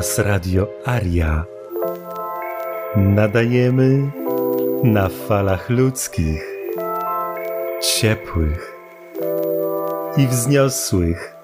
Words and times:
Hałas 0.00 0.18
Radio 0.18 0.66
Aria. 0.84 1.44
Nadajemy 2.96 4.10
na 4.84 5.08
falach 5.08 5.70
ludzkich, 5.70 6.44
ciepłych 7.82 8.76
i 10.16 10.26
wzniosłych. 10.26 11.39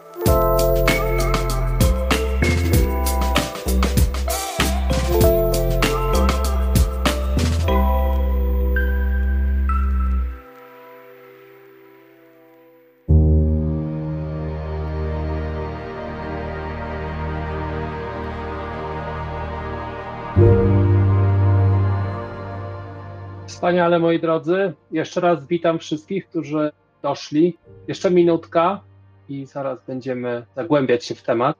Wspaniale, 23.66 23.98
moi 23.98 24.20
drodzy. 24.20 24.74
Jeszcze 24.92 25.20
raz 25.20 25.46
witam 25.46 25.78
wszystkich, 25.78 26.28
którzy 26.28 26.70
doszli. 27.02 27.58
Jeszcze 27.88 28.10
minutka 28.10 28.80
i 29.28 29.46
zaraz 29.46 29.84
będziemy 29.86 30.46
zagłębiać 30.56 31.04
się 31.04 31.14
w 31.14 31.22
temat. 31.22 31.56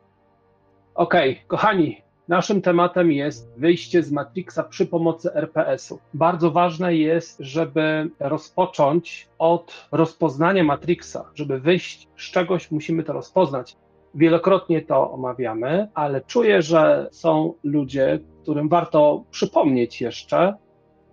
Ok, 0.95 1.15
kochani, 1.46 2.02
naszym 2.29 2.62
tematem 2.62 3.12
jest 3.12 3.52
wyjście 3.56 4.02
z 4.02 4.12
Matrixa 4.12 4.62
przy 4.62 4.87
pomocy 4.87 5.34
RPS-u. 5.34 5.98
Bardzo 6.15 6.51
ważne 6.51 6.96
jest, 6.96 7.37
żeby 7.41 8.10
rozpocząć 8.20 9.29
od 9.38 9.88
rozpoznania 9.93 10.65
Matrixa. 10.65 11.30
Żeby 11.35 11.60
wyjść 11.60 12.09
z 12.16 12.30
czegoś, 12.30 12.70
musimy 12.70 13.02
to 13.02 13.13
rozpoznać. 13.13 13.76
Wielokrotnie 14.15 14.82
to 14.82 15.13
omawiamy, 15.13 15.88
ale 15.95 16.20
czuję, 16.20 16.63
że 16.63 17.09
są 17.13 17.54
ludzie, 17.65 18.18
którym 18.43 18.68
warto 18.68 19.24
przypomnieć 19.30 20.01
jeszcze, 20.01 20.54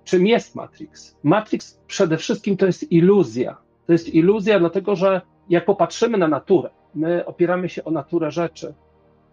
czym 0.04 0.28
jest 0.28 0.56
Matrix. 0.56 1.18
Matrix 1.24 1.80
przede 1.88 2.18
wszystkim 2.18 2.58
to 2.58 2.66
jest 2.66 2.92
iluzja. 2.92 3.58
To 3.86 3.92
jest 3.94 4.10
iluzja, 4.10 4.60
dlatego 4.60 4.96
że 4.96 5.22
jak 5.50 5.66
popatrzymy 5.66 6.18
na 6.18 6.28
naturę, 6.28 6.70
my 6.96 7.26
opieramy 7.26 7.70
się 7.70 7.84
o 7.84 7.92
naturę 7.92 8.32
rzeczy, 8.32 8.74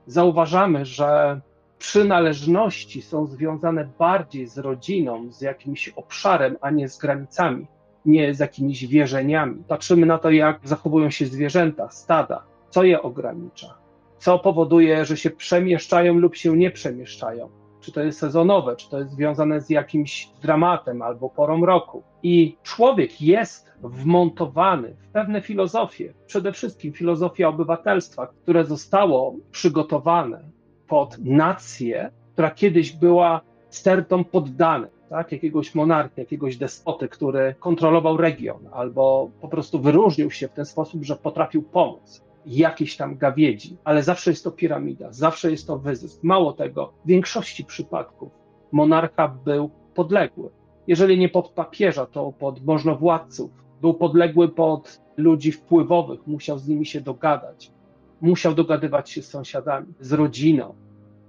zauważamy, 0.07 0.85
że 0.85 1.41
przynależności 1.79 3.03
są 3.03 3.27
związane 3.27 3.89
bardziej 3.99 4.47
z 4.47 4.59
rodziną, 4.59 5.33
z 5.33 5.41
jakimś 5.41 5.89
obszarem, 5.89 6.57
a 6.61 6.71
nie 6.71 6.89
z 6.89 6.99
granicami, 6.99 7.67
nie 8.07 8.35
z 8.35 8.39
jakimiś 8.39 8.87
wierzeniami. 8.87 9.65
Patrzymy 9.69 10.07
na 10.07 10.19
to, 10.19 10.31
jak 10.31 10.61
zachowują 10.65 11.11
się 11.11 11.27
zwierzęta, 11.27 11.91
stada, 11.91 12.43
co 12.71 12.85
je 12.85 13.03
ogranicza, 13.03 13.75
co 14.19 14.39
powoduje, 14.39 15.05
że 15.05 15.17
się 15.17 15.31
przemieszczają 15.31 16.15
lub 16.15 16.37
się 16.37 16.57
nie 16.57 16.71
przemieszczają 16.71 17.49
czy 17.81 17.93
to 17.93 18.03
jest 18.03 18.19
sezonowe, 18.19 18.77
czy 18.77 18.91
to 18.91 18.99
jest 18.99 19.11
związane 19.11 19.61
z 19.61 19.71
jakimś 19.71 20.29
dramatem 20.43 21.03
albo 21.03 21.31
porą 21.31 21.67
roku. 21.67 22.03
I 22.23 22.57
człowiek 22.63 23.23
jest 23.23 23.73
wmontowany 23.83 24.97
w 25.01 25.09
pewne 25.09 25.41
filozofie, 25.41 26.15
przede 26.27 26.53
wszystkim 26.53 26.93
filozofia 26.93 27.49
obywatelstwa, 27.49 28.27
które 28.27 28.65
zostało 28.65 29.35
przygotowane 29.51 30.45
pod 30.89 31.19
nację, 31.19 32.11
która 32.33 32.51
kiedyś 32.51 32.93
była 32.93 33.41
stertą 33.71 34.25
poddanych. 34.25 35.01
Tak, 35.11 35.33
jakiegoś 35.33 35.75
monarchy, 35.75 36.21
jakiegoś 36.21 36.57
despoty, 36.57 37.09
który 37.09 37.55
kontrolował 37.61 38.17
region, 38.17 38.69
albo 38.73 39.31
po 39.41 39.49
prostu 39.49 39.81
wyróżnił 39.81 40.31
się 40.31 40.49
w 40.49 40.53
ten 40.53 40.65
sposób, 40.65 41.05
że 41.05 41.17
potrafił 41.17 41.63
pomóc 41.63 42.30
jakieś 42.47 42.97
tam 42.97 43.17
gawiedzi, 43.17 43.77
ale 43.85 44.03
zawsze 44.03 44.31
jest 44.31 44.45
to 44.45 44.51
piramida, 44.51 45.13
zawsze 45.13 45.51
jest 45.51 45.67
to 45.67 45.79
wyzysk. 45.79 46.23
Mało 46.23 46.53
tego, 46.53 46.93
w 47.05 47.09
większości 47.09 47.65
przypadków 47.65 48.33
monarcha 48.73 49.29
był 49.29 49.71
podległy. 49.95 50.51
Jeżeli 50.87 51.19
nie 51.19 51.29
pod 51.29 51.49
papieża, 51.49 52.07
to 52.07 52.33
pod 52.33 52.65
możnowładców. 52.65 53.51
Był 53.81 53.95
podległy 53.95 54.49
pod 54.49 55.01
ludzi 55.17 55.53
wpływowych, 55.53 56.27
musiał 56.27 56.59
z 56.59 56.69
nimi 56.69 56.87
się 56.87 57.01
dogadać. 57.01 57.73
Musiał 58.21 58.55
dogadywać 58.55 59.11
się 59.11 59.23
z 59.23 59.29
sąsiadami, 59.29 59.87
z 60.01 60.13
rodziną. 60.13 60.75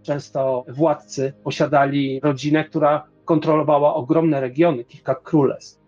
Często 0.01 0.65
władcy 0.67 1.33
posiadali 1.43 2.19
rodzinę, 2.23 2.63
która 2.63 3.07
kontrolowała 3.25 3.95
ogromne 3.95 4.41
regiony, 4.41 4.83
kilka 4.83 5.15
królestw. 5.15 5.80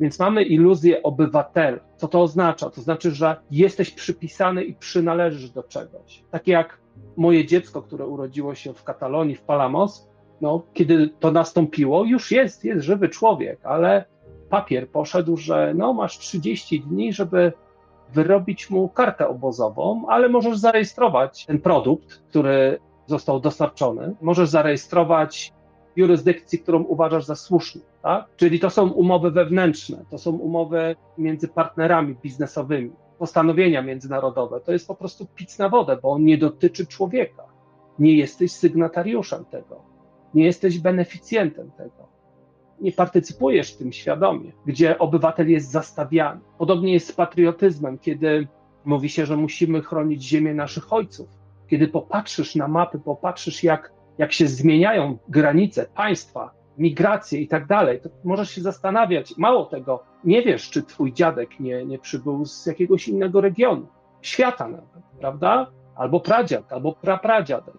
Więc 0.00 0.18
mamy 0.18 0.42
iluzję 0.42 1.02
obywatela. 1.02 1.78
Co 1.96 2.08
to 2.08 2.22
oznacza? 2.22 2.70
To 2.70 2.80
znaczy, 2.80 3.10
że 3.10 3.36
jesteś 3.50 3.90
przypisany 3.90 4.64
i 4.64 4.74
przynależysz 4.74 5.50
do 5.50 5.62
czegoś. 5.62 6.24
Tak 6.30 6.46
jak 6.46 6.80
moje 7.16 7.46
dziecko, 7.46 7.82
które 7.82 8.06
urodziło 8.06 8.54
się 8.54 8.74
w 8.74 8.84
Katalonii, 8.84 9.36
w 9.36 9.42
Palamos, 9.42 10.08
no, 10.40 10.62
kiedy 10.74 11.08
to 11.20 11.30
nastąpiło, 11.30 12.04
już 12.04 12.30
jest, 12.30 12.64
jest 12.64 12.84
żywy 12.84 13.08
człowiek, 13.08 13.60
ale 13.64 14.04
papier 14.50 14.88
poszedł, 14.90 15.36
że 15.36 15.72
no, 15.76 15.92
masz 15.92 16.18
30 16.18 16.80
dni, 16.80 17.12
żeby 17.12 17.52
wyrobić 18.14 18.70
mu 18.70 18.88
kartę 18.88 19.28
obozową, 19.28 20.06
ale 20.08 20.28
możesz 20.28 20.58
zarejestrować 20.58 21.46
ten 21.46 21.60
produkt, 21.60 22.22
który 22.28 22.78
został 23.06 23.40
dostarczony. 23.40 24.14
Możesz 24.20 24.48
zarejestrować 24.48 25.52
jurysdykcji, 25.98 26.58
którą 26.58 26.82
uważasz 26.82 27.24
za 27.24 27.34
słuszną. 27.34 27.80
Tak? 28.02 28.26
Czyli 28.36 28.60
to 28.60 28.70
są 28.70 28.90
umowy 28.90 29.30
wewnętrzne, 29.30 30.04
to 30.10 30.18
są 30.18 30.30
umowy 30.30 30.96
między 31.18 31.48
partnerami 31.48 32.16
biznesowymi, 32.22 32.90
postanowienia 33.18 33.82
międzynarodowe. 33.82 34.60
To 34.60 34.72
jest 34.72 34.88
po 34.88 34.94
prostu 34.94 35.26
pic 35.34 35.58
na 35.58 35.68
wodę, 35.68 35.98
bo 36.02 36.10
on 36.10 36.24
nie 36.24 36.38
dotyczy 36.38 36.86
człowieka. 36.86 37.42
Nie 37.98 38.16
jesteś 38.16 38.52
sygnatariuszem 38.52 39.44
tego, 39.44 39.82
nie 40.34 40.44
jesteś 40.44 40.78
beneficjentem 40.78 41.70
tego. 41.70 42.08
Nie 42.80 42.92
partycypujesz 42.92 43.74
w 43.74 43.76
tym 43.76 43.92
świadomie, 43.92 44.52
gdzie 44.66 44.98
obywatel 44.98 45.50
jest 45.50 45.70
zastawiany. 45.70 46.40
Podobnie 46.58 46.92
jest 46.92 47.06
z 47.06 47.12
patriotyzmem, 47.12 47.98
kiedy 47.98 48.48
mówi 48.84 49.08
się, 49.08 49.26
że 49.26 49.36
musimy 49.36 49.82
chronić 49.82 50.22
ziemię 50.22 50.54
naszych 50.54 50.92
ojców. 50.92 51.28
Kiedy 51.68 51.88
popatrzysz 51.88 52.54
na 52.54 52.68
mapy, 52.68 52.98
popatrzysz, 52.98 53.64
jak 53.64 53.92
jak 54.18 54.32
się 54.32 54.46
zmieniają 54.46 55.18
granice 55.28 55.86
państwa, 55.94 56.50
migracje 56.78 57.40
i 57.40 57.48
tak 57.48 57.66
dalej, 57.66 58.00
to 58.00 58.08
możesz 58.24 58.50
się 58.50 58.60
zastanawiać. 58.60 59.34
Mało 59.36 59.64
tego, 59.64 60.02
nie 60.24 60.42
wiesz, 60.42 60.70
czy 60.70 60.82
twój 60.82 61.12
dziadek 61.12 61.60
nie, 61.60 61.84
nie 61.84 61.98
przybył 61.98 62.44
z 62.44 62.66
jakiegoś 62.66 63.08
innego 63.08 63.40
regionu, 63.40 63.86
świata 64.22 64.68
nawet, 64.68 65.04
prawda? 65.20 65.70
Albo 65.96 66.20
pradziad, 66.20 66.72
albo 66.72 66.92
prapradziadek. 66.92 67.74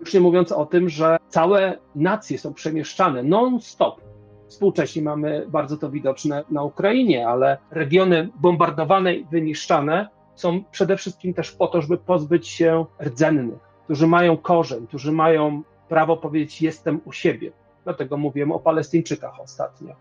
Już 0.00 0.14
nie 0.14 0.20
mówiąc 0.20 0.52
o 0.52 0.66
tym, 0.66 0.88
że 0.88 1.16
całe 1.28 1.78
nacje 1.94 2.38
są 2.38 2.54
przemieszczane 2.54 3.22
non-stop. 3.22 4.00
Współcześnie 4.48 5.02
mamy 5.02 5.46
bardzo 5.48 5.76
to 5.76 5.90
widoczne 5.90 6.44
na 6.50 6.62
Ukrainie, 6.62 7.28
ale 7.28 7.58
regiony 7.70 8.28
bombardowane 8.40 9.14
i 9.14 9.24
wyniszczane 9.24 10.08
są 10.34 10.64
przede 10.70 10.96
wszystkim 10.96 11.34
też 11.34 11.52
po 11.52 11.66
to, 11.66 11.82
żeby 11.82 11.98
pozbyć 11.98 12.48
się 12.48 12.84
rdzennych, 13.02 13.65
którzy 13.86 14.06
mają 14.06 14.36
korzeń, 14.36 14.86
którzy 14.86 15.12
mają 15.12 15.62
prawo 15.88 16.16
powiedzieć: 16.16 16.62
Jestem 16.62 17.00
u 17.04 17.12
siebie. 17.12 17.52
Dlatego 17.84 18.16
mówiłem 18.16 18.52
o 18.52 18.58
Palestyńczykach 18.58 19.40
ostatnio. 19.40 19.94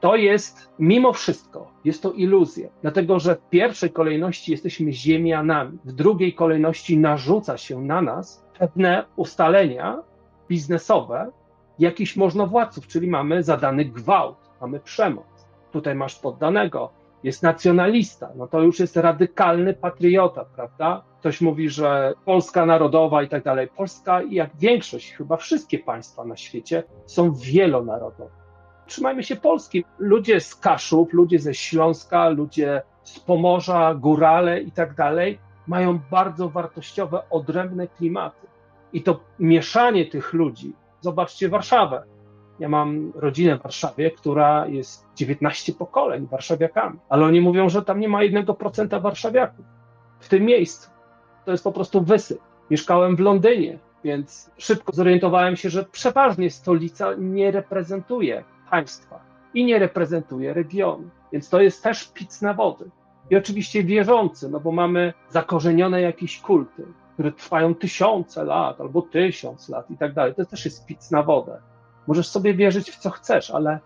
To 0.00 0.16
jest, 0.16 0.72
mimo 0.78 1.12
wszystko, 1.12 1.70
jest 1.84 2.02
to 2.02 2.12
iluzja, 2.12 2.68
dlatego 2.82 3.18
że 3.18 3.36
w 3.36 3.48
pierwszej 3.48 3.90
kolejności 3.90 4.52
jesteśmy 4.52 4.92
ziemianami, 4.92 5.78
w 5.84 5.92
drugiej 5.92 6.34
kolejności 6.34 6.98
narzuca 6.98 7.56
się 7.56 7.82
na 7.82 8.02
nas 8.02 8.44
pewne 8.58 9.04
ustalenia 9.16 10.02
biznesowe 10.48 11.30
jakichś 11.78 12.16
możnowładców, 12.16 12.86
czyli 12.86 13.08
mamy 13.08 13.42
zadany 13.42 13.84
gwałt, 13.84 14.38
mamy 14.60 14.80
przemoc. 14.80 15.48
Tutaj 15.72 15.94
masz 15.94 16.18
poddanego, 16.18 16.90
jest 17.22 17.42
nacjonalista, 17.42 18.28
no 18.36 18.46
to 18.46 18.62
już 18.62 18.80
jest 18.80 18.96
radykalny 18.96 19.74
patriota, 19.74 20.44
prawda? 20.44 21.04
Ktoś 21.22 21.40
mówi, 21.40 21.70
że 21.70 22.14
Polska 22.24 22.66
narodowa 22.66 23.22
i 23.22 23.28
tak 23.28 23.44
dalej. 23.44 23.68
Polska, 23.76 24.20
jak 24.30 24.50
większość, 24.56 25.12
chyba 25.12 25.36
wszystkie 25.36 25.78
państwa 25.78 26.24
na 26.24 26.36
świecie, 26.36 26.82
są 27.06 27.34
wielonarodowe. 27.34 28.30
Trzymajmy 28.86 29.22
się 29.22 29.36
Polski. 29.36 29.84
Ludzie 29.98 30.40
z 30.40 30.54
Kaszub, 30.54 31.12
ludzie 31.12 31.38
ze 31.38 31.54
Śląska, 31.54 32.28
ludzie 32.28 32.82
z 33.02 33.20
Pomorza, 33.20 33.94
Górale 33.94 34.60
i 34.60 34.72
tak 34.72 34.94
dalej, 34.94 35.38
mają 35.66 35.98
bardzo 36.10 36.48
wartościowe, 36.48 37.22
odrębne 37.30 37.88
klimaty. 37.88 38.46
I 38.92 39.02
to 39.02 39.20
mieszanie 39.38 40.06
tych 40.06 40.32
ludzi, 40.32 40.72
zobaczcie 41.00 41.48
Warszawę, 41.48 42.02
ja 42.58 42.68
mam 42.68 43.12
rodzinę 43.14 43.58
w 43.58 43.62
Warszawie, 43.62 44.10
która 44.10 44.66
jest 44.66 45.06
19 45.16 45.72
pokoleń 45.72 46.26
warszawiakami, 46.26 46.98
ale 47.08 47.24
oni 47.24 47.40
mówią, 47.40 47.68
że 47.68 47.82
tam 47.82 48.00
nie 48.00 48.08
ma 48.08 48.22
jednego 48.22 48.54
procenta 48.54 49.00
warszawiaków 49.00 49.64
w 50.20 50.28
tym 50.28 50.44
miejscu. 50.44 50.92
To 51.44 51.50
jest 51.50 51.64
po 51.64 51.72
prostu 51.72 52.00
wysyp. 52.00 52.40
Mieszkałem 52.70 53.16
w 53.16 53.20
Londynie, 53.20 53.78
więc 54.04 54.50
szybko 54.58 54.92
zorientowałem 54.92 55.56
się, 55.56 55.70
że 55.70 55.84
przeważnie 55.84 56.50
stolica 56.50 57.14
nie 57.18 57.50
reprezentuje 57.50 58.44
państwa 58.70 59.20
i 59.54 59.64
nie 59.64 59.78
reprezentuje 59.78 60.54
regionu. 60.54 61.10
Więc 61.32 61.48
to 61.48 61.60
jest 61.60 61.82
też 61.82 62.08
pic 62.08 62.42
na 62.42 62.54
wody. 62.54 62.90
I 63.30 63.36
oczywiście 63.36 63.84
wierzący, 63.84 64.48
no 64.48 64.60
bo 64.60 64.72
mamy 64.72 65.12
zakorzenione 65.28 66.00
jakieś 66.00 66.40
kulty, 66.40 66.86
które 67.14 67.32
trwają 67.32 67.74
tysiące 67.74 68.44
lat 68.44 68.80
albo 68.80 69.02
tysiąc 69.02 69.68
lat 69.68 69.90
i 69.90 69.96
tak 69.96 70.12
dalej. 70.12 70.34
To 70.34 70.44
też 70.44 70.64
jest 70.64 70.86
pic 70.86 71.10
na 71.10 71.22
wodę. 71.22 71.60
Możesz 72.06 72.28
sobie 72.28 72.54
wierzyć 72.54 72.90
w 72.90 72.98
co 72.98 73.10
chcesz, 73.10 73.50
ale 73.50 73.80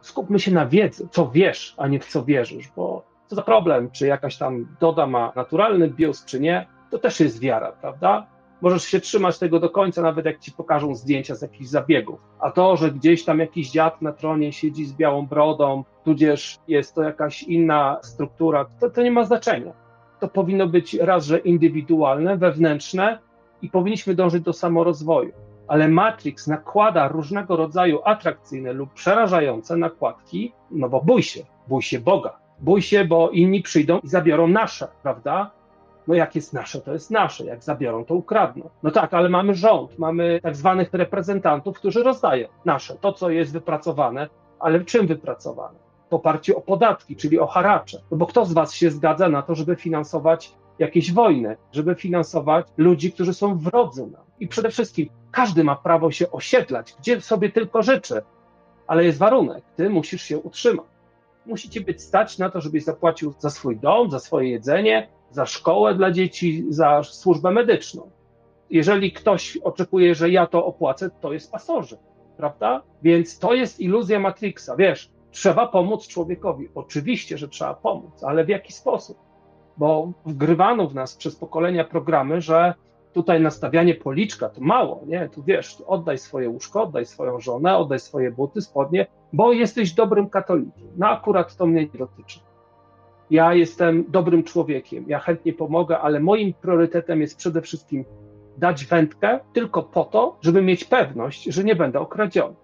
skupmy 0.00 0.38
się 0.38 0.52
na 0.52 0.66
wiedzy, 0.66 1.08
co 1.10 1.30
wiesz, 1.30 1.74
a 1.76 1.88
nie 1.88 2.00
w 2.00 2.06
co 2.06 2.24
wierzysz, 2.24 2.68
bo 2.76 3.04
co 3.26 3.36
za 3.36 3.42
problem, 3.42 3.90
czy 3.90 4.06
jakaś 4.06 4.36
tam 4.36 4.76
doda 4.80 5.06
ma 5.06 5.32
naturalny 5.36 5.88
bios, 5.88 6.24
czy 6.24 6.40
nie, 6.40 6.66
to 6.92 6.98
też 6.98 7.20
jest 7.20 7.40
wiara, 7.40 7.72
prawda? 7.72 8.26
Możesz 8.60 8.84
się 8.84 9.00
trzymać 9.00 9.38
tego 9.38 9.60
do 9.60 9.70
końca, 9.70 10.02
nawet 10.02 10.26
jak 10.26 10.38
ci 10.38 10.52
pokażą 10.52 10.94
zdjęcia 10.94 11.34
z 11.34 11.42
jakichś 11.42 11.70
zabiegów. 11.70 12.20
A 12.40 12.50
to, 12.50 12.76
że 12.76 12.90
gdzieś 12.90 13.24
tam 13.24 13.38
jakiś 13.38 13.70
dziad 13.70 14.02
na 14.02 14.12
tronie 14.12 14.52
siedzi 14.52 14.84
z 14.84 14.92
białą 14.92 15.26
brodą, 15.26 15.84
tudzież 16.04 16.58
jest 16.68 16.94
to 16.94 17.02
jakaś 17.02 17.42
inna 17.42 17.98
struktura, 18.02 18.66
to, 18.80 18.90
to 18.90 19.02
nie 19.02 19.10
ma 19.10 19.24
znaczenia. 19.24 19.72
To 20.20 20.28
powinno 20.28 20.66
być 20.66 20.94
raz, 20.94 21.24
że 21.24 21.38
indywidualne, 21.38 22.36
wewnętrzne 22.36 23.18
i 23.62 23.70
powinniśmy 23.70 24.14
dążyć 24.14 24.42
do 24.42 24.52
samorozwoju. 24.52 25.32
Ale 25.68 25.88
Matrix 25.88 26.46
nakłada 26.46 27.08
różnego 27.08 27.56
rodzaju 27.56 28.00
atrakcyjne 28.04 28.72
lub 28.72 28.92
przerażające 28.92 29.76
nakładki, 29.76 30.52
no 30.70 30.88
bo 30.88 31.00
bój 31.00 31.22
się, 31.22 31.40
bój 31.68 31.82
się 31.82 32.00
Boga. 32.00 32.38
Bój 32.60 32.82
się, 32.82 33.04
bo 33.04 33.30
inni 33.30 33.62
przyjdą 33.62 33.98
i 33.98 34.08
zabiorą 34.08 34.48
nasze, 34.48 34.88
prawda? 35.02 35.61
No 36.06 36.14
jak 36.14 36.34
jest 36.34 36.52
nasze, 36.52 36.80
to 36.80 36.92
jest 36.92 37.10
nasze. 37.10 37.44
Jak 37.44 37.62
zabiorą, 37.64 38.04
to 38.04 38.14
ukradną. 38.14 38.70
No 38.82 38.90
tak, 38.90 39.14
ale 39.14 39.28
mamy 39.28 39.54
rząd, 39.54 39.98
mamy 39.98 40.40
tak 40.42 40.56
zwanych 40.56 40.92
reprezentantów, 40.92 41.76
którzy 41.76 42.02
rozdają 42.02 42.48
nasze, 42.64 42.96
to 43.00 43.12
co 43.12 43.30
jest 43.30 43.52
wypracowane, 43.52 44.28
ale 44.60 44.84
czym 44.84 45.06
wypracowane? 45.06 45.78
W 46.10 46.14
oparciu 46.14 46.58
o 46.58 46.60
podatki, 46.60 47.16
czyli 47.16 47.38
o 47.38 47.46
haracze. 47.46 48.02
No 48.10 48.16
bo 48.16 48.26
kto 48.26 48.44
z 48.44 48.52
was 48.52 48.74
się 48.74 48.90
zgadza 48.90 49.28
na 49.28 49.42
to, 49.42 49.54
żeby 49.54 49.76
finansować 49.76 50.52
jakieś 50.78 51.12
wojny, 51.12 51.56
żeby 51.72 51.94
finansować 51.94 52.66
ludzi, 52.76 53.12
którzy 53.12 53.34
są 53.34 53.58
wrodzy 53.58 54.06
nam? 54.06 54.22
I 54.40 54.48
przede 54.48 54.70
wszystkim 54.70 55.08
każdy 55.30 55.64
ma 55.64 55.76
prawo 55.76 56.10
się 56.10 56.30
osiedlać, 56.30 56.94
gdzie 56.98 57.20
sobie 57.20 57.50
tylko 57.50 57.82
życzy, 57.82 58.22
ale 58.86 59.04
jest 59.04 59.18
warunek, 59.18 59.64
ty 59.76 59.90
musisz 59.90 60.22
się 60.22 60.38
utrzymać. 60.38 60.86
Musicie 61.46 61.80
być 61.80 62.02
stać 62.02 62.38
na 62.38 62.50
to, 62.50 62.60
żebyś 62.60 62.84
zapłacił 62.84 63.34
za 63.38 63.50
swój 63.50 63.76
dom, 63.76 64.10
za 64.10 64.18
swoje 64.18 64.50
jedzenie, 64.50 65.08
za 65.32 65.46
szkołę 65.46 65.94
dla 65.94 66.10
dzieci, 66.10 66.64
za 66.68 67.02
służbę 67.02 67.50
medyczną. 67.50 68.10
Jeżeli 68.70 69.12
ktoś 69.12 69.56
oczekuje, 69.56 70.14
że 70.14 70.30
ja 70.30 70.46
to 70.46 70.66
opłacę, 70.66 71.10
to 71.20 71.32
jest 71.32 71.52
pasożyt, 71.52 72.00
prawda? 72.36 72.82
Więc 73.02 73.38
to 73.38 73.54
jest 73.54 73.80
iluzja 73.80 74.20
Matrixa. 74.20 74.76
Wiesz, 74.78 75.10
trzeba 75.30 75.68
pomóc 75.68 76.08
człowiekowi. 76.08 76.68
Oczywiście, 76.74 77.38
że 77.38 77.48
trzeba 77.48 77.74
pomóc, 77.74 78.24
ale 78.24 78.44
w 78.44 78.48
jaki 78.48 78.72
sposób? 78.72 79.18
Bo 79.76 80.12
wgrywano 80.26 80.88
w 80.88 80.94
nas 80.94 81.16
przez 81.16 81.36
pokolenia 81.36 81.84
programy, 81.84 82.40
że 82.40 82.74
tutaj 83.12 83.40
nastawianie 83.40 83.94
policzka 83.94 84.48
to 84.48 84.60
mało, 84.60 85.02
nie? 85.06 85.28
Tu 85.28 85.42
wiesz, 85.42 85.82
oddaj 85.86 86.18
swoje 86.18 86.48
łóżko, 86.50 86.82
oddaj 86.82 87.06
swoją 87.06 87.40
żonę, 87.40 87.76
oddaj 87.76 87.98
swoje 87.98 88.30
buty, 88.30 88.60
spodnie, 88.60 89.06
bo 89.32 89.52
jesteś 89.52 89.92
dobrym 89.92 90.30
katolikiem. 90.30 90.88
No 90.96 91.08
akurat 91.08 91.56
to 91.56 91.66
mnie 91.66 91.82
nie 91.82 91.98
dotyczy 91.98 92.40
ja 93.32 93.54
jestem 93.54 94.04
dobrym 94.08 94.42
człowiekiem, 94.44 95.04
ja 95.08 95.18
chętnie 95.18 95.52
pomogę, 95.52 95.98
ale 95.98 96.20
moim 96.20 96.54
priorytetem 96.54 97.20
jest 97.20 97.36
przede 97.36 97.62
wszystkim 97.62 98.04
dać 98.58 98.84
wędkę 98.84 99.40
tylko 99.52 99.82
po 99.82 100.04
to, 100.04 100.38
żeby 100.42 100.62
mieć 100.62 100.84
pewność, 100.84 101.44
że 101.44 101.64
nie 101.64 101.76
będę 101.76 102.00
okradziony. 102.00 102.54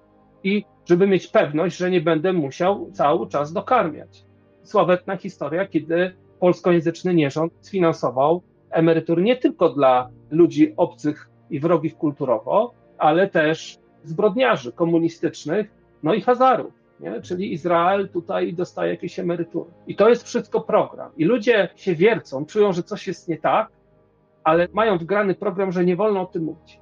I 0.45 0.65
żeby 0.85 1.07
mieć 1.07 1.27
pewność, 1.27 1.77
że 1.77 1.91
nie 1.91 2.01
będę 2.01 2.33
musiał 2.33 2.91
cały 2.93 3.29
czas 3.29 3.53
dokarmiać. 3.53 4.25
Sławetna 4.63 5.17
historia, 5.17 5.67
kiedy 5.67 6.13
polskojęzyczny 6.41 7.15
nierząd 7.15 7.53
sfinansował 7.61 8.43
emerytury 8.71 9.23
nie 9.23 9.37
tylko 9.37 9.69
dla 9.69 10.11
ludzi 10.31 10.75
obcych 10.77 11.29
i 11.51 11.61
wrogich 11.61 11.97
kulturowo, 11.97 12.75
ale 12.99 13.29
też 13.29 13.79
zbrodniarzy 14.05 14.73
komunistycznych, 14.73 15.71
no 16.03 16.15
i 16.15 16.21
Hazarów 16.21 16.78
nie? 17.01 17.23
czyli 17.23 17.53
Izrael 17.53 18.09
tutaj 18.09 18.55
dostaje 18.55 18.91
jakieś 18.91 19.19
emerytury. 19.19 19.71
I 19.87 19.97
to 19.97 20.09
jest 20.09 20.27
wszystko 20.27 20.61
program. 20.61 21.11
I 21.17 21.25
ludzie 21.25 21.69
się 21.77 21.95
wiercą, 21.95 22.47
czują, 22.47 22.73
że 22.73 22.83
coś 22.83 23.07
jest 23.07 23.29
nie 23.29 23.39
tak, 23.39 23.69
ale 24.45 24.69
mają 24.73 24.99
wgrany 24.99 25.35
program, 25.35 25.73
że 25.73 25.85
nie 25.85 25.97
wolno 25.97 26.21
o 26.21 26.27
tym 26.27 26.45
mówić. 26.45 26.81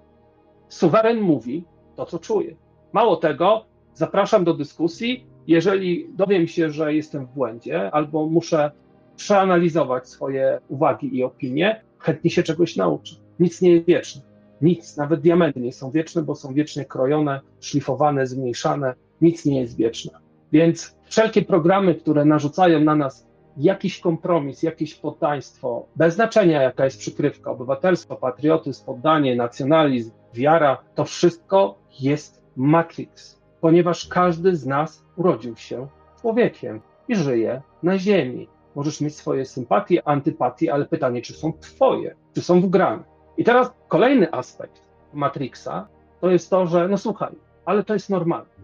Suweren 0.69 1.21
mówi 1.21 1.65
to, 1.97 2.07
co 2.07 2.19
czuje. 2.19 2.57
Mało 2.93 3.17
tego, 3.17 3.65
zapraszam 3.95 4.45
do 4.45 4.55
dyskusji. 4.55 5.27
Jeżeli 5.47 6.09
dowiem 6.15 6.47
się, 6.47 6.71
że 6.71 6.95
jestem 6.95 7.27
w 7.27 7.35
błędzie 7.35 7.91
albo 7.91 8.27
muszę 8.27 8.71
przeanalizować 9.17 10.09
swoje 10.09 10.61
uwagi 10.69 11.17
i 11.17 11.25
opinie, 11.25 11.83
chętnie 11.99 12.31
się 12.31 12.43
czegoś 12.43 12.77
nauczę. 12.77 13.17
Nic 13.41 13.63
nie 13.63 13.73
jest 13.73 13.87
wieczne. 13.87 14.23
Nic, 14.63 14.97
nawet 14.97 15.21
diamenty 15.21 15.61
nie 15.61 15.73
są 15.73 15.91
wieczne, 15.91 16.23
bo 16.23 16.35
są 16.35 16.55
wiecznie 16.55 16.85
krojone, 16.85 17.41
szlifowane, 17.61 18.27
zmniejszane, 18.27 18.95
nic 19.21 19.45
nie 19.45 19.61
jest 19.61 19.77
wieczne. 19.77 20.13
Więc 20.53 20.97
wszelkie 21.05 21.43
programy, 21.43 21.95
które 21.95 22.25
narzucają 22.25 22.81
na 22.81 22.95
nas 22.95 23.27
jakiś 23.57 24.01
kompromis, 24.01 24.63
jakieś 24.63 24.95
poddaństwo, 24.95 25.87
bez 25.97 26.15
znaczenia 26.15 26.63
jaka 26.63 26.85
jest 26.85 26.99
przykrywka, 26.99 27.51
obywatelstwo, 27.51 28.17
patriotyzm, 28.17 28.85
poddanie, 28.85 29.37
nacjonalizm, 29.37 30.11
wiara, 30.35 30.79
to 30.95 31.05
wszystko 31.05 31.79
jest 32.01 32.43
Matrix, 32.57 33.41
ponieważ 33.61 34.09
każdy 34.09 34.57
z 34.57 34.67
nas 34.67 35.05
urodził 35.17 35.57
się 35.57 35.87
człowiekiem 36.21 36.81
i 37.09 37.17
żyje 37.17 37.63
na 37.83 37.99
ziemi. 37.99 38.49
Możesz 38.75 39.01
mieć 39.01 39.17
swoje 39.17 39.45
sympatie, 39.45 40.09
antypatie, 40.09 40.73
ale 40.73 40.85
pytanie, 40.85 41.23
czy 41.23 41.33
są 41.33 41.53
twoje, 41.61 42.15
czy 42.35 42.43
są 42.43 42.61
wgrane. 42.61 43.05
I 43.37 43.45
teraz 43.45 43.73
kolejny 43.89 44.33
aspekt 44.33 44.83
Matrixa 45.13 45.89
to 46.21 46.31
jest 46.31 46.51
to, 46.51 46.67
że 46.67 46.89
no 46.89 46.99
słuchaj, 46.99 47.33
ale 47.65 47.85
to 47.85 47.95
jest 47.95 48.11
normalne. 48.11 48.57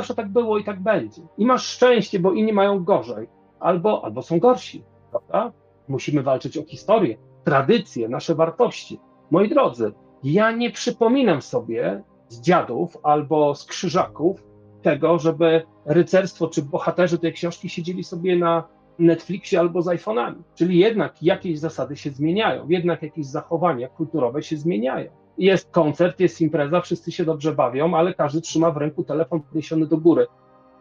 Zawsze 0.00 0.14
tak 0.14 0.28
było 0.28 0.58
i 0.58 0.64
tak 0.64 0.80
będzie. 0.80 1.22
I 1.38 1.46
masz 1.46 1.66
szczęście, 1.66 2.18
bo 2.20 2.32
inni 2.32 2.52
mają 2.52 2.84
gorzej, 2.84 3.28
albo, 3.58 4.04
albo 4.04 4.22
są 4.22 4.38
gorsi, 4.38 4.84
prawda? 5.10 5.52
Musimy 5.88 6.22
walczyć 6.22 6.58
o 6.58 6.64
historię, 6.64 7.16
tradycje, 7.44 8.08
nasze 8.08 8.34
wartości. 8.34 9.00
Moi 9.30 9.48
drodzy, 9.48 9.92
ja 10.22 10.52
nie 10.52 10.70
przypominam 10.70 11.42
sobie 11.42 12.02
z 12.28 12.40
dziadów 12.40 12.96
albo 13.02 13.54
z 13.54 13.64
krzyżaków 13.64 14.44
tego, 14.82 15.18
żeby 15.18 15.62
rycerstwo 15.86 16.48
czy 16.48 16.62
bohaterzy 16.62 17.18
tej 17.18 17.32
książki 17.32 17.68
siedzieli 17.68 18.04
sobie 18.04 18.36
na 18.38 18.68
Netflixie 18.98 19.60
albo 19.60 19.82
z 19.82 19.86
iPhone'ami. 19.86 20.42
Czyli 20.54 20.78
jednak 20.78 21.22
jakieś 21.22 21.58
zasady 21.58 21.96
się 21.96 22.10
zmieniają, 22.10 22.68
jednak 22.68 23.02
jakieś 23.02 23.26
zachowania 23.26 23.88
kulturowe 23.88 24.42
się 24.42 24.56
zmieniają 24.56 25.10
jest 25.40 25.70
koncert, 25.70 26.20
jest 26.20 26.40
impreza, 26.40 26.80
wszyscy 26.80 27.12
się 27.12 27.24
dobrze 27.24 27.52
bawią, 27.54 27.94
ale 27.94 28.14
każdy 28.14 28.40
trzyma 28.40 28.70
w 28.70 28.76
ręku 28.76 29.04
telefon 29.04 29.40
podniesiony 29.40 29.86
do 29.86 29.96
góry. 29.96 30.26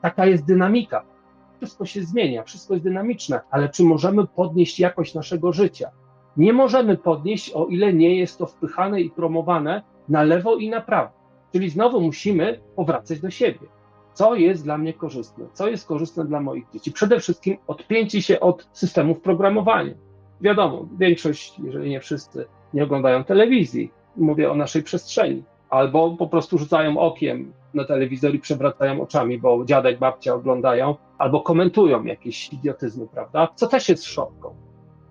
Taka 0.02 0.26
jest 0.26 0.46
dynamika. 0.46 1.04
Wszystko 1.58 1.86
się 1.86 2.04
zmienia, 2.04 2.44
wszystko 2.44 2.74
jest 2.74 2.84
dynamiczne, 2.84 3.42
ale 3.52 3.70
czy 3.70 3.84
możemy 3.84 4.28
podnieść 4.28 4.80
jakość 4.80 5.16
naszego 5.16 5.54
życia? 5.54 5.90
Nie 6.38 6.54
możemy 6.54 6.98
podnieść, 6.98 7.52
o 7.54 7.66
ile 7.66 7.94
nie 7.94 8.16
jest 8.16 8.38
to 8.38 8.46
wpychane 8.46 9.02
i 9.02 9.10
promowane 9.10 9.84
na 10.10 10.24
lewo 10.24 10.56
i 10.56 10.70
na 10.70 10.82
prawo. 10.82 11.12
Czyli 11.54 11.70
znowu 11.70 12.02
musimy 12.02 12.60
powracać 12.76 13.20
do 13.20 13.30
siebie. 13.30 13.68
Co 14.14 14.36
jest 14.36 14.64
dla 14.64 14.78
mnie 14.78 14.94
korzystne? 14.94 15.46
Co 15.54 15.68
jest 15.68 15.88
korzystne 15.88 16.26
dla 16.26 16.40
moich 16.40 16.66
dzieci? 16.74 16.92
Przede 16.92 17.20
wszystkim 17.20 17.58
odpięcie 17.68 18.22
się 18.22 18.40
od 18.40 18.68
systemów 18.72 19.22
programowania. 19.22 19.94
Wiadomo, 20.42 20.88
większość, 20.98 21.60
jeżeli 21.60 21.90
nie 21.90 22.00
wszyscy, 22.00 22.46
nie 22.74 22.84
oglądają 22.84 23.24
telewizji, 23.24 23.92
mówię 24.20 24.52
o 24.52 24.56
naszej 24.56 24.84
przestrzeni. 24.84 25.44
Albo 25.70 26.16
po 26.18 26.28
prostu 26.28 26.58
rzucają 26.58 26.98
okiem 26.98 27.54
na 27.74 27.86
telewizor 27.86 28.36
i 28.36 28.40
przewracają 28.40 29.02
oczami, 29.02 29.40
bo 29.40 29.66
dziadek, 29.66 30.00
babcia 30.00 30.34
oglądają, 30.34 30.96
albo 31.18 31.42
komentują 31.42 32.04
jakieś 32.04 32.54
idiotyzmy, 32.54 33.08
prawda? 33.08 33.48
Co 33.56 33.68
też 33.68 33.90
jest 33.90 34.06
szopką. 34.06 34.56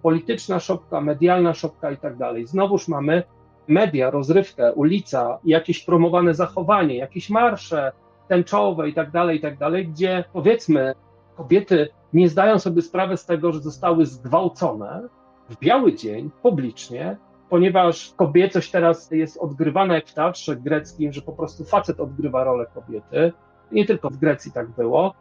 Polityczna 0.03 0.61
szopka, 0.61 1.01
medialna 1.01 1.55
szopka 1.55 1.91
i 1.91 1.97
tak 1.97 2.17
dalej. 2.17 2.47
Znowuż 2.47 2.89
mamy 2.89 3.23
media, 3.69 4.11
rozrywkę, 4.11 4.73
ulica, 4.73 5.39
jakieś 5.45 5.85
promowane 5.85 6.35
zachowanie, 6.35 6.97
jakieś 6.97 7.31
marsze 7.31 7.93
tęczowe 8.29 8.89
i 8.89 8.95
tak 8.95 9.11
dalej, 9.11 9.39
i 9.39 9.41
tak 9.41 9.59
dalej, 9.59 9.89
gdzie 9.89 10.25
powiedzmy 10.33 10.95
kobiety 11.37 11.89
nie 12.13 12.29
zdają 12.29 12.59
sobie 12.59 12.83
sprawy 12.83 13.17
z 13.17 13.27
tego, 13.27 13.53
że 13.53 13.61
zostały 13.61 14.07
zgwałcone 14.07 15.09
w 15.49 15.59
biały 15.59 15.95
dzień, 15.95 16.31
publicznie, 16.43 17.17
ponieważ 17.49 18.13
kobiecość 18.17 18.71
teraz 18.71 19.11
jest 19.11 19.37
odgrywana 19.37 19.95
jak 19.95 20.07
w 20.07 20.15
teatrze 20.15 20.57
greckim, 20.57 21.13
że 21.13 21.23
po 21.23 21.33
prostu 21.33 21.65
facet 21.65 22.01
odgrywa 22.01 22.45
rolę 22.45 22.67
kobiety. 22.75 23.33
Nie 23.73 23.87
tylko 23.87 24.11
w 24.11 24.17
Grecji 24.17 24.53
tak 24.53 24.69
było. 24.69 25.15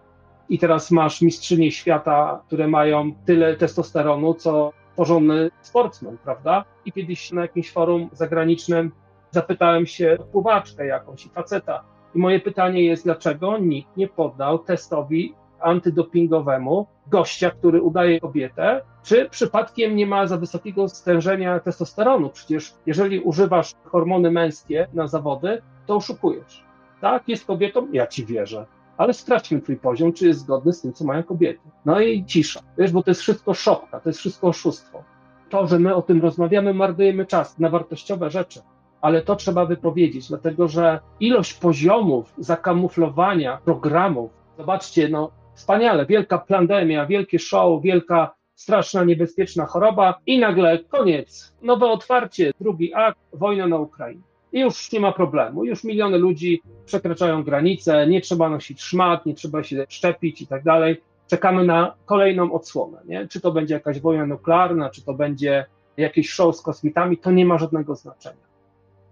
I 0.50 0.60
teraz 0.60 0.92
masz 0.92 1.22
mistrzynie 1.22 1.72
świata, 1.72 2.42
które 2.48 2.68
mają 2.68 3.12
tyle 3.26 3.56
testosteronu, 3.56 4.34
co 4.34 4.74
porządny 4.96 5.52
sportsman, 5.62 6.18
prawda? 6.24 6.66
I 6.86 6.92
kiedyś 6.92 7.32
na 7.32 7.42
jakimś 7.42 7.72
forum 7.72 8.10
zagranicznym 8.12 8.92
zapytałem 9.32 9.86
się 9.86 10.18
pływaczkę 10.32 10.86
jakąś 10.86 11.26
i 11.26 11.30
faceta. 11.30 11.84
I 12.16 12.20
moje 12.20 12.40
pytanie 12.40 12.84
jest, 12.84 13.04
dlaczego 13.04 13.58
nikt 13.58 13.98
nie 13.98 14.08
poddał 14.08 14.60
testowi 14.60 15.34
antydopingowemu 15.60 16.88
gościa, 17.08 17.50
który 17.50 17.82
udaje 17.82 18.20
kobietę, 18.20 18.82
czy 19.04 19.30
przypadkiem 19.30 19.96
nie 19.96 20.08
ma 20.08 20.28
za 20.28 20.38
wysokiego 20.38 20.90
stężenia 20.90 21.60
testosteronu. 21.60 22.30
Przecież 22.30 22.74
jeżeli 22.86 23.20
używasz 23.20 23.74
hormony 23.84 24.32
męskie 24.32 24.88
na 24.94 25.08
zawody, 25.08 25.62
to 25.86 25.96
oszukujesz. 25.96 26.64
Tak, 27.02 27.28
jest 27.28 27.46
kobietą, 27.46 27.88
ja 27.92 28.08
ci 28.08 28.26
wierzę. 28.26 28.66
Ale 28.98 29.14
sprawdźmy 29.14 29.62
twój 29.62 29.78
poziom, 29.78 30.14
czy 30.14 30.28
jest 30.28 30.40
zgodny 30.40 30.74
z 30.74 30.82
tym, 30.82 30.94
co 30.94 31.06
mają 31.06 31.24
kobiety. 31.24 31.60
No 31.86 32.02
i 32.02 32.26
cisza. 32.26 32.60
Wiesz, 32.78 32.92
bo 32.92 33.04
to 33.04 33.12
jest 33.12 33.22
wszystko 33.22 33.54
szopka, 33.54 34.00
to 34.00 34.10
jest 34.10 34.20
wszystko 34.20 34.48
oszustwo. 34.48 35.04
To, 35.50 35.68
że 35.68 35.80
my 35.80 35.96
o 35.96 36.02
tym 36.02 36.22
rozmawiamy, 36.22 36.74
marnujemy 36.74 37.26
czas 37.26 37.60
na 37.60 37.70
wartościowe 37.70 38.30
rzeczy 38.30 38.62
ale 39.02 39.22
to 39.22 39.36
trzeba 39.36 39.66
wypowiedzieć, 39.66 40.28
dlatego 40.28 40.68
że 40.68 41.00
ilość 41.20 41.54
poziomów 41.54 42.34
zakamuflowania 42.38 43.60
programów, 43.66 44.32
zobaczcie, 44.58 45.10
no 45.10 45.32
wspaniale, 45.58 46.06
wielka 46.06 46.38
pandemia, 46.38 47.06
wielkie 47.06 47.40
show, 47.40 47.82
wielka 47.82 48.36
straszna, 48.56 49.04
niebezpieczna 49.04 49.66
choroba 49.66 50.20
i 50.26 50.40
nagle 50.40 50.80
koniec, 50.80 51.56
nowe 51.62 51.86
otwarcie, 51.86 52.52
drugi 52.62 52.94
akt, 52.94 53.20
wojna 53.34 53.68
na 53.68 53.78
Ukrainie. 53.78 54.22
I 54.54 54.60
już 54.60 54.92
nie 54.92 55.00
ma 55.00 55.12
problemu, 55.12 55.66
już 55.66 55.84
miliony 55.84 56.18
ludzi 56.18 56.62
przekraczają 56.86 57.44
granice, 57.44 58.08
nie 58.08 58.22
trzeba 58.22 58.50
nosić 58.50 58.82
szmat, 58.82 59.26
nie 59.26 59.34
trzeba 59.34 59.64
się 59.64 59.86
szczepić 59.90 60.42
i 60.42 60.48
tak 60.48 60.64
dalej. 60.64 61.02
Czekamy 61.28 61.64
na 61.64 61.96
kolejną 62.06 62.54
odsłonę, 62.54 62.98
nie? 63.06 63.28
Czy 63.28 63.42
to 63.42 63.52
będzie 63.52 63.74
jakaś 63.74 64.00
wojna 64.00 64.26
nuklearna, 64.26 64.90
czy 64.90 65.06
to 65.06 65.14
będzie 65.14 65.66
jakieś 65.98 66.30
show 66.30 66.58
z 66.58 66.62
kosmitami, 66.62 67.18
to 67.18 67.32
nie 67.32 67.46
ma 67.46 67.58
żadnego 67.58 67.96
znaczenia 67.96 68.47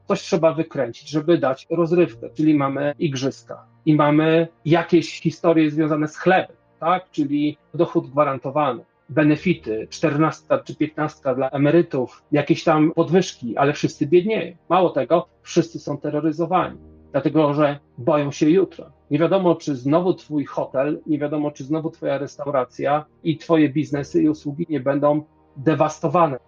coś 0.07 0.21
trzeba 0.21 0.53
wykręcić, 0.53 1.09
żeby 1.09 1.37
dać 1.37 1.67
rozrywkę, 1.69 2.29
czyli 2.29 2.55
mamy 2.55 2.93
igrzyska 2.99 3.65
i 3.85 3.95
mamy 3.95 4.47
jakieś 4.65 5.21
historie 5.21 5.71
związane 5.71 6.07
z 6.07 6.17
chlebem, 6.17 6.55
tak? 6.79 7.11
czyli 7.11 7.57
dochód 7.73 8.09
gwarantowany, 8.09 8.85
benefity, 9.09 9.87
14 9.89 10.45
czy 10.65 10.75
15 10.75 11.35
dla 11.35 11.49
emerytów, 11.49 12.23
jakieś 12.31 12.63
tam 12.63 12.91
podwyżki, 12.91 13.57
ale 13.57 13.73
wszyscy 13.73 14.07
biednieją. 14.07 14.55
Mało 14.69 14.89
tego, 14.89 15.27
wszyscy 15.41 15.79
są 15.79 15.97
terroryzowani, 15.97 16.77
dlatego 17.11 17.53
że 17.53 17.79
boją 17.97 18.31
się 18.31 18.49
jutra. 18.49 18.91
Nie 19.11 19.19
wiadomo, 19.19 19.55
czy 19.55 19.75
znowu 19.75 20.13
twój 20.13 20.45
hotel, 20.45 21.01
nie 21.07 21.19
wiadomo, 21.19 21.51
czy 21.51 21.63
znowu 21.63 21.91
twoja 21.91 22.17
restauracja 22.17 23.05
i 23.23 23.37
twoje 23.37 23.69
biznesy 23.69 24.21
i 24.21 24.29
usługi 24.29 24.65
nie 24.69 24.79
będą 24.79 25.23
dewastowane 25.57 26.39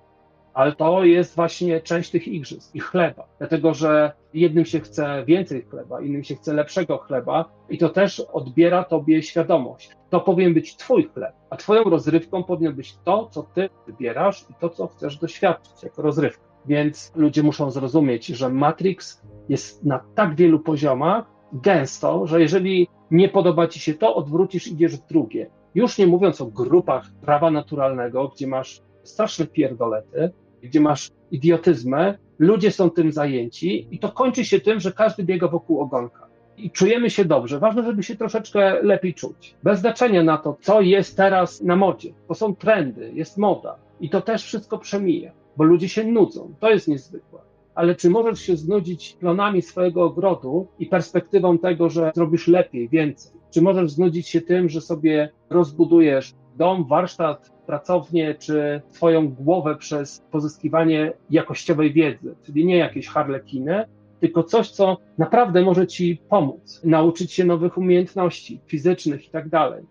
ale 0.58 0.76
to 0.76 1.04
jest 1.04 1.36
właśnie 1.36 1.82
część 1.82 2.10
tych 2.10 2.28
igrzysk 2.28 2.76
i 2.76 2.80
chleba, 2.80 3.28
dlatego 3.38 3.74
że 3.74 4.12
jednym 4.34 4.66
się 4.66 4.80
chce 4.80 5.24
więcej 5.26 5.62
chleba, 5.62 6.02
innym 6.02 6.24
się 6.24 6.36
chce 6.36 6.54
lepszego 6.54 6.98
chleba 6.98 7.46
i 7.70 7.78
to 7.78 7.90
też 7.90 8.20
odbiera 8.20 8.84
tobie 8.84 9.24
świadomość. 9.24 9.90
To 10.10 10.20
powinien 10.20 10.54
być 10.54 10.76
twój 10.76 11.10
chleb, 11.14 11.34
a 11.50 11.58
twoją 11.58 11.84
rozrywką 11.84 12.44
powinno 12.44 12.74
być 12.74 12.98
to, 13.04 13.28
co 13.32 13.44
ty 13.44 13.70
wybierasz 13.88 14.46
i 14.50 14.54
to, 14.60 14.70
co 14.70 14.88
chcesz 14.88 15.18
doświadczyć 15.18 15.84
jako 15.84 16.02
rozrywka. 16.02 16.44
Więc 16.66 17.12
ludzie 17.16 17.44
muszą 17.44 17.72
zrozumieć, 17.72 18.28
że 18.28 18.50
Matrix 18.50 19.22
jest 19.50 19.86
na 19.86 20.00
tak 20.16 20.36
wielu 20.36 20.60
poziomach 20.60 21.26
gęsto, 21.54 22.28
że 22.28 22.42
jeżeli 22.42 22.88
nie 23.12 23.30
podoba 23.30 23.68
ci 23.68 23.80
się 23.80 23.94
to, 23.94 24.16
odwrócisz, 24.16 24.68
idziesz 24.68 24.98
w 24.98 25.08
drugie. 25.08 25.50
Już 25.76 25.98
nie 25.98 26.08
mówiąc 26.08 26.42
o 26.42 26.46
grupach 26.46 27.06
prawa 27.22 27.52
naturalnego, 27.52 28.28
gdzie 28.28 28.48
masz 28.48 28.82
straszne 29.08 29.48
pierdolety, 29.48 30.32
gdzie 30.64 30.82
masz 30.82 31.10
idiotyzmę, 31.32 32.18
ludzie 32.40 32.72
są 32.72 32.90
tym 32.90 33.12
zajęci 33.12 33.88
i 33.92 34.00
to 34.00 34.12
kończy 34.12 34.46
się 34.46 34.60
tym, 34.60 34.80
że 34.80 34.92
każdy 34.92 35.24
biega 35.24 35.48
wokół 35.48 35.82
ogonka. 35.82 36.28
I 36.58 36.72
czujemy 36.72 37.10
się 37.10 37.26
dobrze. 37.26 37.60
Ważne, 37.60 37.84
żeby 37.84 38.04
się 38.04 38.16
troszeczkę 38.16 38.84
lepiej 38.84 39.14
czuć. 39.14 39.56
Bez 39.64 39.80
znaczenia 39.80 40.24
na 40.24 40.38
to, 40.38 40.58
co 40.62 40.82
jest 40.82 41.18
teraz 41.18 41.62
na 41.62 41.76
modzie. 41.76 42.14
To 42.28 42.34
są 42.34 42.56
trendy, 42.56 43.12
jest 43.14 43.38
moda. 43.38 43.76
I 44.02 44.10
to 44.10 44.22
też 44.22 44.44
wszystko 44.44 44.78
przemija, 44.78 45.32
bo 45.58 45.64
ludzie 45.64 45.90
się 45.90 46.04
nudzą. 46.04 46.54
To 46.60 46.70
jest 46.70 46.88
niezwykłe. 46.88 47.40
Ale 47.76 47.96
czy 47.96 48.10
możesz 48.10 48.40
się 48.40 48.56
znudzić 48.56 49.18
plonami 49.20 49.62
swojego 49.62 50.04
ogrodu 50.04 50.68
i 50.80 50.86
perspektywą 50.86 51.58
tego, 51.58 51.90
że 51.90 52.12
zrobisz 52.16 52.48
lepiej, 52.48 52.90
więcej? 52.90 53.32
Czy 53.52 53.62
możesz 53.62 53.92
znudzić 53.92 54.28
się 54.28 54.42
tym, 54.42 54.70
że 54.70 54.82
sobie 54.82 55.30
rozbudujesz 55.50 56.34
dom, 56.56 56.86
warsztat, 56.88 57.52
pracownię 57.68 58.36
czy 58.36 58.82
Twoją 58.94 59.30
głowę 59.30 59.76
przez 59.76 60.22
pozyskiwanie 60.32 61.14
jakościowej 61.30 61.94
wiedzy, 61.94 62.36
czyli 62.44 62.66
nie 62.66 62.78
jakieś 62.78 63.08
harlekiny, 63.08 63.86
tylko 64.20 64.44
coś, 64.44 64.72
co 64.72 64.98
naprawdę 65.18 65.62
może 65.62 65.88
Ci 65.88 66.22
pomóc, 66.30 66.82
nauczyć 66.84 67.34
się 67.34 67.46
nowych 67.46 67.78
umiejętności 67.78 68.62
fizycznych 68.66 69.28
i 69.28 69.30
tak 69.30 69.50
dalej. 69.50 69.84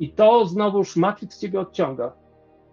I 0.00 0.08
to 0.08 0.46
znowuż 0.46 0.96
Matrix 0.96 1.40
Ciebie 1.40 1.60
odciąga. 1.60 2.12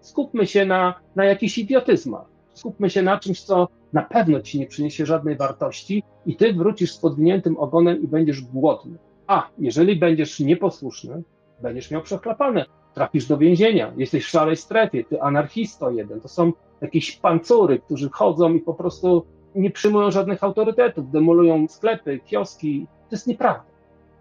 Skupmy 0.02 0.48
się 0.48 0.66
na, 0.66 0.94
na 1.16 1.26
jakichś 1.26 1.58
idiotyzmach. 1.58 2.26
Skupmy 2.54 2.90
się 2.90 3.02
na 3.02 3.20
czymś, 3.20 3.42
co 3.42 3.68
na 3.94 4.02
pewno 4.02 4.42
Ci 4.42 4.60
nie 4.60 4.68
przyniesie 4.68 5.06
żadnej 5.06 5.36
wartości 5.38 6.04
i 6.26 6.36
Ty 6.36 6.54
wrócisz 6.54 6.92
z 6.92 6.98
podwiniętym 6.98 7.58
ogonem 7.58 8.04
i 8.04 8.08
będziesz 8.08 8.42
głodny. 8.42 8.98
A 9.28 9.50
jeżeli 9.60 9.96
będziesz 9.96 10.40
nieposłuszny, 10.40 11.24
będziesz 11.62 11.92
miał 11.92 12.02
przechlapane 12.02 12.66
trafisz 12.94 13.28
do 13.28 13.38
więzienia, 13.38 13.94
jesteś 13.98 14.26
w 14.26 14.30
szarej 14.30 14.56
strefie, 14.56 15.04
ty 15.04 15.22
anarchisto 15.22 15.92
jeden. 15.92 16.22
To 16.22 16.28
są 16.28 16.52
jakieś 16.82 17.18
pancury, 17.18 17.80
którzy 17.80 18.10
chodzą 18.10 18.54
i 18.54 18.60
po 18.60 18.74
prostu 18.74 19.26
nie 19.56 19.72
przyjmują 19.72 20.12
żadnych 20.12 20.44
autorytetów, 20.44 21.12
demolują 21.12 21.68
sklepy, 21.68 22.20
kioski. 22.26 22.88
To 23.10 23.16
jest 23.16 23.28
nieprawda. 23.28 23.64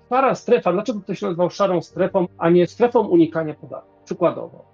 Szara 0.09 0.35
strefa, 0.35 0.73
dlaczego 0.73 1.01
ktoś 1.01 1.23
nazwał 1.23 1.51
szarą 1.51 1.83
strefą, 1.83 2.27
a 2.39 2.51
nie 2.51 2.67
strefą 2.67 3.09
unikania 3.09 3.55
podatków? 3.55 4.03
Przykładowo. 4.05 4.65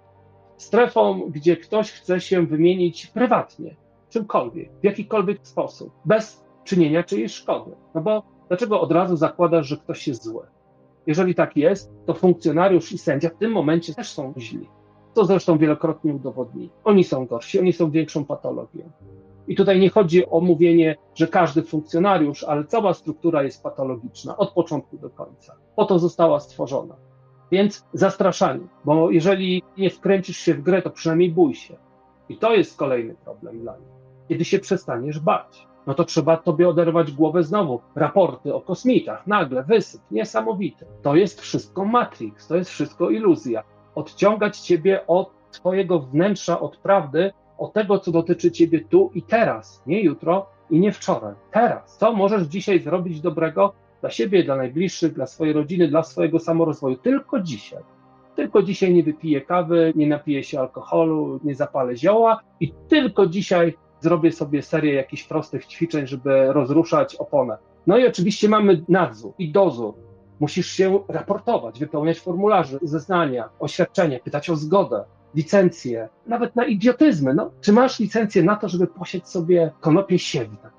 Strefą, 0.57 1.21
gdzie 1.29 1.57
ktoś 1.57 1.91
chce 1.91 2.21
się 2.21 2.45
wymienić 2.45 3.07
prywatnie, 3.07 3.75
czymkolwiek, 4.09 4.69
w 4.81 4.83
jakikolwiek 4.83 5.47
sposób, 5.47 5.93
bez 6.05 6.43
czynienia 6.63 7.03
czyjejś 7.03 7.33
szkody. 7.33 7.71
No 7.95 8.01
bo 8.01 8.23
dlaczego 8.47 8.81
od 8.81 8.91
razu 8.91 9.17
zakładasz, 9.17 9.67
że 9.67 9.77
ktoś 9.77 10.07
jest 10.07 10.23
zły? 10.23 10.45
Jeżeli 11.07 11.35
tak 11.35 11.57
jest, 11.57 11.91
to 12.05 12.13
funkcjonariusz 12.13 12.91
i 12.91 12.97
sędzia 12.97 13.29
w 13.29 13.37
tym 13.37 13.51
momencie 13.51 13.93
też 13.93 14.11
są 14.11 14.33
źli. 14.37 14.69
To 15.13 15.25
zresztą 15.25 15.57
wielokrotnie 15.57 16.13
udowodnili. 16.13 16.69
Oni 16.83 17.03
są 17.03 17.25
gorsi, 17.25 17.59
oni 17.59 17.73
są 17.73 17.91
większą 17.91 18.25
patologią. 18.25 18.91
I 19.47 19.55
tutaj 19.55 19.79
nie 19.79 19.89
chodzi 19.89 20.29
o 20.29 20.39
mówienie, 20.39 20.95
że 21.15 21.27
każdy 21.27 21.63
funkcjonariusz, 21.63 22.43
ale 22.43 22.65
cała 22.65 22.93
struktura 22.93 23.43
jest 23.43 23.63
patologiczna 23.63 24.37
od 24.37 24.51
początku 24.51 24.97
do 24.97 25.09
końca. 25.09 25.55
Po 25.75 25.85
to 25.85 25.99
została 25.99 26.39
stworzona. 26.39 26.95
Więc 27.51 27.85
zastraszanie, 27.93 28.67
bo 28.85 29.11
jeżeli 29.11 29.63
nie 29.77 29.89
wkręcisz 29.89 30.37
się 30.37 30.53
w 30.53 30.61
grę, 30.61 30.81
to 30.81 30.89
przynajmniej 30.89 31.31
bój 31.31 31.55
się. 31.55 31.75
I 32.29 32.37
to 32.37 32.53
jest 32.53 32.77
kolejny 32.77 33.15
problem 33.15 33.59
dla 33.59 33.77
nich. 33.77 34.02
Kiedy 34.33 34.45
się 34.45 34.59
przestaniesz 34.59 35.19
bać 35.19 35.67
no 35.87 35.93
to 35.93 36.03
trzeba 36.03 36.37
tobie 36.37 36.69
oderwać 36.69 37.11
głowę 37.11 37.43
znowu. 37.43 37.81
Raporty 37.95 38.53
o 38.53 38.61
kosmitach, 38.61 39.27
nagle 39.27 39.63
wysyp, 39.63 40.01
niesamowity. 40.11 40.85
To 41.01 41.15
jest 41.15 41.41
wszystko 41.41 41.85
Matrix, 41.85 42.47
to 42.47 42.55
jest 42.55 42.69
wszystko 42.69 43.09
iluzja. 43.09 43.63
Odciągać 43.95 44.59
ciebie 44.59 45.07
od 45.07 45.31
twojego 45.51 45.99
wnętrza, 45.99 46.59
od 46.59 46.77
prawdy, 46.77 47.31
od 47.57 47.73
tego, 47.73 47.99
co 47.99 48.11
dotyczy 48.11 48.51
ciebie 48.51 48.85
tu 48.85 49.11
i 49.13 49.21
teraz, 49.21 49.83
nie 49.87 50.01
jutro 50.01 50.45
i 50.69 50.79
nie 50.79 50.91
wczoraj. 50.91 51.33
Teraz. 51.51 51.97
Co 51.97 52.13
możesz 52.13 52.43
dzisiaj 52.43 52.79
zrobić 52.79 53.21
dobrego 53.21 53.73
dla 54.01 54.09
siebie, 54.09 54.43
dla 54.43 54.55
najbliższych, 54.55 55.13
dla 55.13 55.27
swojej 55.27 55.53
rodziny, 55.53 55.87
dla 55.87 56.03
swojego 56.03 56.39
samorozwoju? 56.39 56.97
Tylko 56.97 57.39
dzisiaj. 57.39 57.83
Tylko 58.35 58.63
dzisiaj 58.63 58.93
nie 58.93 59.03
wypiję 59.03 59.41
kawy, 59.41 59.93
nie 59.95 60.07
napiję 60.07 60.43
się 60.43 60.59
alkoholu, 60.59 61.39
nie 61.43 61.55
zapalę 61.55 61.97
zioła 61.97 62.39
i 62.59 62.73
tylko 62.89 63.27
dzisiaj 63.27 63.77
zrobię 64.03 64.31
sobie 64.31 64.61
serię 64.61 64.93
jakichś 64.93 65.23
prostych 65.23 65.65
ćwiczeń, 65.65 66.07
żeby 66.07 66.53
rozruszać 66.53 67.15
oponę. 67.15 67.57
No 67.87 67.97
i 67.97 68.07
oczywiście 68.07 68.49
mamy 68.49 68.83
nadzór 68.89 69.33
i 69.37 69.51
dozór. 69.51 69.93
Musisz 70.39 70.67
się 70.67 70.99
raportować, 71.07 71.79
wypełniać 71.79 72.19
formularze, 72.19 72.79
zeznania, 72.81 73.49
oświadczenie, 73.59 74.19
pytać 74.19 74.49
o 74.49 74.55
zgodę, 74.55 75.03
licencję, 75.35 76.09
nawet 76.27 76.55
na 76.55 76.65
idiotyzmy. 76.65 77.33
No, 77.33 77.51
czy 77.61 77.73
masz 77.73 77.99
licencję 77.99 78.43
na 78.43 78.55
to, 78.55 78.69
żeby 78.69 78.87
posieć 78.87 79.27
sobie 79.27 79.71
konopie 79.79 80.19
siewne? 80.19 80.69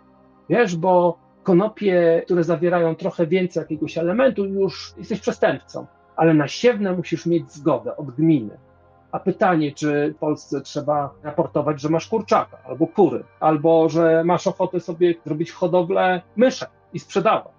Wiesz, 0.49 0.77
bo 0.77 1.19
konopie, 1.43 2.23
które 2.25 2.45
zawierają 2.45 2.95
trochę 2.95 3.27
więcej 3.27 3.61
jakiegoś 3.61 3.99
elementu, 3.99 4.45
już 4.45 4.95
jesteś 4.97 5.21
przestępcą, 5.21 5.87
ale 6.17 6.35
na 6.35 6.49
siewne 6.49 6.93
musisz 6.93 7.27
mieć 7.27 7.53
zgodę 7.53 7.97
od 7.97 8.11
gminy. 8.11 8.59
A 9.15 9.21
pytanie, 9.21 9.73
czy 9.73 10.15
w 10.17 10.19
Polsce 10.19 10.61
trzeba 10.61 11.15
raportować, 11.23 11.81
że 11.81 11.89
masz 11.89 12.09
kurczaka 12.09 12.59
albo 12.65 12.87
kury, 12.87 13.25
albo 13.41 13.89
że 13.89 14.25
masz 14.25 14.47
ochotę 14.47 14.81
sobie 14.81 15.15
zrobić 15.25 15.53
hodowlę 15.53 16.23
myszek 16.37 16.71
i 16.93 16.99
sprzedawać. 16.99 17.53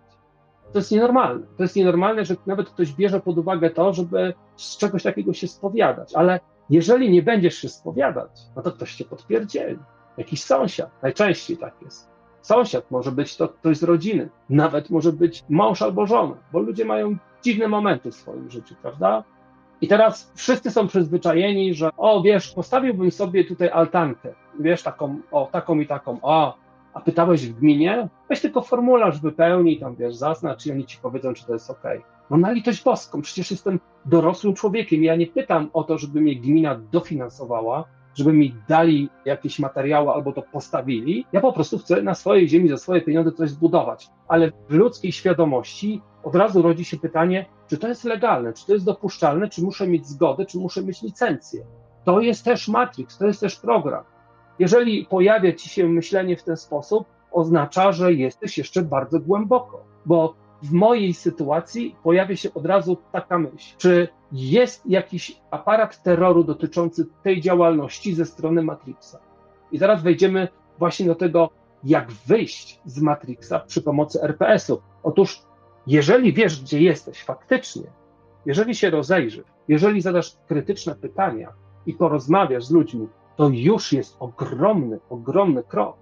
To 0.74 0.80
jest 0.80 0.92
nienormalne. 0.92 1.48
To 1.58 1.64
jest 1.64 1.76
nienormalne, 1.76 2.26
że 2.26 2.36
nawet 2.46 2.70
ktoś 2.70 2.94
bierze 2.94 3.20
pod 3.20 3.38
uwagę 3.38 3.70
to, 3.70 3.94
żeby 3.94 4.34
z 4.56 4.78
czegoś 4.78 5.04
takiego 5.04 5.34
się 5.34 5.48
spowiadać. 5.48 6.16
Ale 6.16 6.40
jeżeli 6.70 7.12
nie 7.12 7.24
będziesz 7.24 7.56
się 7.56 7.70
spowiadać, 7.70 8.32
no 8.56 8.62
to 8.62 8.72
ktoś 8.72 8.96
cię 8.96 9.06
potwierdzieli. 9.06 9.80
Jakiś 10.18 10.44
sąsiad. 10.44 10.90
Najczęściej 11.02 11.58
tak 11.58 11.74
jest. 11.82 12.10
Sąsiad 12.42 12.92
może 12.92 13.12
być 13.12 13.38
to 13.38 13.48
ktoś 13.48 13.78
z 13.78 13.84
rodziny, 13.84 14.30
nawet 14.50 14.90
może 14.90 15.14
być 15.14 15.44
mąż 15.50 15.82
albo 15.82 16.06
żona, 16.06 16.36
bo 16.52 16.60
ludzie 16.60 16.86
mają 16.86 17.18
dziwne 17.42 17.68
momenty 17.68 18.12
w 18.12 18.16
swoim 18.16 18.52
życiu, 18.52 18.76
prawda? 18.82 19.24
I 19.82 19.88
teraz 19.88 20.32
wszyscy 20.36 20.72
są 20.72 20.88
przyzwyczajeni, 20.88 21.74
że 21.74 21.90
o 21.98 22.22
wiesz, 22.22 22.54
postawiłbym 22.54 23.12
sobie 23.12 23.44
tutaj 23.44 23.70
altankę, 23.70 24.34
wiesz, 24.60 24.84
taką, 24.84 25.20
o 25.32 25.50
taką 25.52 25.80
i 25.80 25.88
taką, 25.88 26.20
o, 26.22 26.58
a 26.94 27.02
pytałeś 27.02 27.48
w 27.48 27.60
gminie? 27.60 28.08
Weź 28.30 28.42
tylko 28.42 28.62
formularz 28.62 29.22
wypełnij, 29.22 29.80
tam 29.80 29.96
wiesz, 29.96 30.16
zaznacz 30.16 30.66
i 30.66 30.72
oni 30.72 30.86
ci 30.86 30.98
powiedzą, 31.02 31.34
czy 31.34 31.46
to 31.46 31.54
jest 31.54 31.70
ok. 31.70 31.84
No 32.30 32.38
na 32.38 32.52
litość 32.52 32.84
boską, 32.84 33.22
przecież 33.22 33.52
jestem 33.52 33.80
dorosłym 34.06 34.54
człowiekiem. 34.54 35.04
Ja 35.04 35.16
nie 35.16 35.28
pytam 35.28 35.70
o 35.74 35.84
to, 35.84 35.98
żeby 35.98 36.22
mnie 36.22 36.36
gmina 36.36 36.80
dofinansowała, 36.92 37.86
żeby 38.16 38.34
mi 38.34 38.56
dali 38.68 39.10
jakieś 39.26 39.60
materiały 39.60 40.12
albo 40.12 40.32
to 40.32 40.42
postawili. 40.42 41.26
Ja 41.32 41.42
po 41.42 41.54
prostu 41.54 41.78
chcę 41.78 42.02
na 42.02 42.16
swojej 42.16 42.50
ziemi 42.50 42.70
za 42.70 42.78
swoje 42.78 43.02
pieniądze 43.02 43.32
coś 43.32 43.50
zbudować. 43.50 44.08
Ale 44.28 44.52
w 44.70 44.74
ludzkiej 44.74 45.12
świadomości 45.12 46.02
od 46.26 46.36
razu 46.36 46.62
rodzi 46.62 46.86
się 46.86 46.98
pytanie, 46.98 47.46
czy 47.68 47.78
to 47.78 47.88
jest 47.88 48.04
legalne, 48.04 48.54
czy 48.54 48.66
to 48.66 48.74
jest 48.74 48.86
dopuszczalne, 48.86 49.50
czy 49.50 49.64
muszę 49.64 49.88
mieć 49.88 50.08
zgodę, 50.08 50.46
czy 50.46 50.58
muszę 50.58 50.84
mieć 50.84 51.02
licencję. 51.02 51.66
To 52.04 52.20
jest 52.20 52.46
też 52.46 52.68
Matrix, 52.68 53.18
to 53.18 53.26
jest 53.28 53.40
też 53.40 53.56
program. 53.56 54.04
Jeżeli 54.60 55.06
pojawia 55.06 55.54
ci 55.54 55.70
się 55.70 55.88
myślenie 55.88 56.38
w 56.38 56.44
ten 56.44 56.58
sposób, 56.58 57.06
oznacza, 57.32 57.92
że 57.92 58.14
jesteś 58.14 58.58
jeszcze 58.58 58.82
bardzo 58.82 59.20
głęboko, 59.20 59.84
bo 60.06 60.36
w 60.64 60.72
mojej 60.72 61.14
sytuacji 61.14 61.96
pojawia 62.04 62.36
się 62.36 62.54
od 62.54 62.66
razu 62.66 62.98
taka 63.12 63.40
myśl, 63.40 63.76
czy 63.78 64.08
jest 64.32 64.86
jakiś 64.86 65.42
aparat 65.52 66.04
terroru 66.04 66.44
dotyczący 66.44 67.06
tej 67.24 67.42
działalności 67.42 68.16
ze 68.16 68.26
strony 68.26 68.64
Matrixa. 68.64 69.20
I 69.72 69.78
zaraz 69.78 70.04
wejdziemy 70.04 70.48
właśnie 70.80 71.06
do 71.06 71.16
tego, 71.16 71.50
jak 71.84 72.12
wyjść 72.12 72.82
z 72.86 73.02
Matrixa 73.02 73.60
przy 73.60 73.82
pomocy 73.82 74.22
RPS-u. 74.22 74.82
Otóż, 75.04 75.42
jeżeli 75.88 76.34
wiesz, 76.34 76.62
gdzie 76.62 76.82
jesteś 76.82 77.24
faktycznie, 77.24 77.84
jeżeli 78.46 78.76
się 78.76 78.90
rozejrzysz, 78.90 79.46
jeżeli 79.68 80.02
zadasz 80.02 80.36
krytyczne 80.48 80.96
pytania 80.96 81.54
i 81.86 81.94
porozmawiasz 81.94 82.66
z 82.66 82.72
ludźmi, 82.72 83.08
to 83.36 83.50
już 83.50 83.94
jest 83.94 84.16
ogromny, 84.20 85.00
ogromny 85.10 85.64
krok. 85.64 85.98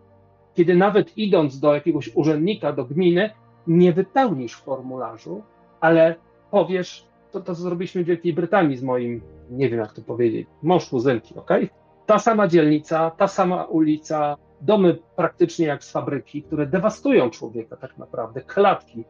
Kiedy 0.53 0.75
nawet 0.75 1.17
idąc 1.17 1.59
do 1.59 1.73
jakiegoś 1.73 2.15
urzędnika, 2.15 2.73
do 2.73 2.85
gminy, 2.85 3.29
nie 3.67 3.93
wypełnisz 3.93 4.55
formularzu, 4.55 5.43
ale 5.79 6.15
powiesz, 6.51 7.07
to, 7.31 7.41
to 7.41 7.55
zrobiliśmy 7.55 8.03
w 8.03 8.07
Wielkiej 8.07 8.33
Brytanii 8.33 8.77
z 8.77 8.83
moim, 8.83 9.21
nie 9.49 9.69
wiem 9.69 9.79
jak 9.79 9.93
to 9.93 10.01
powiedzieć, 10.01 10.47
mąż 10.63 10.89
kuzynki, 10.89 11.35
ok? 11.35 11.49
Ta 12.05 12.19
sama 12.19 12.47
dzielnica, 12.47 13.11
ta 13.11 13.27
sama 13.27 13.63
ulica, 13.63 14.37
domy 14.61 14.97
praktycznie 15.15 15.65
jak 15.65 15.83
z 15.83 15.91
fabryki, 15.91 16.43
które 16.43 16.65
dewastują 16.65 17.29
człowieka 17.29 17.75
tak 17.77 17.97
naprawdę, 17.97 18.41
klatki. 18.41 19.03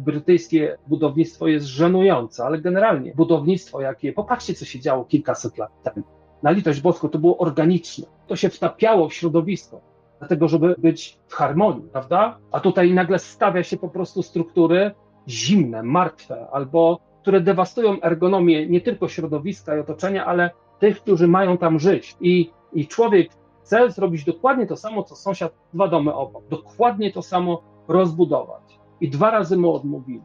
Brytyjskie 0.00 0.78
budownictwo 0.86 1.48
jest 1.48 1.66
żenujące, 1.66 2.44
ale 2.44 2.58
generalnie 2.58 3.14
budownictwo 3.14 3.80
jakie, 3.80 4.12
popatrzcie 4.12 4.54
co 4.54 4.64
się 4.64 4.80
działo 4.80 5.04
kilkaset 5.04 5.58
lat 5.58 5.82
temu. 5.82 6.06
Na 6.42 6.50
litość 6.50 6.80
boską 6.80 7.08
to 7.08 7.18
było 7.18 7.38
organiczne, 7.38 8.06
to 8.26 8.36
się 8.36 8.48
wtapiało 8.48 9.08
w 9.08 9.14
środowisko 9.14 9.80
dlatego 10.20 10.48
żeby 10.48 10.74
być 10.78 11.18
w 11.28 11.34
harmonii, 11.34 11.88
prawda? 11.92 12.38
A 12.52 12.60
tutaj 12.60 12.92
nagle 12.94 13.18
stawia 13.18 13.62
się 13.62 13.76
po 13.76 13.88
prostu 13.88 14.22
struktury 14.22 14.90
zimne, 15.28 15.82
martwe, 15.82 16.46
albo 16.52 17.00
które 17.22 17.40
dewastują 17.40 18.00
ergonomię 18.00 18.66
nie 18.66 18.80
tylko 18.80 19.08
środowiska 19.08 19.76
i 19.76 19.80
otoczenia, 19.80 20.26
ale 20.26 20.50
tych, 20.78 21.00
którzy 21.00 21.28
mają 21.28 21.58
tam 21.58 21.78
żyć. 21.78 22.16
I, 22.20 22.50
i 22.72 22.86
człowiek 22.86 23.30
chce 23.62 23.90
zrobić 23.90 24.24
dokładnie 24.24 24.66
to 24.66 24.76
samo, 24.76 25.02
co 25.02 25.16
sąsiad 25.16 25.52
dwa 25.74 25.88
domy 25.88 26.14
obok, 26.14 26.48
dokładnie 26.48 27.12
to 27.12 27.22
samo 27.22 27.62
rozbudować. 27.88 28.79
I 29.00 29.08
dwa 29.08 29.30
razy 29.30 29.56
mu 29.56 29.74
odmówili. 29.74 30.22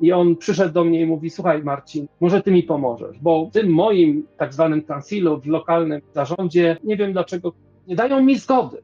I 0.00 0.12
on 0.12 0.36
przyszedł 0.36 0.74
do 0.74 0.84
mnie 0.84 1.00
i 1.00 1.06
mówi: 1.06 1.30
Słuchaj, 1.30 1.62
Marcin, 1.62 2.06
może 2.20 2.42
ty 2.42 2.52
mi 2.52 2.62
pomożesz, 2.62 3.18
bo 3.18 3.46
w 3.46 3.52
tym 3.52 3.68
moim 3.72 4.26
tak 4.36 4.54
zwanym 4.54 4.82
kansilu, 4.82 5.40
w 5.40 5.46
lokalnym 5.46 6.00
zarządzie, 6.14 6.76
nie 6.84 6.96
wiem 6.96 7.12
dlaczego, 7.12 7.52
nie 7.86 7.96
dają 7.96 8.22
mi 8.22 8.38
zgody. 8.38 8.82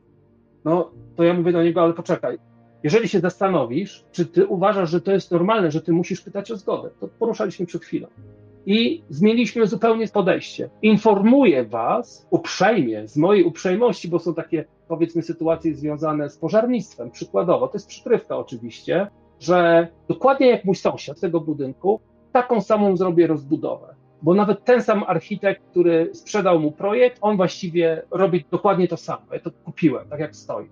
No 0.65 0.91
to 1.17 1.25
ja 1.25 1.35
mówię 1.35 1.53
do 1.53 1.63
niego, 1.63 1.83
ale 1.83 1.93
poczekaj. 1.93 2.39
Jeżeli 2.83 3.09
się 3.09 3.21
zastanowisz, 3.21 4.05
czy 4.13 4.27
ty 4.27 4.47
uważasz, 4.47 4.91
że 4.91 5.01
to 5.01 5.13
jest 5.13 5.31
normalne, 5.31 5.71
że 5.71 5.81
ty 5.81 5.93
musisz 5.93 6.21
pytać 6.21 6.51
o 6.51 6.57
zgodę, 6.57 6.91
to 7.01 7.09
poruszaliśmy 7.19 7.67
przed 7.67 7.85
chwilą. 7.85 8.09
I 8.67 9.03
zmieniliśmy 9.11 9.67
zupełnie 9.67 10.09
podejście. 10.09 10.71
Informuję 10.83 11.65
Was 11.65 12.27
uprzejmie, 12.31 13.09
z 13.09 13.17
mojej 13.17 13.45
uprzejmości, 13.45 14.09
bo 14.09 14.19
są 14.19 14.35
takie, 14.35 14.65
powiedzmy, 14.89 15.23
sytuacje 15.23 15.75
związane 15.75 16.31
z 16.31 16.39
pożarnictwem, 16.39 17.11
przykładowo, 17.11 17.69
to 17.69 17.75
jest 17.75 17.89
przykrywka 17.89 18.37
oczywiście, 18.37 19.07
że 19.41 19.89
dokładnie 20.09 20.47
jak 20.47 20.65
mój 20.65 20.77
sąsiad 20.77 21.21
tego 21.21 21.41
budynku, 21.41 22.01
taką 22.33 22.61
samą 22.61 22.97
zrobię 22.97 23.27
rozbudowę 23.27 23.97
bo 24.23 24.35
nawet 24.35 24.65
ten 24.65 24.83
sam 24.83 25.05
architekt, 25.07 25.63
który 25.71 26.11
sprzedał 26.15 26.61
mu 26.61 26.73
projekt, 26.73 27.19
on 27.21 27.37
właściwie 27.37 28.03
robi 28.11 28.45
dokładnie 28.51 28.89
to 28.89 28.97
samo. 28.97 29.23
Ja 29.33 29.41
to 29.41 29.51
kupiłem, 29.65 30.09
tak 30.09 30.21
jak 30.21 30.37
stoi. 30.37 30.69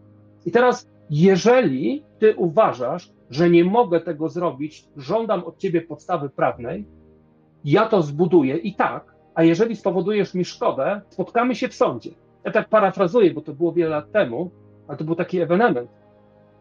I 0.46 0.50
teraz, 0.50 0.88
jeżeli 1.10 2.04
ty 2.18 2.34
uważasz, 2.36 3.10
że 3.30 3.50
nie 3.50 3.64
mogę 3.64 4.00
tego 4.00 4.28
zrobić, 4.28 4.84
żądam 4.96 5.44
od 5.44 5.58
ciebie 5.58 5.80
podstawy 5.80 6.30
prawnej, 6.30 6.86
ja 7.64 7.86
to 7.86 8.02
zbuduję 8.02 8.56
i 8.56 8.74
tak, 8.74 9.14
a 9.34 9.42
jeżeli 9.42 9.76
spowodujesz 9.76 10.34
mi 10.34 10.44
szkodę, 10.44 11.00
spotkamy 11.08 11.54
się 11.54 11.68
w 11.68 11.74
sądzie. 11.74 12.10
Ja 12.44 12.52
tak 12.52 12.68
parafrazuję, 12.68 13.34
bo 13.34 13.40
to 13.40 13.52
było 13.52 13.72
wiele 13.72 13.90
lat 13.90 14.12
temu, 14.12 14.50
ale 14.88 14.98
to 14.98 15.04
był 15.04 15.14
taki 15.14 15.40
ewenement. 15.40 15.90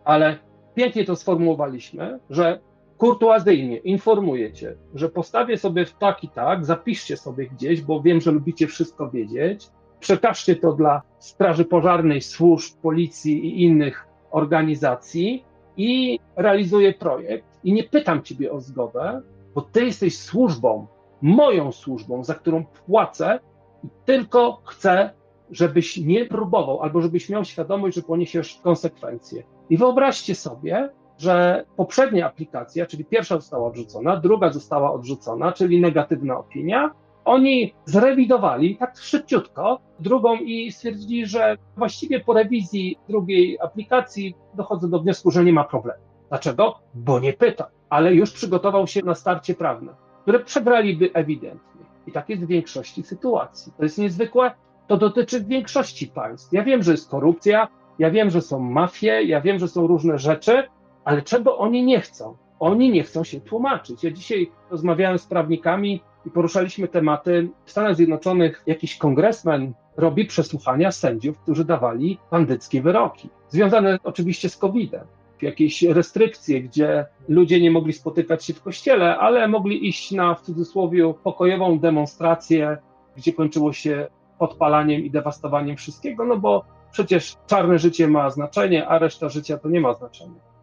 Ale 0.03 0.37
pięknie 0.75 1.05
to 1.05 1.15
sformułowaliśmy, 1.15 2.19
że 2.29 2.59
kurtuazyjnie 2.97 3.77
informuję 3.77 4.53
cię, 4.53 4.75
że 4.95 5.09
postawię 5.09 5.57
sobie 5.57 5.85
w 5.85 5.93
tak 5.93 6.23
i 6.23 6.29
tak, 6.29 6.65
zapiszcie 6.65 7.17
sobie 7.17 7.47
gdzieś, 7.47 7.81
bo 7.81 8.01
wiem, 8.01 8.21
że 8.21 8.31
lubicie 8.31 8.67
wszystko 8.67 9.09
wiedzieć, 9.09 9.69
przekażcie 9.99 10.55
to 10.55 10.73
dla 10.73 11.01
Straży 11.19 11.65
Pożarnej, 11.65 12.21
służb, 12.21 12.77
policji 12.81 13.45
i 13.45 13.63
innych 13.63 14.07
organizacji 14.31 15.43
i 15.77 16.19
realizuję 16.35 16.93
projekt. 16.93 17.45
I 17.63 17.73
nie 17.73 17.83
pytam 17.83 18.23
ciebie 18.23 18.51
o 18.51 18.61
zgodę, 18.61 19.21
bo 19.55 19.61
ty 19.61 19.85
jesteś 19.85 20.17
służbą, 20.17 20.87
moją 21.21 21.71
służbą, 21.71 22.23
za 22.23 22.33
którą 22.33 22.65
płacę 22.65 23.39
i 23.83 23.87
tylko 24.05 24.61
chcę, 24.65 25.09
żebyś 25.53 25.97
nie 25.97 26.25
próbował 26.25 26.81
albo 26.81 27.01
żebyś 27.01 27.29
miał 27.29 27.45
świadomość, 27.45 27.95
że 27.95 28.01
poniesiesz 28.01 28.59
konsekwencje. 28.63 29.43
I 29.69 29.77
wyobraźcie 29.77 30.35
sobie, 30.35 30.89
że 31.17 31.65
poprzednia 31.75 32.25
aplikacja, 32.27 32.85
czyli 32.85 33.05
pierwsza 33.05 33.35
została 33.35 33.67
odrzucona, 33.67 34.17
druga 34.17 34.51
została 34.51 34.93
odrzucona, 34.93 35.51
czyli 35.51 35.81
negatywna 35.81 36.37
opinia. 36.37 36.91
Oni 37.25 37.73
zrewidowali 37.85 38.77
tak 38.77 38.97
szybciutko 38.97 39.79
drugą 39.99 40.35
i 40.35 40.71
stwierdzili, 40.71 41.25
że 41.25 41.57
właściwie 41.77 42.19
po 42.19 42.33
rewizji 42.33 42.97
drugiej 43.09 43.59
aplikacji 43.59 44.35
dochodzą 44.53 44.89
do 44.89 44.99
wniosku, 44.99 45.31
że 45.31 45.43
nie 45.43 45.53
ma 45.53 45.63
problemu. 45.63 46.03
Dlaczego? 46.29 46.79
Bo 46.93 47.19
nie 47.19 47.33
pyta, 47.33 47.69
ale 47.89 48.13
już 48.13 48.31
przygotował 48.31 48.87
się 48.87 49.01
na 49.01 49.15
starcie 49.15 49.53
prawne, 49.53 49.93
które 50.21 50.39
przegraliby 50.39 51.13
ewidentnie. 51.13 51.83
I 52.07 52.11
tak 52.11 52.29
jest 52.29 52.43
w 52.43 52.47
większości 52.47 53.03
sytuacji. 53.03 53.73
To 53.77 53.83
jest 53.83 53.97
niezwykłe, 53.97 54.51
to 54.87 54.97
dotyczy 54.97 55.43
większości 55.43 56.07
państw. 56.07 56.53
Ja 56.53 56.63
wiem, 56.63 56.83
że 56.83 56.91
jest 56.91 57.09
korupcja, 57.09 57.67
ja 57.99 58.11
wiem, 58.11 58.29
że 58.29 58.41
są 58.41 58.59
mafie, 58.59 59.23
ja 59.23 59.41
wiem, 59.41 59.59
że 59.59 59.67
są 59.67 59.87
różne 59.87 60.19
rzeczy, 60.19 60.63
ale 61.05 61.21
czego 61.21 61.57
oni 61.57 61.83
nie 61.83 62.01
chcą? 62.01 62.37
Oni 62.59 62.91
nie 62.91 63.03
chcą 63.03 63.23
się 63.23 63.41
tłumaczyć. 63.41 64.03
Ja 64.03 64.11
dzisiaj 64.11 64.51
rozmawiałem 64.69 65.19
z 65.19 65.25
prawnikami 65.25 66.01
i 66.25 66.29
poruszaliśmy 66.29 66.87
tematy. 66.87 67.49
W 67.65 67.71
Stanach 67.71 67.95
Zjednoczonych 67.95 68.63
jakiś 68.67 68.97
kongresmen 68.97 69.73
robi 69.97 70.25
przesłuchania 70.25 70.91
sędziów, 70.91 71.39
którzy 71.39 71.65
dawali 71.65 72.17
bandyckie 72.31 72.81
wyroki, 72.81 73.29
związane 73.49 73.99
oczywiście 74.03 74.49
z 74.49 74.57
COVID-em. 74.57 75.07
Jakieś 75.41 75.83
restrykcje, 75.83 76.61
gdzie 76.61 77.05
ludzie 77.27 77.61
nie 77.61 77.71
mogli 77.71 77.93
spotykać 77.93 78.45
się 78.45 78.53
w 78.53 78.61
kościele, 78.61 79.17
ale 79.17 79.47
mogli 79.47 79.87
iść 79.87 80.11
na 80.11 80.35
w 80.35 80.41
cudzysłowie 80.41 81.13
pokojową 81.23 81.79
demonstrację, 81.79 82.77
gdzie 83.17 83.33
kończyło 83.33 83.73
się 83.73 84.07
podpalaniem 84.39 85.01
i 85.01 85.11
dewastowaniem 85.11 85.77
wszystkiego, 85.77 86.25
no 86.25 86.37
bo 86.37 86.63
przecież 86.91 87.35
czarne 87.47 87.79
życie 87.79 88.07
ma 88.07 88.29
znaczenie, 88.29 88.87
a 88.87 88.99
reszta 88.99 89.29
życia 89.29 89.57
to 89.57 89.69
nie 89.69 89.81
ma 89.81 89.93
znaczenia 89.93 90.53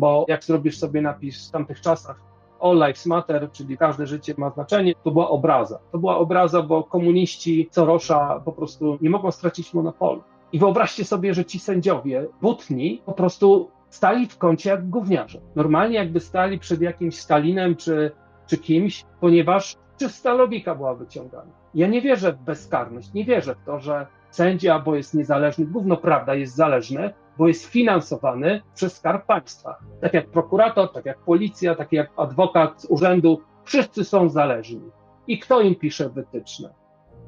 bo 0.00 0.24
jak 0.28 0.44
zrobisz 0.44 0.78
sobie 0.78 1.02
napis 1.02 1.48
w 1.48 1.50
tamtych 1.50 1.80
czasach 1.80 2.20
All 2.60 2.74
Lives 2.74 3.06
Matter, 3.06 3.50
czyli 3.52 3.78
każde 3.78 4.06
życie 4.06 4.34
ma 4.38 4.50
znaczenie, 4.50 4.94
to 5.04 5.10
była 5.10 5.28
obraza. 5.28 5.78
To 5.92 5.98
była 5.98 6.18
obraza, 6.18 6.62
bo 6.62 6.84
komuniści 6.84 7.68
Sorosza 7.70 8.40
po 8.44 8.52
prostu 8.52 8.98
nie 9.00 9.10
mogą 9.10 9.30
stracić 9.30 9.74
monopolu. 9.74 10.22
I 10.52 10.58
wyobraźcie 10.58 11.04
sobie, 11.04 11.34
że 11.34 11.44
ci 11.44 11.58
sędziowie 11.58 12.26
butni 12.42 13.02
po 13.06 13.12
prostu 13.12 13.70
stali 13.90 14.26
w 14.26 14.38
kącie 14.38 14.70
jak 14.70 14.88
gówniarze. 14.88 15.40
Normalnie 15.56 15.96
jakby 15.96 16.20
stali 16.20 16.58
przed 16.58 16.80
jakimś 16.80 17.18
Stalinem 17.18 17.76
czy, 17.76 18.10
czy 18.46 18.58
kimś, 18.58 19.04
ponieważ 19.20 19.76
czysta 19.98 20.34
logika 20.34 20.74
była 20.74 20.94
wyciągana. 20.94 21.59
Ja 21.74 21.86
nie 21.86 22.00
wierzę 22.02 22.32
w 22.32 22.38
bezkarność, 22.38 23.12
nie 23.12 23.24
wierzę 23.24 23.54
w 23.54 23.64
to, 23.64 23.80
że 23.80 24.06
sędzia, 24.30 24.78
bo 24.78 24.96
jest 24.96 25.14
niezależny, 25.14 25.66
gówno 25.66 25.96
prawda, 25.96 26.34
jest 26.34 26.54
zależny, 26.54 27.14
bo 27.38 27.48
jest 27.48 27.66
finansowany 27.66 28.62
przez 28.74 28.96
skarb 28.96 29.26
państwa. 29.26 29.78
Tak 30.00 30.14
jak 30.14 30.26
prokurator, 30.26 30.92
tak 30.92 31.06
jak 31.06 31.18
policja, 31.18 31.74
tak 31.74 31.92
jak 31.92 32.10
adwokat 32.16 32.82
z 32.82 32.84
urzędu, 32.84 33.42
wszyscy 33.64 34.04
są 34.04 34.28
zależni. 34.28 34.80
i 35.26 35.38
kto 35.38 35.60
im 35.60 35.74
pisze 35.74 36.08
wytyczne, 36.08 36.74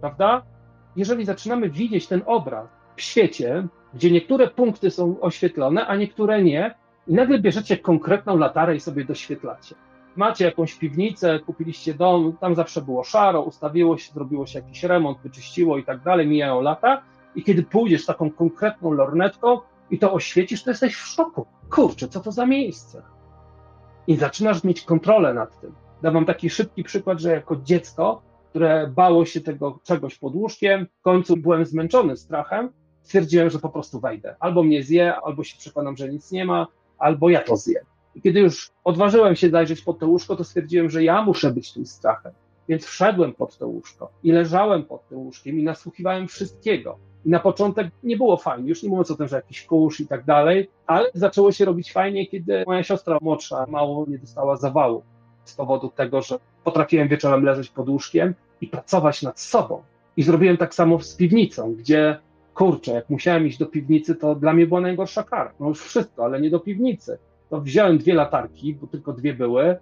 prawda? 0.00 0.42
Jeżeli 0.96 1.24
zaczynamy 1.24 1.70
widzieć 1.70 2.06
ten 2.06 2.22
obraz 2.26 2.68
w 2.96 3.02
świecie, 3.02 3.66
gdzie 3.94 4.10
niektóre 4.10 4.48
punkty 4.48 4.90
są 4.90 5.20
oświetlone, 5.20 5.86
a 5.86 5.96
niektóre 5.96 6.42
nie, 6.42 6.74
i 7.06 7.14
nagle 7.14 7.38
bierzecie 7.38 7.76
konkretną 7.76 8.36
latarę 8.36 8.76
i 8.76 8.80
sobie 8.80 9.04
doświetlacie. 9.04 9.74
Macie 10.16 10.44
jakąś 10.44 10.74
piwnicę, 10.74 11.40
kupiliście 11.46 11.94
dom, 11.94 12.36
tam 12.40 12.54
zawsze 12.54 12.82
było 12.82 13.04
szaro, 13.04 13.42
ustawiło 13.42 13.98
się, 13.98 14.12
zrobiło 14.12 14.46
się 14.46 14.58
jakiś 14.58 14.82
remont, 14.82 15.18
wyczyściło 15.18 15.78
i 15.78 15.84
tak 15.84 16.02
dalej, 16.02 16.26
mijają 16.26 16.60
lata, 16.60 17.02
i 17.34 17.42
kiedy 17.42 17.62
pójdziesz 17.62 18.06
taką 18.06 18.30
konkretną 18.30 18.92
lornetką 18.92 19.60
i 19.90 19.98
to 19.98 20.12
oświecisz, 20.12 20.62
to 20.62 20.70
jesteś 20.70 20.94
w 20.94 21.06
szoku. 21.06 21.46
Kurczę, 21.70 22.08
co 22.08 22.20
to 22.20 22.32
za 22.32 22.46
miejsce? 22.46 23.02
I 24.06 24.16
zaczynasz 24.16 24.64
mieć 24.64 24.82
kontrolę 24.82 25.34
nad 25.34 25.60
tym. 25.60 25.74
Dam 26.02 26.14
wam 26.14 26.24
taki 26.24 26.50
szybki 26.50 26.82
przykład, 26.84 27.20
że 27.20 27.30
jako 27.30 27.56
dziecko, 27.56 28.22
które 28.50 28.86
bało 28.94 29.24
się 29.24 29.40
tego 29.40 29.78
czegoś 29.82 30.18
pod 30.18 30.34
łóżkiem, 30.34 30.86
w 30.98 31.02
końcu 31.02 31.36
byłem 31.36 31.64
zmęczony 31.64 32.16
strachem, 32.16 32.70
stwierdziłem, 33.02 33.50
że 33.50 33.58
po 33.58 33.68
prostu 33.68 34.00
wejdę. 34.00 34.36
Albo 34.40 34.62
mnie 34.62 34.82
zje, 34.82 35.16
albo 35.16 35.44
się 35.44 35.58
przekonam, 35.58 35.96
że 35.96 36.08
nic 36.08 36.30
nie 36.32 36.44
ma, 36.44 36.66
albo 36.98 37.30
ja 37.30 37.40
to 37.40 37.56
zjem. 37.56 37.84
I 38.14 38.22
kiedy 38.22 38.40
już 38.40 38.70
odważyłem 38.84 39.36
się 39.36 39.50
zajrzeć 39.50 39.82
pod 39.82 39.98
to 39.98 40.06
łóżko, 40.06 40.36
to 40.36 40.44
stwierdziłem, 40.44 40.90
że 40.90 41.04
ja 41.04 41.22
muszę 41.22 41.50
być 41.50 41.72
tym 41.72 41.86
strachem. 41.86 42.32
Więc 42.68 42.84
wszedłem 42.84 43.32
pod 43.32 43.58
to 43.58 43.68
łóżko 43.68 44.10
i 44.22 44.32
leżałem 44.32 44.84
pod 44.84 45.08
tym 45.08 45.18
łóżkiem 45.18 45.58
i 45.58 45.62
nasłuchiwałem 45.62 46.28
wszystkiego. 46.28 46.98
I 47.24 47.30
na 47.30 47.40
początek 47.40 47.88
nie 48.02 48.16
było 48.16 48.36
fajnie, 48.36 48.68
już 48.68 48.82
nie 48.82 48.88
mówiąc 48.88 49.10
o 49.10 49.16
tym, 49.16 49.28
że 49.28 49.36
jakiś 49.36 49.66
kurz 49.66 50.00
i 50.00 50.06
tak 50.06 50.24
dalej, 50.24 50.70
ale 50.86 51.10
zaczęło 51.14 51.52
się 51.52 51.64
robić 51.64 51.92
fajnie, 51.92 52.26
kiedy 52.26 52.64
moja 52.66 52.82
siostra 52.82 53.18
młodsza 53.22 53.66
mało 53.68 54.06
nie 54.08 54.18
dostała 54.18 54.56
zawału 54.56 55.02
z 55.44 55.54
powodu 55.54 55.88
tego, 55.88 56.22
że 56.22 56.38
potrafiłem 56.64 57.08
wieczorem 57.08 57.44
leżeć 57.44 57.68
pod 57.68 57.88
łóżkiem 57.88 58.34
i 58.60 58.66
pracować 58.66 59.22
nad 59.22 59.40
sobą. 59.40 59.82
I 60.16 60.22
zrobiłem 60.22 60.56
tak 60.56 60.74
samo 60.74 61.00
z 61.00 61.16
piwnicą, 61.16 61.74
gdzie 61.74 62.18
kurczę, 62.54 62.92
jak 62.92 63.10
musiałem 63.10 63.46
iść 63.46 63.58
do 63.58 63.66
piwnicy, 63.66 64.14
to 64.14 64.34
dla 64.34 64.52
mnie 64.52 64.66
była 64.66 64.80
najgorsza 64.80 65.22
kara. 65.22 65.52
No 65.60 65.68
już 65.68 65.82
wszystko, 65.82 66.24
ale 66.24 66.40
nie 66.40 66.50
do 66.50 66.60
piwnicy. 66.60 67.18
To 67.52 67.60
wziąłem 67.60 67.98
dwie 67.98 68.14
latarki, 68.14 68.74
bo 68.74 68.86
tylko 68.86 69.12
dwie 69.12 69.34
były, 69.34 69.76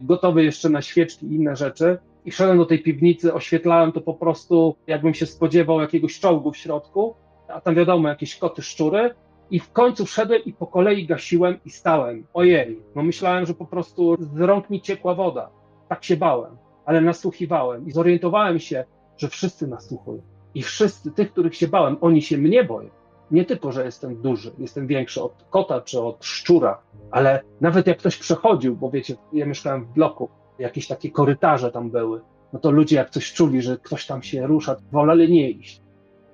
gotowe 0.00 0.44
jeszcze 0.44 0.68
na 0.68 0.82
świeczki 0.82 1.26
i 1.26 1.34
inne 1.34 1.56
rzeczy 1.56 1.98
i 2.24 2.32
szedłem 2.32 2.58
do 2.58 2.66
tej 2.66 2.82
piwnicy, 2.82 3.34
oświetlałem 3.34 3.92
to 3.92 4.00
po 4.00 4.14
prostu, 4.14 4.76
jakbym 4.86 5.14
się 5.14 5.26
spodziewał 5.26 5.80
jakiegoś 5.80 6.20
czołgu 6.20 6.52
w 6.52 6.56
środku, 6.56 7.14
a 7.48 7.60
tam 7.60 7.74
wiadomo, 7.74 8.08
jakieś 8.08 8.36
koty, 8.36 8.62
szczury. 8.62 9.14
I 9.50 9.60
w 9.60 9.72
końcu 9.72 10.06
wszedłem 10.06 10.44
i 10.44 10.52
po 10.52 10.66
kolei 10.66 11.06
gasiłem 11.06 11.58
i 11.64 11.70
stałem. 11.70 12.26
Ojej, 12.34 12.82
no 12.94 13.02
myślałem, 13.02 13.46
że 13.46 13.54
po 13.54 13.66
prostu 13.66 14.16
z 14.20 14.40
rąk 14.40 14.70
mi 14.70 14.80
ciekła 14.80 15.14
woda. 15.14 15.50
Tak 15.88 16.04
się 16.04 16.16
bałem, 16.16 16.56
ale 16.84 17.00
nasłuchiwałem 17.00 17.86
i 17.86 17.90
zorientowałem 17.92 18.58
się, 18.58 18.84
że 19.16 19.28
wszyscy 19.28 19.66
nasłuchują. 19.66 20.22
I 20.54 20.62
wszyscy 20.62 21.10
tych, 21.10 21.32
których 21.32 21.56
się 21.56 21.68
bałem, 21.68 21.96
oni 22.00 22.22
się 22.22 22.38
mnie 22.38 22.64
boją. 22.64 22.90
Nie 23.30 23.44
tylko, 23.44 23.72
że 23.72 23.84
jestem 23.84 24.22
duży, 24.22 24.52
jestem 24.58 24.86
większy 24.86 25.22
od 25.22 25.44
kota 25.50 25.80
czy 25.80 26.00
od 26.00 26.24
szczura, 26.24 26.82
ale 27.10 27.42
nawet 27.60 27.86
jak 27.86 27.98
ktoś 27.98 28.16
przechodził, 28.16 28.76
bo 28.76 28.90
wiecie, 28.90 29.16
ja 29.32 29.46
mieszkałem 29.46 29.84
w 29.84 29.88
bloku, 29.88 30.28
jakieś 30.58 30.86
takie 30.86 31.10
korytarze 31.10 31.70
tam 31.70 31.90
były, 31.90 32.20
no 32.52 32.58
to 32.58 32.70
ludzie 32.70 32.96
jak 32.96 33.10
coś 33.10 33.32
czuli, 33.32 33.62
że 33.62 33.78
ktoś 33.78 34.06
tam 34.06 34.22
się 34.22 34.46
rusza, 34.46 34.76
woleli 34.92 35.32
nie 35.32 35.50
iść. 35.50 35.82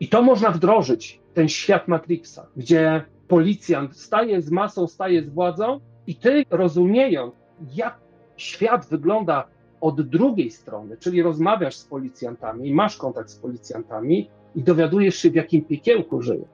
I 0.01 0.09
to 0.09 0.23
można 0.23 0.51
wdrożyć, 0.51 1.21
ten 1.35 1.49
świat 1.49 1.89
Matrixa, 1.89 2.47
gdzie 2.57 3.05
policjant 3.29 3.97
staje 3.97 4.43
z 4.43 4.51
masą, 4.51 4.87
staje 4.87 5.23
z 5.23 5.29
władzą 5.29 5.81
i 6.07 6.15
ty 6.15 6.45
rozumiejąc, 6.51 7.35
jak 7.75 7.99
świat 8.37 8.87
wygląda 8.87 9.49
od 9.81 10.09
drugiej 10.09 10.51
strony, 10.51 10.97
czyli 10.97 11.23
rozmawiasz 11.23 11.77
z 11.77 11.85
policjantami, 11.85 12.75
masz 12.75 12.97
kontakt 12.97 13.31
z 13.31 13.37
policjantami 13.37 14.31
i 14.55 14.63
dowiadujesz 14.63 15.17
się, 15.17 15.31
w 15.31 15.35
jakim 15.35 15.65
piekiełku 15.65 16.23
żyją. 16.23 16.45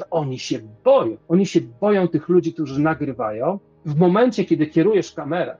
To 0.00 0.06
oni 0.10 0.38
się 0.38 0.58
boją. 0.84 1.16
Oni 1.28 1.46
się 1.46 1.60
boją 1.80 2.08
tych 2.08 2.28
ludzi, 2.28 2.52
którzy 2.54 2.80
nagrywają. 2.80 3.58
W 3.84 3.98
momencie, 3.98 4.44
kiedy 4.44 4.66
kierujesz 4.66 5.12
kamerę 5.12 5.56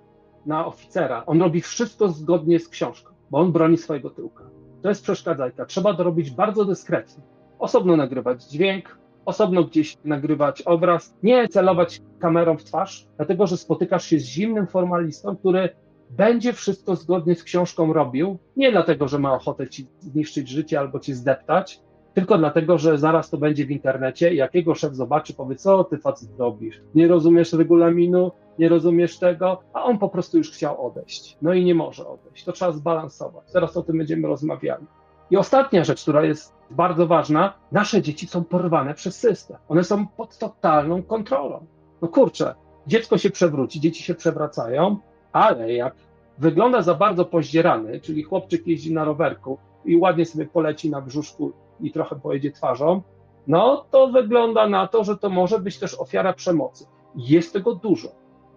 na 0.46 0.66
oficera, 0.66 1.26
on 1.26 1.42
robi 1.42 1.60
wszystko 1.60 2.08
zgodnie 2.08 2.60
z 2.60 2.68
książką, 2.68 3.14
bo 3.30 3.38
on 3.38 3.52
broni 3.52 3.76
swojego 3.76 4.10
tyłka. 4.10 4.44
To 4.82 4.88
jest 4.88 5.02
przeszkadzajka. 5.02 5.66
Trzeba 5.66 5.94
to 5.94 6.02
robić 6.02 6.30
bardzo 6.30 6.64
dyskretnie. 6.64 7.22
Osobno 7.58 7.96
nagrywać 7.96 8.44
dźwięk, 8.44 8.98
osobno 9.24 9.64
gdzieś 9.64 9.96
nagrywać 10.04 10.62
obraz, 10.62 11.14
nie 11.22 11.48
celować 11.48 12.02
kamerą 12.18 12.56
w 12.56 12.64
twarz, 12.64 13.06
dlatego 13.16 13.46
że 13.46 13.56
spotykasz 13.56 14.04
się 14.04 14.18
z 14.18 14.24
zimnym 14.24 14.66
formalistą, 14.66 15.36
który 15.36 15.68
będzie 16.10 16.52
wszystko 16.52 16.96
zgodnie 16.96 17.34
z 17.34 17.44
książką 17.44 17.92
robił, 17.92 18.38
nie 18.56 18.72
dlatego, 18.72 19.08
że 19.08 19.18
ma 19.18 19.34
ochotę 19.34 19.68
ci 19.68 19.86
zniszczyć 19.98 20.48
życie 20.48 20.78
albo 20.80 20.98
ci 20.98 21.14
zdeptać, 21.14 21.80
tylko 22.14 22.38
dlatego, 22.38 22.78
że 22.78 22.98
zaraz 22.98 23.30
to 23.30 23.38
będzie 23.38 23.66
w 23.66 23.70
internecie 23.70 24.34
i 24.34 24.36
jak 24.36 24.54
jego 24.54 24.74
szef 24.74 24.94
zobaczy, 24.94 25.34
powie, 25.34 25.56
co 25.56 25.84
ty 25.84 25.98
facet 25.98 26.28
robisz, 26.38 26.80
nie 26.94 27.08
rozumiesz 27.08 27.52
regulaminu, 27.52 28.32
nie 28.58 28.68
rozumiesz 28.68 29.18
tego, 29.18 29.60
a 29.72 29.84
on 29.84 29.98
po 29.98 30.08
prostu 30.08 30.38
już 30.38 30.50
chciał 30.50 30.86
odejść. 30.86 31.36
No 31.42 31.54
i 31.54 31.64
nie 31.64 31.74
może 31.74 32.08
odejść. 32.08 32.44
To 32.44 32.52
trzeba 32.52 32.72
zbalansować. 32.72 33.50
Zaraz 33.50 33.76
o 33.76 33.82
tym 33.82 33.98
będziemy 33.98 34.28
rozmawiali. 34.28 34.86
I 35.30 35.36
ostatnia 35.36 35.84
rzecz, 35.84 36.02
która 36.02 36.24
jest 36.24 36.54
bardzo 36.70 37.06
ważna, 37.06 37.54
nasze 37.72 38.02
dzieci 38.02 38.26
są 38.26 38.44
porwane 38.44 38.94
przez 38.94 39.16
system. 39.16 39.56
One 39.68 39.84
są 39.84 40.06
pod 40.06 40.38
totalną 40.38 41.02
kontrolą. 41.02 41.66
No 42.02 42.08
kurczę, 42.08 42.54
dziecko 42.86 43.18
się 43.18 43.30
przewróci, 43.30 43.80
dzieci 43.80 44.02
się 44.02 44.14
przewracają, 44.14 44.96
ale 45.32 45.72
jak 45.72 45.94
wygląda 46.38 46.82
za 46.82 46.94
bardzo 46.94 47.24
pozdzierany, 47.24 48.00
czyli 48.00 48.22
chłopczyk 48.22 48.66
jeździ 48.66 48.94
na 48.94 49.04
rowerku 49.04 49.58
i 49.84 49.96
ładnie 49.96 50.26
sobie 50.26 50.46
poleci 50.46 50.90
na 50.90 51.00
brzuszku 51.00 51.52
i 51.82 51.92
trochę 51.92 52.16
pojedzie 52.16 52.52
twarzą, 52.52 53.02
no 53.46 53.84
to 53.90 54.08
wygląda 54.08 54.68
na 54.68 54.86
to, 54.86 55.04
że 55.04 55.16
to 55.16 55.30
może 55.30 55.58
być 55.58 55.78
też 55.78 55.94
ofiara 56.00 56.32
przemocy. 56.32 56.86
Jest 57.16 57.52
tego 57.52 57.74
dużo. 57.74 58.08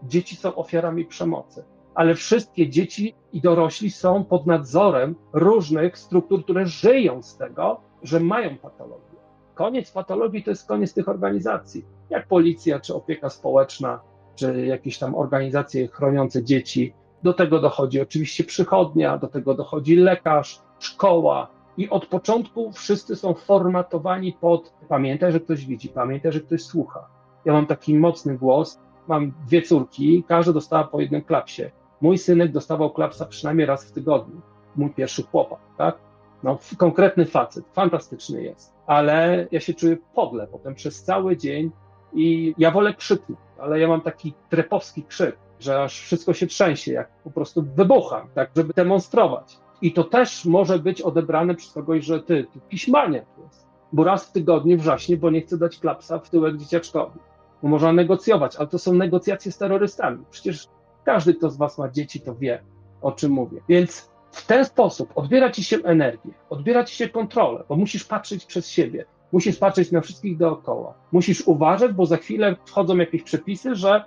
Dzieci 0.04 0.36
są 0.36 0.56
ofiarami 0.56 1.06
przemocy, 1.06 1.64
ale 1.96 2.16
wszystkie 2.16 2.70
dzieci 2.70 3.16
i 3.34 3.42
dorośli 3.42 3.92
są 3.92 4.26
pod 4.26 4.46
nadzorem 4.46 5.16
różnych 5.34 5.98
struktur, 5.98 6.44
które 6.44 6.66
żyją 6.66 7.24
z 7.24 7.38
tego, 7.38 7.82
że 8.04 8.20
mają 8.20 8.58
patologię. 8.58 9.18
Koniec 9.56 9.92
patologii 9.92 10.44
to 10.44 10.50
jest 10.50 10.68
koniec 10.68 10.94
tych 10.94 11.10
organizacji, 11.10 11.86
jak 12.10 12.28
policja 12.28 12.80
czy 12.80 12.96
opieka 12.96 13.30
społeczna, 13.30 14.00
czy 14.36 14.66
jakieś 14.66 14.98
tam 14.98 15.16
organizacje 15.16 15.88
chroniące 15.88 16.44
dzieci. 16.44 16.94
Do 17.24 17.34
tego 17.34 17.60
dochodzi 17.60 18.02
oczywiście 18.02 18.44
przychodnia, 18.44 19.18
do 19.18 19.28
tego 19.28 19.54
dochodzi 19.54 19.96
lekarz, 19.96 20.62
szkoła. 20.80 21.48
I 21.78 21.90
od 21.90 22.06
początku 22.06 22.72
wszyscy 22.72 23.16
są 23.16 23.34
formatowani 23.34 24.34
pod 24.42 24.74
pamiętaj, 24.90 25.32
że 25.32 25.40
ktoś 25.40 25.66
widzi, 25.66 25.90
pamiętaj, 25.90 26.32
że 26.32 26.40
ktoś 26.40 26.64
słucha. 26.64 27.08
Ja 27.46 27.54
mam 27.54 27.66
taki 27.66 27.96
mocny 27.96 28.38
głos, 28.38 28.80
mam 29.08 29.34
dwie 29.48 29.62
córki, 29.62 30.24
każda 30.28 30.54
dostała 30.54 30.84
po 30.84 31.02
jednym 31.02 31.22
klapsie. 31.22 31.64
Mój 32.02 32.18
synek 32.18 32.52
dostawał 32.52 32.94
klapsa 32.94 33.26
przynajmniej 33.26 33.68
raz 33.68 33.86
w 33.86 33.92
tygodniu. 33.92 34.42
Mój 34.76 34.90
pierwszy 34.90 35.24
chłopak, 35.24 35.60
tak? 35.78 35.98
No, 36.44 36.58
konkretny 36.78 37.26
facet, 37.26 37.66
fantastyczny 37.74 38.44
jest. 38.44 38.74
Ale 38.88 39.48
ja 39.52 39.60
się 39.60 39.74
czuję 39.74 39.98
podle 40.16 40.48
potem 40.48 40.76
przez 40.76 41.04
cały 41.04 41.38
dzień 41.38 41.72
i 42.14 42.56
ja 42.58 42.72
wolę 42.72 42.94
krzyknąć, 42.94 43.40
ale 43.60 43.80
ja 43.80 43.88
mam 43.88 44.02
taki 44.02 44.34
trepowski 44.50 45.04
krzyk, 45.04 45.38
że 45.60 45.84
aż 45.84 46.02
wszystko 46.02 46.34
się 46.34 46.48
trzęsie, 46.48 46.94
jak 46.94 47.10
po 47.24 47.32
prostu 47.32 47.64
wybucham, 47.76 48.28
tak, 48.36 48.50
żeby 48.56 48.74
demonstrować. 48.74 49.63
I 49.84 49.92
to 49.92 50.04
też 50.04 50.46
może 50.46 50.80
być 50.80 51.02
odebrane 51.02 51.56
przez 51.56 51.74
kogoś, 51.74 52.06
że 52.06 52.20
ty, 52.20 52.48
ty 52.54 52.60
piśmaniak 52.70 53.26
jest. 53.44 53.68
Bo 53.94 54.04
raz 54.04 54.26
w 54.26 54.32
tygodniu 54.32 54.78
wrzaśnie, 54.78 55.18
bo 55.18 55.30
nie 55.30 55.42
chce 55.42 55.58
dać 55.58 55.80
klapsa 55.80 56.20
w 56.20 56.30
tyłek 56.30 56.58
dzieciaczkowi. 56.58 57.20
Bo 57.64 57.70
można 57.70 57.94
negocjować, 57.94 58.56
ale 58.56 58.68
to 58.68 58.80
są 58.80 58.94
negocjacje 58.94 59.52
z 59.52 59.58
terrorystami. 59.58 60.26
Przecież 60.32 60.68
każdy, 61.06 61.34
kto 61.34 61.50
z 61.50 61.58
was 61.58 61.78
ma 61.78 61.90
dzieci, 61.90 62.22
to 62.22 62.36
wie, 62.36 62.64
o 63.02 63.12
czym 63.12 63.32
mówię. 63.32 63.62
Więc 63.70 64.12
w 64.32 64.48
ten 64.48 64.66
sposób 64.66 65.12
odbiera 65.16 65.52
ci 65.52 65.64
się 65.64 65.78
energię, 65.78 66.32
odbiera 66.50 66.84
ci 66.84 66.96
się 66.96 67.10
kontrolę, 67.10 67.64
bo 67.70 67.76
musisz 67.76 68.06
patrzeć 68.06 68.46
przez 68.46 68.70
siebie. 68.70 69.06
Musisz 69.32 69.58
patrzeć 69.58 69.92
na 69.92 70.02
wszystkich 70.02 70.38
dookoła. 70.38 70.94
Musisz 71.12 71.48
uważać, 71.48 71.94
bo 71.94 72.06
za 72.06 72.18
chwilę 72.18 72.56
wchodzą 72.66 72.98
jakieś 72.98 73.24
przepisy, 73.24 73.76
że 73.76 74.04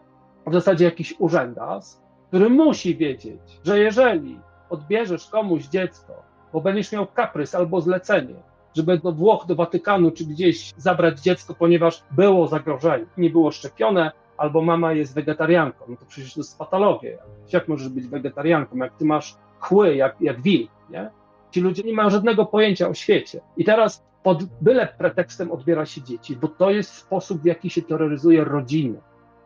w 0.47 0.53
zasadzie 0.53 0.85
jakiś 0.85 1.15
urzędas, 1.19 2.03
który 2.29 2.51
musi 2.51 2.97
wiedzieć, 2.97 3.41
że 3.65 3.79
jeżeli 3.79 4.46
odbierzesz 4.71 5.27
komuś 5.27 5.65
dziecko, 5.65 6.23
bo 6.53 6.61
będziesz 6.61 6.93
miał 6.93 7.07
kaprys 7.07 7.55
albo 7.55 7.81
zlecenie, 7.81 8.35
żeby 8.77 8.99
do 8.99 9.13
Włoch, 9.13 9.47
do 9.47 9.55
Watykanu 9.55 10.11
czy 10.11 10.25
gdzieś 10.25 10.73
zabrać 10.77 11.21
dziecko, 11.21 11.55
ponieważ 11.55 12.03
było 12.11 12.49
zagrożenie, 12.49 13.07
nie 13.19 13.31
było 13.31 13.51
szczepione, 13.51 14.13
albo 14.37 14.63
mama 14.63 14.93
jest 14.93 15.15
wegetarianką, 15.15 15.85
no 15.89 15.97
to 15.97 16.07
przecież 16.07 16.35
to 16.35 16.41
jest 16.41 16.59
patologia. 16.59 17.19
Jak 17.53 17.69
możesz 17.69 17.89
być 17.89 18.07
wegetarianką, 18.07 18.77
jak 18.77 18.97
ty 18.97 19.05
masz 19.05 19.37
chły, 19.59 19.97
jak, 19.97 20.21
jak 20.21 20.43
wilk, 20.43 20.71
nie? 20.91 21.11
Ci 21.51 21.61
ludzie 21.61 21.83
nie 21.83 21.93
mają 21.93 22.11
żadnego 22.11 22.47
pojęcia 22.47 22.89
o 22.89 22.95
świecie. 22.95 23.41
I 23.57 23.65
teraz 23.65 24.05
pod 24.23 24.45
byle 24.45 24.89
pretekstem 24.99 25.53
odbiera 25.53 25.87
się 25.87 26.03
dzieci, 26.03 26.37
bo 26.37 26.49
to 26.49 26.71
jest 26.71 26.95
sposób, 26.95 27.43
w 27.43 27.45
jaki 27.45 27.71
się 27.71 27.83
terroryzuje 27.83 28.45
rodziny. 28.45 29.01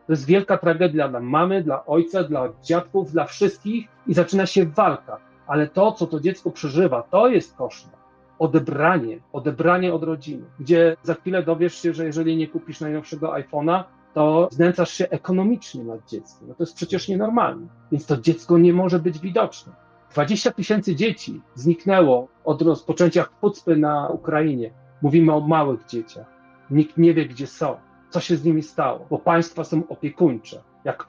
To 0.07 0.13
jest 0.13 0.25
wielka 0.25 0.57
tragedia 0.57 1.07
dla 1.07 1.19
mamy, 1.19 1.63
dla 1.63 1.85
ojca, 1.85 2.23
dla 2.23 2.49
dziadków, 2.63 3.11
dla 3.11 3.25
wszystkich 3.25 3.87
i 4.07 4.13
zaczyna 4.13 4.45
się 4.45 4.65
walka. 4.65 5.17
ale 5.47 5.67
to, 5.67 5.91
co 5.91 6.07
to 6.07 6.19
dziecko 6.19 6.51
przeżywa, 6.51 7.03
to 7.03 7.27
jest 7.27 7.55
koszmar. 7.55 7.95
Odebranie, 8.39 9.19
odebranie 9.33 9.93
od 9.93 10.03
rodziny, 10.03 10.43
gdzie 10.59 10.97
za 11.03 11.13
chwilę 11.13 11.43
dowiesz 11.43 11.81
się, 11.81 11.93
że 11.93 12.05
jeżeli 12.05 12.37
nie 12.37 12.47
kupisz 12.47 12.81
najnowszego 12.81 13.33
iPhone'a, 13.33 13.83
to 14.13 14.49
znęcasz 14.51 14.93
się 14.93 15.09
ekonomicznie 15.09 15.83
nad 15.83 16.09
dzieckiem. 16.09 16.47
No 16.47 16.53
to 16.53 16.63
jest 16.63 16.75
przecież 16.75 17.07
nienormalne. 17.07 17.67
Więc 17.91 18.05
to 18.05 18.17
dziecko 18.17 18.57
nie 18.57 18.73
może 18.73 18.99
być 18.99 19.19
widoczne. 19.19 19.73
20 20.13 20.51
tysięcy 20.51 20.95
dzieci 20.95 21.41
zniknęło 21.55 22.27
od 22.43 22.61
rozpoczęcia 22.61 23.25
chucpy 23.41 23.77
na 23.77 24.09
Ukrainie. 24.09 24.71
Mówimy 25.01 25.33
o 25.33 25.39
małych 25.39 25.85
dzieciach. 25.85 26.25
Nikt 26.69 26.97
nie 26.97 27.13
wie, 27.13 27.25
gdzie 27.25 27.47
są, 27.47 27.77
co 28.11 28.19
się 28.19 28.35
z 28.35 28.45
nimi 28.45 28.63
stało, 28.63 29.05
bo 29.09 29.19
państwa 29.19 29.63
są 29.63 29.81
opiekuńcze, 29.89 30.63
jak 30.83 31.07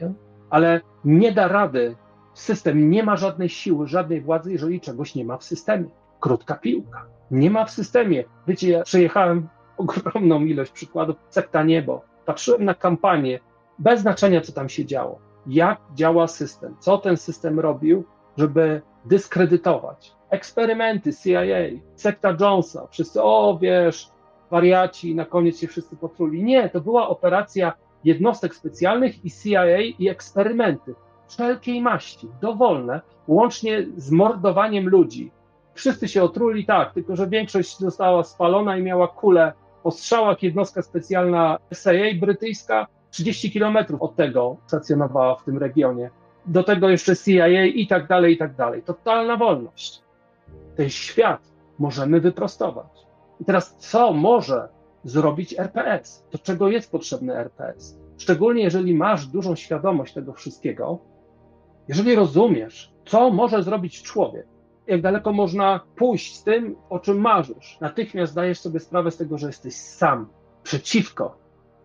nie? 0.00 0.12
ale 0.50 0.80
nie 1.04 1.32
da 1.32 1.48
rady. 1.48 1.96
System 2.34 2.90
nie 2.90 3.02
ma 3.02 3.16
żadnej 3.16 3.48
siły, 3.48 3.86
żadnej 3.86 4.20
władzy, 4.20 4.52
jeżeli 4.52 4.80
czegoś 4.80 5.14
nie 5.14 5.24
ma 5.24 5.36
w 5.36 5.44
systemie. 5.44 5.88
Krótka 6.20 6.54
piłka. 6.54 7.06
Nie 7.30 7.50
ma 7.50 7.64
w 7.64 7.70
systemie. 7.70 8.24
Wiecie, 8.46 8.70
ja 8.70 8.82
przejechałem 8.82 9.48
ogromną 9.76 10.44
ilość 10.44 10.72
przykładów, 10.72 11.16
sekta 11.30 11.62
niebo. 11.62 12.02
Patrzyłem 12.26 12.64
na 12.64 12.74
kampanię, 12.74 13.40
bez 13.78 14.00
znaczenia, 14.00 14.40
co 14.40 14.52
tam 14.52 14.68
się 14.68 14.84
działo. 14.84 15.18
Jak 15.46 15.80
działa 15.94 16.26
system, 16.26 16.76
co 16.78 16.98
ten 16.98 17.16
system 17.16 17.60
robił, 17.60 18.04
żeby 18.36 18.82
dyskredytować. 19.04 20.12
Eksperymenty 20.30 21.14
CIA, 21.14 21.80
sekta 21.96 22.36
Jonesa, 22.40 22.86
wszyscy, 22.90 23.22
o 23.22 23.58
wiesz, 23.62 24.10
wariaci, 24.50 25.14
na 25.14 25.24
koniec 25.24 25.58
się 25.58 25.66
wszyscy 25.66 25.96
potruli. 25.96 26.44
Nie, 26.44 26.70
to 26.70 26.80
była 26.80 27.08
operacja 27.08 27.72
jednostek 28.04 28.54
specjalnych 28.54 29.24
i 29.24 29.30
CIA 29.30 29.78
i 29.80 30.08
eksperymenty 30.08 30.94
wszelkiej 31.28 31.82
maści, 31.82 32.28
dowolne, 32.40 33.00
łącznie 33.28 33.86
z 33.96 34.10
mordowaniem 34.10 34.88
ludzi. 34.88 35.30
Wszyscy 35.74 36.08
się 36.08 36.22
otruli, 36.22 36.66
tak, 36.66 36.92
tylko 36.92 37.16
że 37.16 37.28
większość 37.28 37.78
została 37.78 38.24
spalona 38.24 38.76
i 38.76 38.82
miała 38.82 39.08
kulę 39.08 39.52
po 39.82 39.90
strzałach. 39.90 40.42
Jednostka 40.42 40.82
specjalna 40.82 41.58
CIA 41.84 42.20
brytyjska 42.20 42.86
30 43.10 43.50
kilometrów 43.50 44.02
od 44.02 44.16
tego 44.16 44.56
stacjonowała 44.66 45.34
w 45.36 45.44
tym 45.44 45.58
regionie. 45.58 46.10
Do 46.46 46.62
tego 46.62 46.88
jeszcze 46.88 47.16
CIA 47.16 47.64
i 47.64 47.86
tak 47.86 48.06
dalej, 48.06 48.34
i 48.34 48.38
tak 48.38 48.54
dalej. 48.54 48.82
Totalna 48.82 49.36
wolność. 49.36 50.02
Ten 50.76 50.90
świat 50.90 51.40
możemy 51.78 52.20
wyprostować. 52.20 52.97
I 53.40 53.44
teraz 53.44 53.76
co 53.76 54.12
może 54.12 54.68
zrobić 55.04 55.54
RPS? 55.58 56.24
Do 56.32 56.38
czego 56.38 56.68
jest 56.68 56.90
potrzebny 56.90 57.36
RPS? 57.36 57.98
Szczególnie 58.16 58.62
jeżeli 58.62 58.94
masz 58.94 59.26
dużą 59.26 59.56
świadomość 59.56 60.14
tego 60.14 60.32
wszystkiego, 60.32 60.98
jeżeli 61.88 62.14
rozumiesz, 62.14 62.92
co 63.06 63.30
może 63.30 63.62
zrobić 63.62 64.02
człowiek, 64.02 64.46
jak 64.86 65.02
daleko 65.02 65.32
można 65.32 65.80
pójść 65.96 66.36
z 66.36 66.44
tym, 66.44 66.76
o 66.90 66.98
czym 66.98 67.20
marzysz, 67.20 67.78
natychmiast 67.80 68.32
zdajesz 68.32 68.60
sobie 68.60 68.80
sprawę 68.80 69.10
z 69.10 69.16
tego, 69.16 69.38
że 69.38 69.46
jesteś 69.46 69.74
sam, 69.74 70.28
przeciwko 70.62 71.38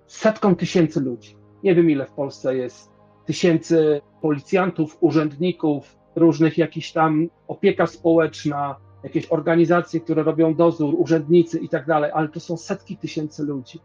setkom 0.07 0.55
tysięcy 0.55 1.01
ludzi. 1.01 1.37
Nie 1.63 1.75
wiem, 1.75 1.89
ile 1.89 2.05
w 2.05 2.11
Polsce 2.11 2.55
jest 2.57 2.91
tysięcy 3.25 4.01
policjantów, 4.21 4.97
urzędników, 4.99 5.95
różnych 6.15 6.57
jakichś 6.57 6.91
tam 6.91 7.27
opieka 7.47 7.87
społeczna, 7.87 8.75
jakieś 9.03 9.31
organizacje, 9.31 9.99
które 9.99 10.23
robią 10.23 10.55
dozór, 10.55 10.95
urzędnicy 10.97 11.59
i 11.59 11.69
tak 11.69 11.85
dalej, 11.85 12.11
ale 12.13 12.29
to 12.29 12.39
są 12.39 12.57
setki 12.57 12.97
tysięcy 12.97 13.43
ludzi. 13.43 13.79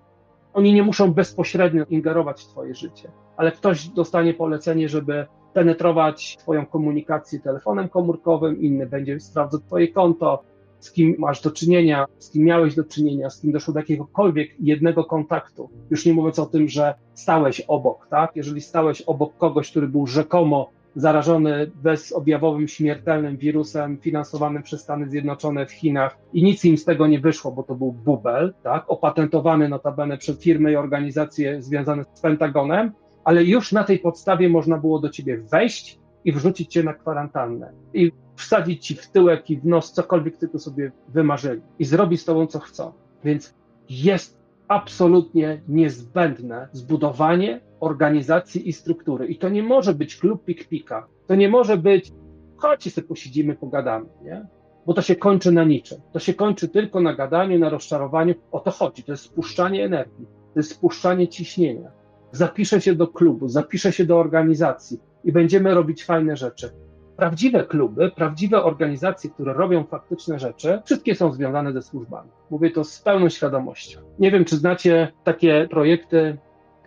Oni 0.55 0.73
nie 0.73 0.83
muszą 0.83 1.13
bezpośrednio 1.13 1.85
ingerować 1.85 2.43
w 2.43 2.47
Twoje 2.47 2.75
życie, 2.75 3.11
ale 3.37 3.53
ktoś 3.53 3.89
dostanie 3.89 4.35
polecenie, 4.35 4.89
żeby 4.89 5.27
penetrować 5.53 6.37
Twoją 6.39 6.67
komunikację 6.67 7.41
telefonem 7.41 7.89
komórkowym, 7.89 8.61
inny 8.61 8.87
będzie 8.87 9.21
sprawdzał 9.21 9.61
Twoje 9.61 9.89
konto, 9.89 10.43
z 10.81 10.93
kim 10.93 11.15
masz 11.19 11.43
do 11.43 11.51
czynienia, 11.51 12.07
z 12.19 12.31
kim 12.31 12.45
miałeś 12.45 12.75
do 12.75 12.85
czynienia, 12.85 13.31
z 13.31 13.41
kim 13.41 13.53
doszło 13.53 13.75
do 13.75 13.81
jakiegokolwiek 13.81 14.51
jednego 14.61 15.05
kontaktu. 15.05 15.71
Już 15.91 16.07
nie 16.07 16.13
mówiąc 16.13 16.39
o 16.39 16.47
tym, 16.47 16.69
że 16.69 16.95
stałeś 17.15 17.61
obok, 17.61 18.07
tak? 18.11 18.37
Jeżeli 18.37 18.61
stałeś 18.61 19.03
obok 19.03 19.37
kogoś, 19.37 19.71
który 19.71 19.89
był 19.89 20.07
rzekomo 20.07 20.71
zarażony 20.97 21.71
bezobjawowym, 21.75 22.69
śmiertelnym 22.69 23.37
wirusem 23.37 23.99
finansowanym 23.99 24.63
przez 24.63 24.81
Stany 24.81 25.09
Zjednoczone 25.09 25.67
w 25.67 25.73
Chinach 25.73 26.19
i 26.33 26.43
nic 26.43 26.65
im 26.65 26.79
z 26.79 26.85
tego 26.85 27.07
nie 27.07 27.21
wyszło, 27.21 27.53
bo 27.53 27.63
to 27.63 27.75
był 27.75 27.93
bubel, 27.93 28.55
tak? 28.63 28.85
Opatentowany 28.89 29.69
notabene 29.69 30.19
przez 30.19 30.41
firmy 30.41 30.73
i 30.73 30.77
organizacje 30.77 31.63
związane 31.63 32.05
z 32.15 32.21
Pentagonem, 32.21 32.93
ale 33.25 33.45
już 33.45 33.73
na 33.73 33.85
tej 33.85 33.99
podstawie 33.99 34.49
można 34.49 34.79
było 34.79 34.99
do 34.99 35.09
ciebie 35.09 35.39
wejść 35.39 35.99
i 36.25 36.33
wrzucić 36.33 36.73
cię 36.73 36.83
na 36.83 36.95
kwarantannę. 36.95 37.73
I 37.95 38.13
wsadzić 38.37 38.87
ci 38.87 38.95
w 38.95 39.11
tyłek 39.11 39.51
i 39.51 39.57
w 39.59 39.67
nos 39.67 39.93
cokolwiek 39.93 40.37
tylko 40.37 40.59
sobie 40.59 40.93
wymarzyli 41.09 41.61
i 41.79 41.85
zrobić 41.85 42.21
z 42.21 42.25
tobą 42.25 42.47
co 42.47 42.59
chcą. 42.59 42.93
Więc 43.25 43.55
jest 43.91 44.39
absolutnie 44.69 45.61
niezbędne 45.69 46.69
zbudowanie 46.73 47.61
organizacji 47.81 48.69
i 48.69 48.73
struktury. 48.73 49.27
I 49.27 49.39
to 49.39 49.49
nie 49.49 49.63
może 49.63 49.95
być 49.95 50.17
klub 50.17 50.45
pik-pika. 50.45 51.03
To 51.27 51.35
nie 51.35 51.49
może 51.49 51.77
być, 51.77 52.13
chodźcie 52.57 52.91
sobie 52.91 53.09
posiedzimy, 53.09 53.55
pogadamy, 53.55 54.07
nie? 54.23 54.47
Bo 54.87 54.95
to 54.95 55.03
się 55.03 55.17
kończy 55.17 55.53
na 55.53 55.65
niczym. 55.65 55.99
To 56.13 56.19
się 56.19 56.35
kończy 56.35 56.69
tylko 56.69 57.01
na 57.01 57.15
gadaniu, 57.15 57.59
na 57.59 57.69
rozczarowaniu. 57.69 58.35
O 58.53 58.61
to 58.61 58.71
chodzi. 58.71 59.03
To 59.03 59.13
jest 59.13 59.25
spuszczanie 59.25 59.85
energii. 59.85 60.27
To 60.27 60.61
jest 60.61 60.71
spuszczanie 60.71 61.29
ciśnienia. 61.29 61.91
Zapiszę 62.33 62.81
się 62.81 62.95
do 62.95 63.09
klubu, 63.09 63.49
zapiszę 63.49 63.93
się 63.93 64.05
do 64.05 64.19
organizacji 64.19 64.99
i 65.25 65.33
będziemy 65.33 65.75
robić 65.75 66.05
fajne 66.05 66.37
rzeczy 66.37 66.71
prawdziwe 67.19 67.65
kluby, 67.65 68.11
prawdziwe 68.11 68.65
organizacje, 68.65 69.31
które 69.31 69.53
robią 69.53 69.85
faktyczne 69.85 70.39
rzeczy, 70.39 70.83
wszystkie 70.85 71.15
są 71.15 71.33
związane 71.33 71.73
ze 71.73 71.83
służbami. 71.83 72.31
Mówię 72.51 72.71
to 72.71 72.85
z 72.85 73.01
pełną 73.01 73.29
świadomością. 73.29 74.01
Nie 74.19 74.31
wiem, 74.31 74.45
czy 74.45 74.57
znacie 74.57 75.13
takie 75.25 75.69
projekty, 75.71 76.39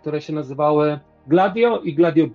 które 0.02 0.20
się 0.20 0.32
nazywały 0.32 0.98
Gladio 1.26 1.80
i 1.80 1.94
Gladio 1.94 2.26
B. 2.26 2.32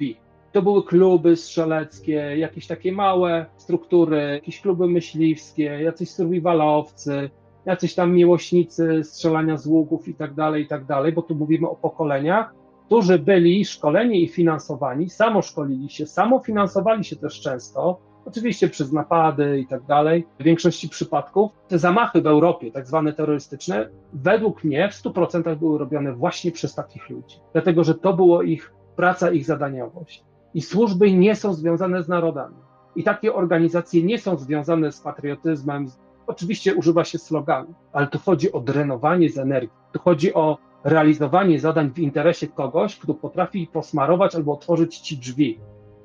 To 0.52 0.62
były 0.62 0.84
kluby 0.84 1.36
strzeleckie, 1.36 2.38
jakieś 2.38 2.68
takie 2.68 2.92
małe 2.92 3.46
struktury, 3.58 4.30
jakieś 4.34 4.62
kluby 4.62 4.88
myśliwskie, 4.88 5.64
jacyś 5.64 6.10
survivalowcy, 6.12 7.30
jacyś 7.66 7.96
tam 7.96 8.14
miłośnicy 8.14 9.04
strzelania 9.04 9.58
z 9.58 9.68
łuków 9.68 10.08
i 10.08 10.14
tak 10.14 10.34
dalej, 10.34 10.64
i 10.64 10.68
tak 10.68 10.86
dalej, 10.86 11.12
bo 11.14 11.22
tu 11.22 11.36
mówimy 11.36 11.70
o 11.70 11.76
pokoleniach, 11.76 12.54
którzy 12.86 13.20
byli 13.20 13.66
szkoleni 13.66 14.24
i 14.24 14.28
finansowani, 14.28 15.10
samo 15.10 15.42
szkolili 15.42 15.90
się, 15.90 16.06
samo 16.06 16.40
finansowali 16.40 17.04
się 17.04 17.16
też 17.16 17.42
często, 17.42 18.00
oczywiście 18.28 18.70
przez 18.70 18.92
napady 18.92 19.60
i 19.60 19.68
tak 19.68 19.84
dalej, 19.84 20.28
w 20.40 20.44
większości 20.44 20.90
przypadków. 20.90 21.52
Te 21.68 21.80
zamachy 21.80 22.22
w 22.22 22.28
Europie, 22.28 22.72
tak 22.72 22.88
zwane 22.88 23.14
terrorystyczne, 23.14 23.90
według 24.14 24.64
mnie 24.64 24.90
w 24.90 24.94
100% 24.94 25.56
były 25.56 25.80
robione 25.80 26.14
właśnie 26.14 26.52
przez 26.52 26.76
takich 26.76 27.10
ludzi, 27.10 27.36
dlatego 27.54 27.84
że 27.84 27.96
to 27.96 28.14
było 28.14 28.42
ich 28.42 28.74
praca, 28.96 29.32
ich 29.32 29.46
zadaniowość. 29.46 30.24
I 30.54 30.62
służby 30.62 31.12
nie 31.12 31.36
są 31.36 31.54
związane 31.54 32.04
z 32.04 32.08
narodami. 32.08 32.56
I 32.96 33.04
takie 33.04 33.34
organizacje 33.34 34.04
nie 34.04 34.20
są 34.20 34.38
związane 34.38 34.92
z 34.92 35.02
patriotyzmem. 35.02 35.88
Oczywiście 36.28 36.76
używa 36.76 37.04
się 37.04 37.18
sloganu, 37.18 37.74
ale 37.94 38.08
tu 38.08 38.20
chodzi 38.20 38.52
o 38.52 38.60
drenowanie 38.60 39.30
z 39.30 39.38
energii. 39.38 39.70
Tu 39.94 40.00
chodzi 40.00 40.34
o 40.34 40.58
realizowanie 40.84 41.60
zadań 41.60 41.92
w 41.92 42.00
interesie 42.00 42.48
kogoś, 42.48 43.00
kto 43.00 43.14
potrafi 43.14 43.68
posmarować 43.74 44.36
albo 44.36 44.54
otworzyć 44.54 45.00
ci 45.00 45.18
drzwi. 45.18 45.60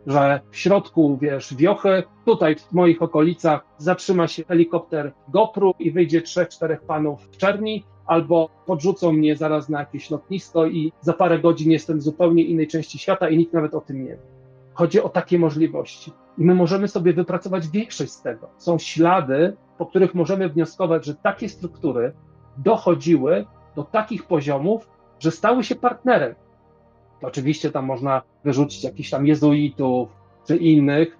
Że 0.06 0.40
w 0.50 0.56
środku, 0.56 1.18
wiesz, 1.20 1.54
wiochy, 1.54 2.02
tutaj 2.24 2.56
w 2.56 2.72
moich 2.72 3.02
okolicach 3.02 3.64
zatrzyma 3.78 4.28
się 4.28 4.44
helikopter 4.44 5.12
GoPro 5.28 5.74
i 5.78 5.90
wyjdzie 5.90 6.22
trzech, 6.22 6.48
czterech 6.48 6.82
panów 6.82 7.22
w 7.22 7.36
czerni, 7.36 7.84
albo 8.06 8.48
podrzucą 8.66 9.12
mnie 9.12 9.36
zaraz 9.36 9.68
na 9.68 9.80
jakieś 9.80 10.10
lotnisko 10.10 10.66
i 10.66 10.92
za 11.00 11.12
parę 11.12 11.38
godzin 11.38 11.70
jestem 11.70 11.98
w 11.98 12.02
zupełnie 12.02 12.44
innej 12.44 12.68
części 12.68 12.98
świata 12.98 13.28
i 13.28 13.38
nikt 13.38 13.52
nawet 13.52 13.74
o 13.74 13.80
tym 13.80 14.04
nie 14.04 14.10
wie. 14.10 14.18
Chodzi 14.74 15.02
o 15.02 15.08
takie 15.08 15.38
możliwości. 15.38 16.12
I 16.38 16.44
my 16.44 16.54
możemy 16.54 16.88
sobie 16.88 17.12
wypracować 17.12 17.68
większość 17.68 18.12
z 18.12 18.22
tego. 18.22 18.48
Są 18.56 18.78
ślady, 18.78 19.56
po 19.78 19.86
których 19.86 20.14
możemy 20.14 20.48
wnioskować, 20.48 21.04
że 21.04 21.14
takie 21.14 21.48
struktury 21.48 22.12
dochodziły 22.56 23.46
do 23.76 23.82
takich 23.82 24.26
poziomów, 24.26 24.90
że 25.18 25.30
stały 25.30 25.64
się 25.64 25.74
partnerem. 25.74 26.34
Oczywiście 27.22 27.70
tam 27.70 27.86
można 27.86 28.22
wyrzucić 28.44 28.84
jakichś 28.84 29.10
tam 29.10 29.26
jezuitów 29.26 30.08
czy 30.46 30.56
innych. 30.56 31.18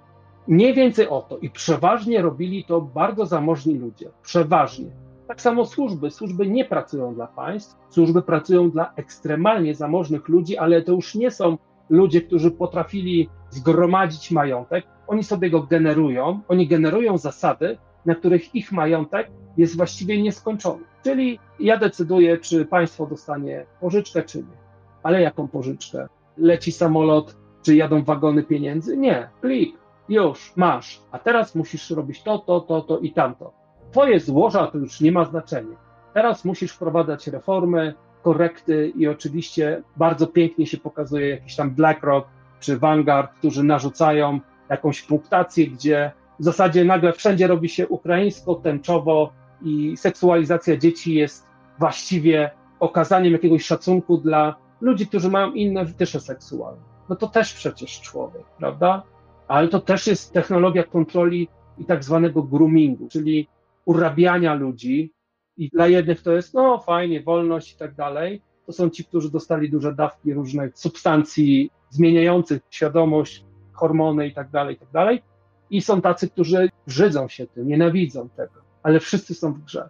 Mniej 0.48 0.74
więcej 0.74 1.08
o 1.08 1.22
to. 1.22 1.38
I 1.38 1.50
przeważnie 1.50 2.22
robili 2.22 2.64
to 2.64 2.80
bardzo 2.80 3.26
zamożni 3.26 3.74
ludzie. 3.74 4.10
Przeważnie. 4.22 4.90
Tak 5.28 5.40
samo 5.40 5.66
służby. 5.66 6.10
Służby 6.10 6.46
nie 6.46 6.64
pracują 6.64 7.14
dla 7.14 7.26
państw, 7.26 7.76
służby 7.90 8.22
pracują 8.22 8.70
dla 8.70 8.92
ekstremalnie 8.96 9.74
zamożnych 9.74 10.28
ludzi, 10.28 10.56
ale 10.56 10.82
to 10.82 10.92
już 10.92 11.14
nie 11.14 11.30
są 11.30 11.58
ludzie, 11.90 12.22
którzy 12.22 12.50
potrafili 12.50 13.28
zgromadzić 13.50 14.30
majątek. 14.30 14.84
Oni 15.06 15.24
sobie 15.24 15.50
go 15.50 15.62
generują, 15.62 16.40
oni 16.48 16.68
generują 16.68 17.18
zasady, 17.18 17.78
na 18.06 18.14
których 18.14 18.54
ich 18.54 18.72
majątek 18.72 19.30
jest 19.56 19.76
właściwie 19.76 20.22
nieskończony. 20.22 20.84
Czyli 21.04 21.38
ja 21.60 21.76
decyduję, 21.76 22.38
czy 22.38 22.64
państwo 22.64 23.06
dostanie 23.06 23.66
pożyczkę, 23.80 24.22
czy 24.22 24.38
nie. 24.38 24.61
Ale 25.02 25.20
jaką 25.20 25.48
pożyczkę? 25.48 26.08
Leci 26.36 26.72
samolot, 26.72 27.36
czy 27.62 27.76
jadą 27.76 28.04
wagony 28.04 28.42
pieniędzy? 28.42 28.96
Nie, 28.96 29.28
plik. 29.40 29.76
już, 30.08 30.52
masz, 30.56 31.00
a 31.12 31.18
teraz 31.18 31.54
musisz 31.54 31.90
robić 31.90 32.22
to, 32.22 32.38
to, 32.38 32.60
to, 32.60 32.80
to 32.80 32.98
i 32.98 33.12
tamto. 33.12 33.52
Twoje 33.90 34.20
złoża 34.20 34.66
to 34.66 34.78
już 34.78 35.00
nie 35.00 35.12
ma 35.12 35.24
znaczenia. 35.24 35.76
Teraz 36.14 36.44
musisz 36.44 36.72
wprowadzać 36.72 37.26
reformy, 37.26 37.94
korekty 38.22 38.92
i 38.96 39.08
oczywiście 39.08 39.82
bardzo 39.96 40.26
pięknie 40.26 40.66
się 40.66 40.78
pokazuje 40.78 41.28
jakiś 41.28 41.56
tam 41.56 41.70
BlackRock 41.70 42.28
czy 42.60 42.78
Vanguard, 42.78 43.32
którzy 43.34 43.64
narzucają 43.64 44.40
jakąś 44.68 45.02
punktację, 45.02 45.66
gdzie 45.66 46.12
w 46.40 46.44
zasadzie 46.44 46.84
nagle 46.84 47.12
wszędzie 47.12 47.46
robi 47.46 47.68
się 47.68 47.88
ukraińsko, 47.88 48.54
tęczowo 48.54 49.32
i 49.62 49.96
seksualizacja 49.96 50.76
dzieci 50.76 51.14
jest 51.14 51.46
właściwie 51.78 52.50
okazaniem 52.80 53.32
jakiegoś 53.32 53.64
szacunku 53.64 54.18
dla 54.18 54.56
ludzi, 54.82 55.06
którzy 55.06 55.30
mają 55.30 55.52
inne 55.52 55.84
wytysze 55.84 56.20
seksualne. 56.20 56.82
No 57.08 57.16
to 57.16 57.26
też 57.26 57.54
przecież 57.54 58.00
człowiek, 58.00 58.44
prawda? 58.58 59.02
Ale 59.48 59.68
to 59.68 59.80
też 59.80 60.06
jest 60.06 60.32
technologia 60.32 60.84
kontroli 60.84 61.48
i 61.78 61.84
tak 61.84 62.04
zwanego 62.04 62.42
groomingu, 62.42 63.08
czyli 63.08 63.48
urabiania 63.84 64.54
ludzi. 64.54 65.12
I 65.56 65.68
dla 65.68 65.88
jednych 65.88 66.22
to 66.22 66.32
jest, 66.32 66.54
no 66.54 66.78
fajnie, 66.78 67.22
wolność 67.22 67.72
i 67.72 67.76
tak 67.76 67.94
dalej. 67.94 68.42
To 68.66 68.72
są 68.72 68.90
ci, 68.90 69.04
którzy 69.04 69.30
dostali 69.30 69.70
duże 69.70 69.94
dawki 69.94 70.34
różnych 70.34 70.78
substancji 70.78 71.70
zmieniających 71.90 72.62
świadomość, 72.70 73.44
hormony 73.72 74.26
i 74.26 74.34
tak 74.34 74.50
dalej, 74.50 74.76
i 74.76 74.78
tak 74.78 74.90
dalej. 74.90 75.22
I 75.70 75.82
są 75.82 76.00
tacy, 76.00 76.30
którzy 76.30 76.70
brzydzą 76.86 77.28
się 77.28 77.46
tym, 77.46 77.68
nienawidzą 77.68 78.28
tego, 78.28 78.60
ale 78.82 79.00
wszyscy 79.00 79.34
są 79.34 79.52
w 79.52 79.58
grze. 79.58 79.88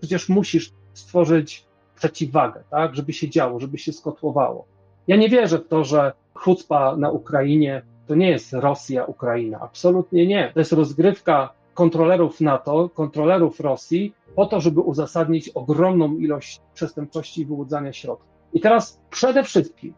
Przecież 0.00 0.28
musisz 0.28 0.72
stworzyć 0.92 1.66
przeciwwagę, 2.04 2.64
tak, 2.70 2.94
żeby 2.94 3.12
się 3.12 3.28
działo, 3.28 3.60
żeby 3.60 3.78
się 3.78 3.92
skotłowało. 3.92 4.64
Ja 5.06 5.16
nie 5.16 5.28
wierzę 5.28 5.58
w 5.58 5.68
to, 5.68 5.84
że 5.84 6.12
chucpa 6.34 6.96
na 6.96 7.10
Ukrainie 7.10 7.82
to 8.06 8.14
nie 8.14 8.30
jest 8.30 8.52
Rosja, 8.52 9.04
Ukraina. 9.04 9.60
Absolutnie 9.60 10.26
nie. 10.26 10.50
To 10.54 10.60
jest 10.60 10.72
rozgrywka 10.72 11.52
kontrolerów 11.74 12.40
NATO, 12.40 12.88
kontrolerów 12.88 13.60
Rosji, 13.60 14.14
po 14.34 14.46
to, 14.46 14.60
żeby 14.60 14.80
uzasadnić 14.80 15.48
ogromną 15.48 16.16
ilość 16.16 16.60
przestępczości 16.74 17.40
i 17.40 17.46
wyłudzania 17.46 17.92
środków. 17.92 18.28
I 18.52 18.60
teraz 18.60 19.00
przede 19.10 19.44
wszystkim 19.44 19.94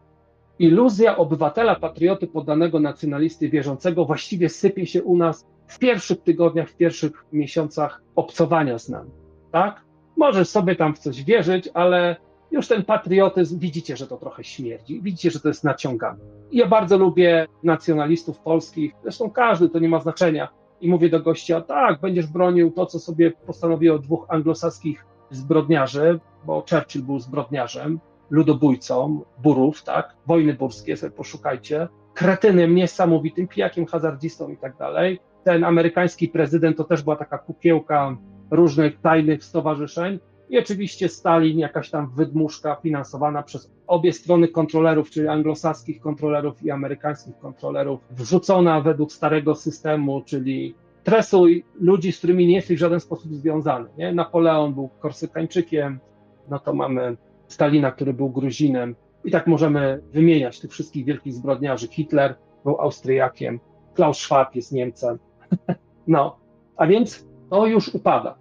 iluzja 0.59 1.17
obywatela, 1.17 1.75
patrioty, 1.75 2.27
poddanego 2.27 2.79
nacjonalisty 2.79 3.49
wierzącego 3.49 4.05
właściwie 4.05 4.49
sypie 4.49 4.85
się 4.85 5.03
u 5.03 5.17
nas 5.17 5.45
w 5.67 5.79
pierwszych 5.79 6.21
tygodniach, 6.21 6.69
w 6.69 6.75
pierwszych 6.75 7.25
miesiącach 7.31 8.01
obcowania 8.15 8.79
z 8.79 8.89
nami. 8.89 9.11
Tak? 9.51 9.86
Możesz 10.17 10.49
sobie 10.49 10.75
tam 10.75 10.95
w 10.95 10.99
coś 10.99 11.23
wierzyć, 11.23 11.69
ale 11.73 12.15
już 12.51 12.67
ten 12.67 12.83
patriotyzm, 12.83 13.59
widzicie, 13.59 13.97
że 13.97 14.07
to 14.07 14.17
trochę 14.17 14.43
śmierdzi, 14.43 15.01
widzicie, 15.01 15.31
że 15.31 15.39
to 15.39 15.47
jest 15.47 15.63
naciągane. 15.63 16.19
Ja 16.51 16.67
bardzo 16.67 16.97
lubię 16.97 17.47
nacjonalistów 17.63 18.39
polskich, 18.39 18.93
zresztą 19.03 19.29
każdy, 19.29 19.69
to 19.69 19.79
nie 19.79 19.89
ma 19.89 19.99
znaczenia. 19.99 20.47
I 20.81 20.89
mówię 20.89 21.09
do 21.09 21.19
gościa, 21.19 21.61
tak, 21.61 22.01
będziesz 22.01 22.27
bronił 22.27 22.71
to, 22.71 22.85
co 22.85 22.99
sobie 22.99 23.31
postanowiło 23.31 23.99
dwóch 23.99 24.25
anglosaskich 24.29 25.05
zbrodniarzy, 25.29 26.19
bo 26.45 26.63
Churchill 26.69 27.03
był 27.03 27.19
zbrodniarzem, 27.19 27.99
ludobójcą, 28.29 29.21
burów, 29.43 29.83
tak, 29.83 30.15
wojny 30.27 30.53
burskie, 30.53 30.97
sobie 30.97 31.11
poszukajcie, 31.11 31.87
kretynem 32.13 32.75
niesamowitym, 32.75 33.47
pijakiem, 33.47 33.85
hazardzistą 33.85 34.49
i 34.49 34.57
tak 34.57 34.77
dalej. 34.77 35.19
Ten 35.43 35.63
amerykański 35.63 36.27
prezydent 36.27 36.77
to 36.77 36.83
też 36.83 37.03
była 37.03 37.15
taka 37.15 37.37
kukiełka 37.37 38.17
różnych 38.51 39.01
tajnych 39.01 39.43
stowarzyszeń. 39.43 40.19
I 40.49 40.59
oczywiście 40.59 41.09
Stalin, 41.09 41.59
jakaś 41.59 41.89
tam 41.89 42.09
wydmuszka 42.15 42.75
finansowana 42.75 43.43
przez 43.43 43.71
obie 43.87 44.13
strony 44.13 44.47
kontrolerów, 44.47 45.09
czyli 45.09 45.27
anglosaskich 45.27 46.01
kontrolerów 46.01 46.63
i 46.63 46.71
amerykańskich 46.71 47.37
kontrolerów, 47.39 47.99
wrzucona 48.11 48.81
według 48.81 49.11
starego 49.11 49.55
systemu, 49.55 50.21
czyli 50.21 50.75
tresuj 51.03 51.65
ludzi, 51.79 52.11
z 52.11 52.17
którymi 52.17 52.47
nie 52.47 52.55
jesteś 52.55 52.77
w 52.77 52.79
żaden 52.79 52.99
sposób 52.99 53.33
związany. 53.33 53.89
Nie? 53.97 54.13
Napoleon 54.13 54.73
był 54.73 54.89
Korsykańczykiem, 54.99 55.99
no 56.49 56.59
to 56.59 56.73
mamy 56.73 57.17
Stalina, 57.47 57.91
który 57.91 58.13
był 58.13 58.29
Gruzinem. 58.29 58.95
I 59.25 59.31
tak 59.31 59.47
możemy 59.47 60.01
wymieniać 60.11 60.59
tych 60.59 60.71
wszystkich 60.71 61.05
wielkich 61.05 61.33
zbrodniarzy. 61.33 61.87
Hitler 61.87 62.35
był 62.63 62.81
Austriakiem, 62.81 63.59
Klaus 63.93 64.17
Schwab 64.17 64.55
jest 64.55 64.71
Niemcem. 64.71 65.17
No, 66.07 66.39
a 66.77 66.87
więc 66.87 67.26
to 67.49 67.67
już 67.67 67.95
upada. 67.95 68.35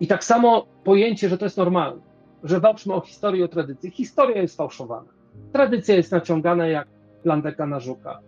I 0.00 0.06
tak 0.06 0.24
samo 0.24 0.66
pojęcie, 0.84 1.28
że 1.28 1.38
to 1.38 1.44
jest 1.44 1.56
normalne, 1.56 2.02
że 2.42 2.60
walczmy 2.60 2.94
o 2.94 3.00
historię, 3.00 3.44
o 3.44 3.48
tradycję. 3.48 3.90
Historia 3.90 4.42
jest 4.42 4.56
fałszowana. 4.56 5.08
Tradycja 5.52 5.94
jest 5.94 6.12
naciągana 6.12 6.66
jak 6.66 6.88
plandeka 7.22 7.66
na 7.66 7.80
żuka. 7.80 8.20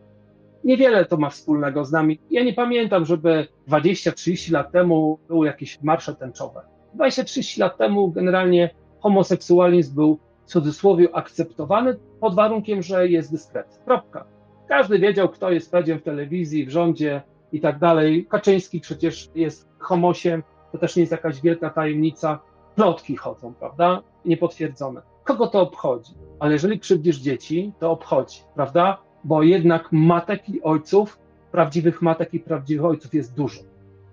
Niewiele 0.64 1.04
to 1.04 1.16
ma 1.16 1.30
wspólnego 1.30 1.84
z 1.84 1.92
nami. 1.92 2.18
Ja 2.30 2.44
nie 2.44 2.52
pamiętam, 2.52 3.04
żeby 3.04 3.46
20-30 3.68 4.52
lat 4.52 4.72
temu 4.72 5.18
były 5.28 5.46
jakieś 5.46 5.82
marsze 5.82 6.14
tęczowe. 6.14 6.60
20-30 6.96 7.60
lat 7.60 7.76
temu 7.76 8.10
generalnie 8.10 8.70
homoseksualizm 9.00 9.94
był 9.94 10.18
w 10.44 10.48
cudzysłowie 10.48 11.08
akceptowany 11.12 11.96
pod 12.20 12.34
warunkiem, 12.34 12.82
że 12.82 13.08
jest 13.08 13.32
dyskretny. 13.32 13.84
Kropka. 13.84 14.24
Każdy 14.68 14.98
wiedział, 14.98 15.28
kto 15.28 15.50
jest 15.50 15.70
Fedziem 15.70 15.98
w 15.98 16.02
telewizji, 16.02 16.66
w 16.66 16.70
rządzie 16.70 17.22
i 17.52 17.60
tak 17.60 17.78
dalej. 17.78 18.26
Kaczyński 18.26 18.80
przecież 18.80 19.30
jest 19.34 19.68
homosiem, 19.78 20.42
to 20.72 20.78
też 20.78 20.96
nie 20.96 21.02
jest 21.02 21.12
jakaś 21.12 21.40
wielka 21.40 21.70
tajemnica. 21.70 22.38
Plotki 22.74 23.16
chodzą, 23.16 23.54
prawda? 23.54 24.02
Niepotwierdzone. 24.24 25.02
Kogo 25.24 25.46
to 25.46 25.60
obchodzi? 25.60 26.12
Ale 26.38 26.52
jeżeli 26.52 26.80
krzywdzisz 26.80 27.18
dzieci, 27.18 27.72
to 27.78 27.90
obchodzi, 27.90 28.40
prawda? 28.54 28.98
Bo 29.24 29.42
jednak 29.42 29.88
matek 29.92 30.48
i 30.48 30.62
ojców, 30.62 31.18
prawdziwych 31.50 32.02
matek 32.02 32.34
i 32.34 32.40
prawdziwych 32.40 32.84
ojców 32.84 33.14
jest 33.14 33.34
dużo. 33.34 33.60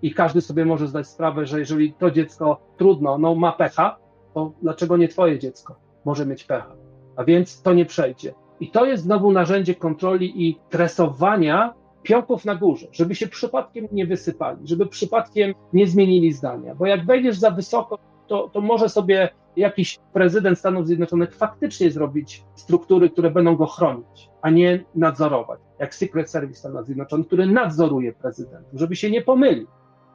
I 0.02 0.14
każdy 0.14 0.40
sobie 0.40 0.64
może 0.64 0.88
zdać 0.88 1.08
sprawę, 1.08 1.46
że 1.46 1.58
jeżeli 1.58 1.92
to 1.92 2.10
dziecko 2.10 2.60
trudno, 2.76 3.18
no 3.18 3.34
ma 3.34 3.52
pecha, 3.52 3.96
to 4.34 4.52
dlaczego 4.62 4.96
nie 4.96 5.08
twoje 5.08 5.38
dziecko 5.38 5.90
może 6.04 6.26
mieć 6.26 6.44
pecha? 6.44 6.72
A 7.16 7.24
więc 7.24 7.62
to 7.62 7.72
nie 7.72 7.86
przejdzie. 7.86 8.34
I 8.60 8.70
to 8.70 8.84
jest 8.84 9.02
znowu 9.02 9.32
narzędzie 9.32 9.74
kontroli 9.74 10.48
i 10.48 10.58
tresowania 10.70 11.74
pionków 12.02 12.44
na 12.44 12.54
górze, 12.54 12.86
żeby 12.92 13.14
się 13.14 13.26
przypadkiem 13.26 13.88
nie 13.92 14.06
wysypali, 14.06 14.58
żeby 14.64 14.86
przypadkiem 14.86 15.54
nie 15.72 15.86
zmienili 15.86 16.32
zdania. 16.32 16.74
Bo 16.74 16.86
jak 16.86 17.06
wejdziesz 17.06 17.38
za 17.38 17.50
wysoko, 17.50 17.98
to, 18.26 18.48
to 18.48 18.60
może 18.60 18.88
sobie 18.88 19.28
jakiś 19.56 19.98
prezydent 20.12 20.58
Stanów 20.58 20.86
Zjednoczonych 20.86 21.34
faktycznie 21.34 21.90
zrobić 21.90 22.44
struktury, 22.54 23.10
które 23.10 23.30
będą 23.30 23.56
go 23.56 23.66
chronić, 23.66 24.28
a 24.42 24.50
nie 24.50 24.84
nadzorować. 24.94 25.60
Jak 25.78 25.94
Secret 25.94 26.30
Service 26.30 26.58
Stanów 26.58 26.86
Zjednoczonych, 26.86 27.26
który 27.26 27.46
nadzoruje 27.46 28.12
prezydentów, 28.12 28.80
żeby 28.80 28.96
się 28.96 29.10
nie 29.10 29.22
pomylił. 29.22 29.66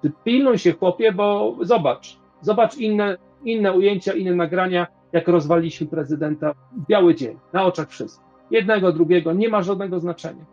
Ty 0.01 0.11
pilnuj 0.23 0.57
się, 0.57 0.73
chłopie, 0.73 1.11
bo 1.11 1.55
zobacz, 1.61 2.19
zobacz 2.41 2.77
inne, 2.77 3.17
inne 3.43 3.73
ujęcia, 3.73 4.13
inne 4.13 4.35
nagrania, 4.35 4.87
jak 5.11 5.27
rozwaliliśmy 5.27 5.87
prezydenta 5.87 6.53
w 6.53 6.87
biały 6.87 7.15
dzień, 7.15 7.37
na 7.53 7.65
oczach 7.65 7.89
wszystkich. 7.89 8.25
Jednego, 8.51 8.91
drugiego, 8.91 9.33
nie 9.33 9.49
ma 9.49 9.61
żadnego 9.61 9.99
znaczenia. 9.99 10.45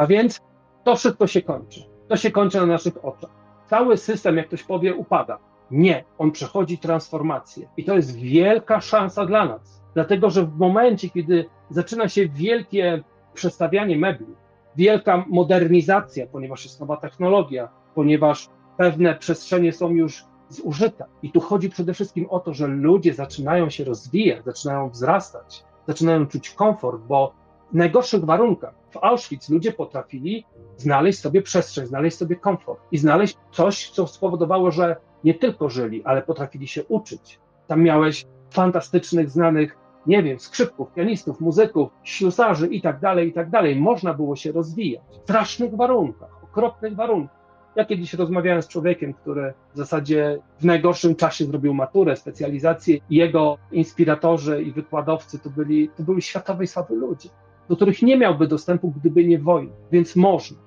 A 0.00 0.06
więc 0.06 0.40
to 0.84 0.96
wszystko 0.96 1.26
się 1.26 1.42
kończy. 1.42 1.80
To 2.08 2.16
się 2.16 2.30
kończy 2.30 2.58
na 2.58 2.66
naszych 2.66 3.04
oczach. 3.04 3.30
Cały 3.66 3.96
system, 3.96 4.36
jak 4.36 4.46
ktoś 4.46 4.62
powie, 4.62 4.94
upada. 4.94 5.38
Nie, 5.70 6.04
on 6.18 6.32
przechodzi 6.32 6.78
transformację. 6.78 7.68
I 7.76 7.84
to 7.84 7.96
jest 7.96 8.16
wielka 8.16 8.80
szansa 8.80 9.26
dla 9.26 9.44
nas. 9.44 9.82
Dlatego, 9.94 10.30
że 10.30 10.46
w 10.46 10.58
momencie, 10.58 11.10
kiedy 11.10 11.44
zaczyna 11.70 12.08
się 12.08 12.28
wielkie 12.28 13.02
przestawianie 13.34 13.98
mebli, 13.98 14.34
wielka 14.76 15.24
modernizacja, 15.28 16.26
ponieważ 16.26 16.64
jest 16.64 16.80
nowa 16.80 16.96
technologia, 16.96 17.68
ponieważ 17.94 18.48
pewne 18.76 19.14
przestrzenie 19.14 19.72
są 19.72 19.90
już 19.90 20.24
zużyte. 20.48 21.04
I 21.22 21.30
tu 21.30 21.40
chodzi 21.40 21.70
przede 21.70 21.94
wszystkim 21.94 22.26
o 22.30 22.40
to, 22.40 22.54
że 22.54 22.66
ludzie 22.66 23.14
zaczynają 23.14 23.70
się 23.70 23.84
rozwijać, 23.84 24.44
zaczynają 24.44 24.90
wzrastać, 24.90 25.64
zaczynają 25.86 26.26
czuć 26.26 26.50
komfort, 26.50 27.02
bo 27.02 27.32
w 27.72 27.74
najgorszych 27.74 28.24
warunkach 28.24 28.79
w 28.90 28.96
Auschwitz 28.96 29.48
ludzie 29.48 29.72
potrafili 29.72 30.44
znaleźć 30.76 31.18
sobie 31.18 31.42
przestrzeń, 31.42 31.86
znaleźć 31.86 32.16
sobie 32.16 32.36
komfort 32.36 32.80
i 32.92 32.98
znaleźć 32.98 33.36
coś, 33.52 33.90
co 33.90 34.06
spowodowało, 34.06 34.70
że 34.70 34.96
nie 35.24 35.34
tylko 35.34 35.68
żyli, 35.68 36.04
ale 36.04 36.22
potrafili 36.22 36.68
się 36.68 36.84
uczyć. 36.84 37.40
Tam 37.66 37.82
miałeś 37.82 38.26
fantastycznych, 38.50 39.30
znanych, 39.30 39.76
nie 40.06 40.22
wiem, 40.22 40.40
skrzypków, 40.40 40.92
pianistów, 40.92 41.40
muzyków, 41.40 41.90
ślusarzy 42.02 42.66
i 42.66 42.82
tak 42.82 43.00
dalej, 43.00 43.28
i 43.28 43.32
tak 43.32 43.50
dalej. 43.50 43.76
Można 43.76 44.14
było 44.14 44.36
się 44.36 44.52
rozwijać 44.52 45.02
w 45.10 45.16
strasznych 45.16 45.76
warunkach, 45.76 46.44
okropnych 46.44 46.96
warunkach. 46.96 47.40
Ja 47.76 47.84
kiedyś 47.84 48.14
rozmawiałem 48.14 48.62
z 48.62 48.68
człowiekiem, 48.68 49.14
który 49.14 49.52
w 49.74 49.76
zasadzie 49.76 50.38
w 50.60 50.64
najgorszym 50.64 51.16
czasie 51.16 51.44
zrobił 51.44 51.74
maturę, 51.74 52.16
specjalizację 52.16 52.98
i 53.10 53.16
jego 53.16 53.58
inspiratorzy 53.72 54.62
i 54.62 54.72
wykładowcy 54.72 55.38
to 55.38 55.50
byli, 55.50 55.88
to 55.88 56.02
byli 56.02 56.22
światowej 56.22 56.66
sławy 56.66 56.94
ludzie 56.94 57.28
do 57.70 57.76
których 57.76 58.02
nie 58.02 58.16
miałby 58.16 58.46
dostępu, 58.46 58.90
gdyby 58.96 59.24
nie 59.24 59.38
wojna, 59.38 59.72
więc 59.92 60.16
można. 60.16 60.58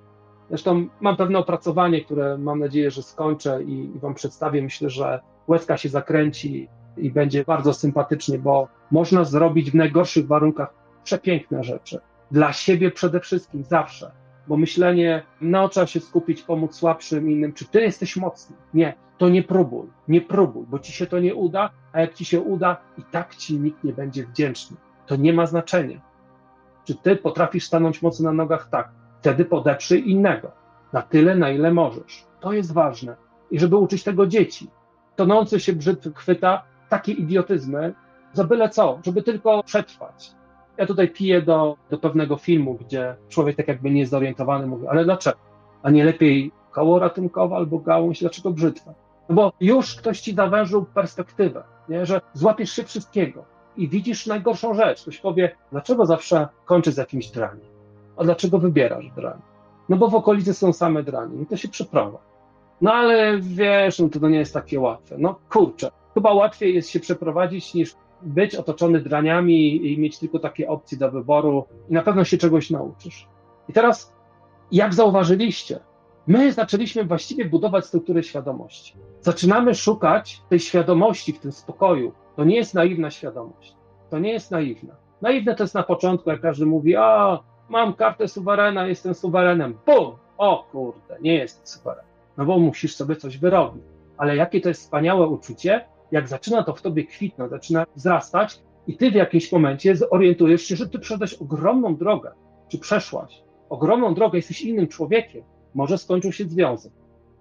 Zresztą 0.49 0.87
mam 1.01 1.15
pewne 1.15 1.39
opracowanie, 1.39 2.01
które 2.01 2.37
mam 2.37 2.59
nadzieję, 2.59 2.91
że 2.91 3.03
skończę 3.03 3.63
i, 3.63 3.99
Wam 3.99 4.13
przedstawię. 4.13 4.61
Myślę, 4.61 4.89
że 4.89 5.19
łezka 5.47 5.77
się 5.77 5.89
zakręci 5.89 6.67
i 6.97 7.11
będzie 7.11 7.43
bardzo 7.43 7.73
sympatycznie, 7.73 8.39
bo 8.39 8.67
można 8.91 9.23
zrobić 9.23 9.71
w 9.71 9.75
najgorszych 9.75 10.27
warunkach 10.27 10.73
przepiękne 11.03 11.63
rzeczy. 11.63 11.99
Dla 12.31 12.53
siebie 12.53 12.91
przede 12.91 13.19
wszystkim, 13.19 13.63
zawsze. 13.63 14.11
bo 14.47 14.57
myślenie, 14.57 15.23
no 15.41 15.69
trzeba 15.69 15.87
się 15.87 15.99
skupić, 15.99 16.41
pomóc 16.41 16.75
słabszym 16.75 17.29
innym, 17.29 17.53
czy 17.53 17.65
ty 17.65 17.81
jesteś 17.81 18.15
mocny? 18.15 18.55
Nie, 18.73 18.93
to 19.17 19.29
nie 19.29 19.43
próbuj, 19.43 19.87
nie 20.07 20.21
próbuj, 20.21 20.65
bo 20.69 20.79
ci 20.79 20.91
się 20.91 21.05
to 21.05 21.19
nie 21.19 21.35
uda, 21.35 21.69
a 21.93 22.01
jak 22.01 22.13
ci 22.13 22.25
się 22.25 22.41
uda, 22.41 22.77
i 22.97 23.01
tak 23.11 23.35
ci 23.35 23.59
nikt 23.59 23.83
nie 23.83 23.93
będzie 23.93 24.25
wdzięczny. 24.25 24.77
To 25.05 25.15
nie 25.15 25.33
ma 25.33 25.45
znaczenia. 25.45 26.12
Czy 26.85 26.95
ty 26.95 27.15
potrafisz 27.15 27.65
stanąć 27.65 28.01
mocno 28.01 28.29
na 28.29 28.33
nogach? 28.33 28.69
Tak. 28.69 28.89
Wtedy 29.19 29.45
podeprzyj 29.45 30.09
innego. 30.11 30.51
Na 30.93 31.01
tyle, 31.01 31.35
na 31.35 31.49
ile 31.49 31.73
możesz. 31.73 32.25
To 32.39 32.53
jest 32.53 32.73
ważne. 32.73 33.15
I 33.51 33.59
żeby 33.59 33.75
uczyć 33.77 34.03
tego 34.03 34.27
dzieci. 34.27 34.67
Tonący 35.15 35.59
się 35.59 35.73
brzyd 35.73 36.03
chwyta 36.15 36.63
takie 36.89 37.11
idiotyzmy 37.11 37.93
za 38.33 38.43
byle 38.43 38.69
co, 38.69 38.99
żeby 39.03 39.23
tylko 39.23 39.63
przetrwać. 39.63 40.31
Ja 40.77 40.85
tutaj 40.85 41.09
piję 41.09 41.41
do, 41.41 41.77
do 41.89 41.97
pewnego 41.97 42.37
filmu, 42.37 42.73
gdzie 42.73 43.15
człowiek 43.29 43.57
tak 43.57 43.67
jakby 43.67 43.91
niezorientowany 43.91 44.67
mówi, 44.67 44.87
ale 44.87 45.03
dlaczego? 45.03 45.37
A 45.83 45.89
nie 45.89 46.05
lepiej 46.05 46.51
koło 46.71 46.99
ratunkowe 46.99 47.55
albo 47.55 47.79
gałąź, 47.79 48.19
dlaczego 48.19 48.51
brzytwa? 48.51 48.93
No 49.29 49.35
bo 49.35 49.53
już 49.59 49.95
ktoś 49.95 50.21
ci 50.21 50.35
zawężył 50.35 50.85
perspektywę, 50.85 51.63
nie? 51.89 52.05
że 52.05 52.21
złapiesz 52.33 52.71
się 52.71 52.83
wszystkiego 52.83 53.45
i 53.77 53.89
widzisz 53.89 54.27
najgorszą 54.27 54.73
rzecz. 54.73 55.01
Ktoś 55.01 55.17
powie, 55.17 55.55
dlaczego 55.71 56.05
zawsze 56.05 56.47
kończysz 56.65 56.93
z 56.93 56.97
jakimś 56.97 57.27
draniem? 57.27 57.65
A 58.17 58.23
dlaczego 58.23 58.59
wybierasz 58.59 59.11
drań? 59.15 59.41
No 59.89 59.97
bo 59.97 60.07
w 60.07 60.15
okolicy 60.15 60.53
są 60.53 60.73
same 60.73 61.03
dranie, 61.03 61.35
no 61.39 61.45
to 61.45 61.57
się 61.57 61.67
przeprowadź. 61.67 62.21
No 62.81 62.93
ale 62.93 63.39
wiesz, 63.39 63.99
no 63.99 64.09
to, 64.09 64.19
to 64.19 64.29
nie 64.29 64.37
jest 64.37 64.53
takie 64.53 64.79
łatwe. 64.79 65.15
No 65.19 65.39
kurczę, 65.49 65.91
chyba 66.13 66.33
łatwiej 66.33 66.75
jest 66.75 66.89
się 66.89 66.99
przeprowadzić 66.99 67.73
niż 67.73 67.95
być 68.21 68.55
otoczony 68.55 68.99
draniami 68.99 69.91
i 69.93 69.99
mieć 69.99 70.19
tylko 70.19 70.39
takie 70.39 70.69
opcje 70.69 70.97
do 70.97 71.11
wyboru 71.11 71.65
i 71.89 71.93
na 71.93 72.01
pewno 72.01 72.23
się 72.23 72.37
czegoś 72.37 72.69
nauczysz. 72.69 73.27
I 73.69 73.73
teraz, 73.73 74.13
jak 74.71 74.93
zauważyliście, 74.93 75.79
my 76.27 76.53
zaczęliśmy 76.53 77.03
właściwie 77.03 77.45
budować 77.45 77.85
strukturę 77.85 78.23
świadomości. 78.23 78.95
Zaczynamy 79.21 79.75
szukać 79.75 80.41
tej 80.49 80.59
świadomości 80.59 81.33
w 81.33 81.39
tym 81.39 81.51
spokoju. 81.51 82.13
To 82.35 82.43
nie 82.43 82.55
jest 82.55 82.73
naiwna 82.73 83.11
świadomość. 83.11 83.75
To 84.09 84.19
nie 84.19 84.31
jest 84.31 84.51
naiwna. 84.51 84.95
Naiwne 85.21 85.55
to 85.55 85.63
jest 85.63 85.75
na 85.75 85.83
początku, 85.83 86.29
jak 86.29 86.41
każdy 86.41 86.65
mówi, 86.65 86.95
a 86.95 87.39
mam 87.69 87.93
kartę 87.93 88.27
suwerena, 88.27 88.87
jestem 88.87 89.13
suwerenem. 89.13 89.77
Bum! 89.85 90.15
O 90.37 90.67
kurde, 90.71 91.17
nie 91.21 91.33
jestem 91.33 91.67
suwerenem. 91.67 92.05
No 92.37 92.45
bo 92.45 92.59
musisz 92.59 92.95
sobie 92.95 93.15
coś 93.15 93.37
wyrobić. 93.37 93.83
Ale 94.17 94.35
jakie 94.35 94.61
to 94.61 94.69
jest 94.69 94.81
wspaniałe 94.81 95.27
uczucie, 95.27 95.85
jak 96.11 96.27
zaczyna 96.27 96.63
to 96.63 96.73
w 96.73 96.81
tobie 96.81 97.03
kwitnąć, 97.05 97.51
zaczyna 97.51 97.85
wzrastać 97.95 98.59
i 98.87 98.97
ty 98.97 99.11
w 99.11 99.15
jakimś 99.15 99.51
momencie 99.51 99.95
zorientujesz 99.95 100.61
się, 100.61 100.75
że 100.75 100.89
ty 100.89 100.99
przeszedłeś 100.99 101.33
ogromną 101.33 101.95
drogę, 101.95 102.31
czy 102.67 102.79
przeszłaś 102.79 103.43
ogromną 103.73 104.13
drogę, 104.13 104.37
jesteś 104.37 104.61
innym 104.61 104.87
człowiekiem, 104.87 105.43
może 105.73 105.97
skończył 105.97 106.31
się 106.31 106.45
związek, 106.45 106.93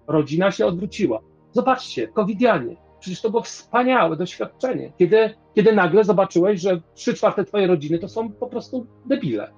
rodzina 0.07 0.51
się 0.51 0.65
odwróciła. 0.65 1.19
Zobaczcie, 1.51 2.07
covidianie, 2.07 2.75
przecież 3.03 3.21
to 3.21 3.29
było 3.29 3.43
wspaniałe 3.43 4.17
doświadczenie, 4.17 4.91
kiedy, 4.97 5.35
kiedy 5.55 5.73
nagle 5.73 6.03
zobaczyłeś, 6.03 6.61
że 6.61 6.81
trzy 6.93 7.13
czwarte 7.13 7.45
twojej 7.45 7.67
rodziny 7.67 7.99
to 7.99 8.07
są 8.07 8.31
po 8.31 8.47
prostu 8.47 8.87
debile, 9.05 9.51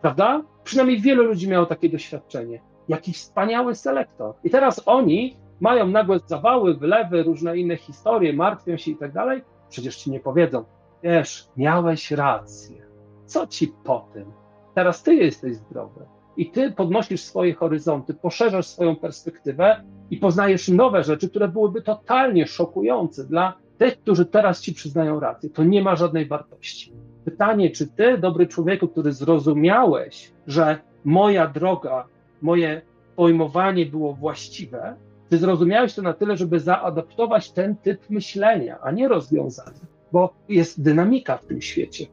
prawda? 0.00 0.42
Przynajmniej 0.64 1.00
wielu 1.00 1.24
ludzi 1.24 1.48
miało 1.48 1.66
takie 1.66 1.88
doświadczenie. 1.88 2.62
Jaki 2.88 3.12
wspaniały 3.12 3.74
selektor. 3.74 4.34
I 4.44 4.50
teraz 4.50 4.82
oni 4.86 5.36
mają 5.60 5.86
nagłe 5.86 6.18
zawały, 6.26 6.74
wylewy, 6.74 7.22
różne 7.22 7.58
inne 7.58 7.76
historie, 7.76 8.32
martwią 8.32 8.76
się 8.76 8.90
i 8.90 8.96
tak 8.96 9.12
dalej, 9.12 9.42
przecież 9.68 9.96
ci 9.96 10.10
nie 10.10 10.20
powiedzą, 10.20 10.64
wiesz, 11.02 11.48
miałeś 11.56 12.10
rację, 12.10 12.86
co 13.26 13.46
ci 13.46 13.74
po 13.84 14.08
tym? 14.12 14.32
Teraz 14.74 15.02
ty 15.02 15.14
jesteś 15.14 15.56
zdrowy 15.56 16.06
i 16.40 16.50
ty 16.50 16.72
podnosisz 16.72 17.22
swoje 17.22 17.54
horyzonty, 17.54 18.14
poszerzasz 18.14 18.66
swoją 18.66 18.96
perspektywę 18.96 19.82
i 20.10 20.16
poznajesz 20.16 20.68
nowe 20.68 21.04
rzeczy, 21.04 21.30
które 21.30 21.48
byłyby 21.48 21.82
totalnie 21.82 22.46
szokujące 22.46 23.24
dla 23.24 23.54
tych, 23.78 24.00
którzy 24.00 24.26
teraz 24.26 24.60
ci 24.60 24.74
przyznają 24.74 25.20
rację. 25.20 25.50
To 25.50 25.64
nie 25.64 25.82
ma 25.82 25.96
żadnej 25.96 26.26
wartości. 26.26 26.92
Pytanie, 27.24 27.70
czy 27.70 27.86
ty, 27.86 28.18
dobry 28.18 28.46
człowieku, 28.46 28.88
który 28.88 29.12
zrozumiałeś, 29.12 30.32
że 30.46 30.78
moja 31.04 31.46
droga, 31.46 32.06
moje 32.42 32.82
pojmowanie 33.16 33.86
było 33.86 34.14
właściwe, 34.14 34.96
ty 35.28 35.38
zrozumiałeś 35.38 35.94
to 35.94 36.02
na 36.02 36.12
tyle, 36.12 36.36
żeby 36.36 36.60
zaadaptować 36.60 37.52
ten 37.52 37.76
typ 37.76 38.10
myślenia, 38.10 38.78
a 38.82 38.90
nie 38.90 39.08
rozwiązania, 39.08 39.80
bo 40.12 40.34
jest 40.48 40.82
dynamika 40.82 41.36
w 41.36 41.46
tym 41.46 41.60
świecie. 41.62 42.06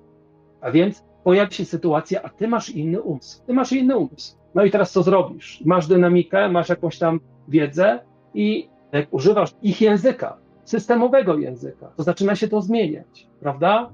A 0.62 0.72
więc 0.72 1.04
pojawi 1.28 1.54
się 1.54 1.66
sytuacja, 1.66 2.22
a 2.24 2.30
ty 2.30 2.48
masz 2.48 2.70
inny 2.70 3.02
umysł. 3.02 3.46
Ty 3.46 3.54
masz 3.54 3.72
inny 3.72 3.98
umysł. 3.98 4.38
No 4.56 4.64
i 4.64 4.72
teraz 4.72 4.92
co 4.92 5.04
zrobisz? 5.04 5.62
Masz 5.66 5.88
dynamikę, 5.88 6.50
masz 6.50 6.70
jakąś 6.70 6.98
tam 7.00 7.20
wiedzę 7.48 8.00
i 8.34 8.70
jak 8.92 9.14
używasz 9.14 9.52
ich 9.62 9.82
języka, 9.82 10.38
systemowego 10.64 11.38
języka, 11.38 11.92
to 11.98 12.04
zaczyna 12.04 12.36
się 12.36 12.48
to 12.48 12.62
zmieniać, 12.62 13.28
prawda? 13.40 13.90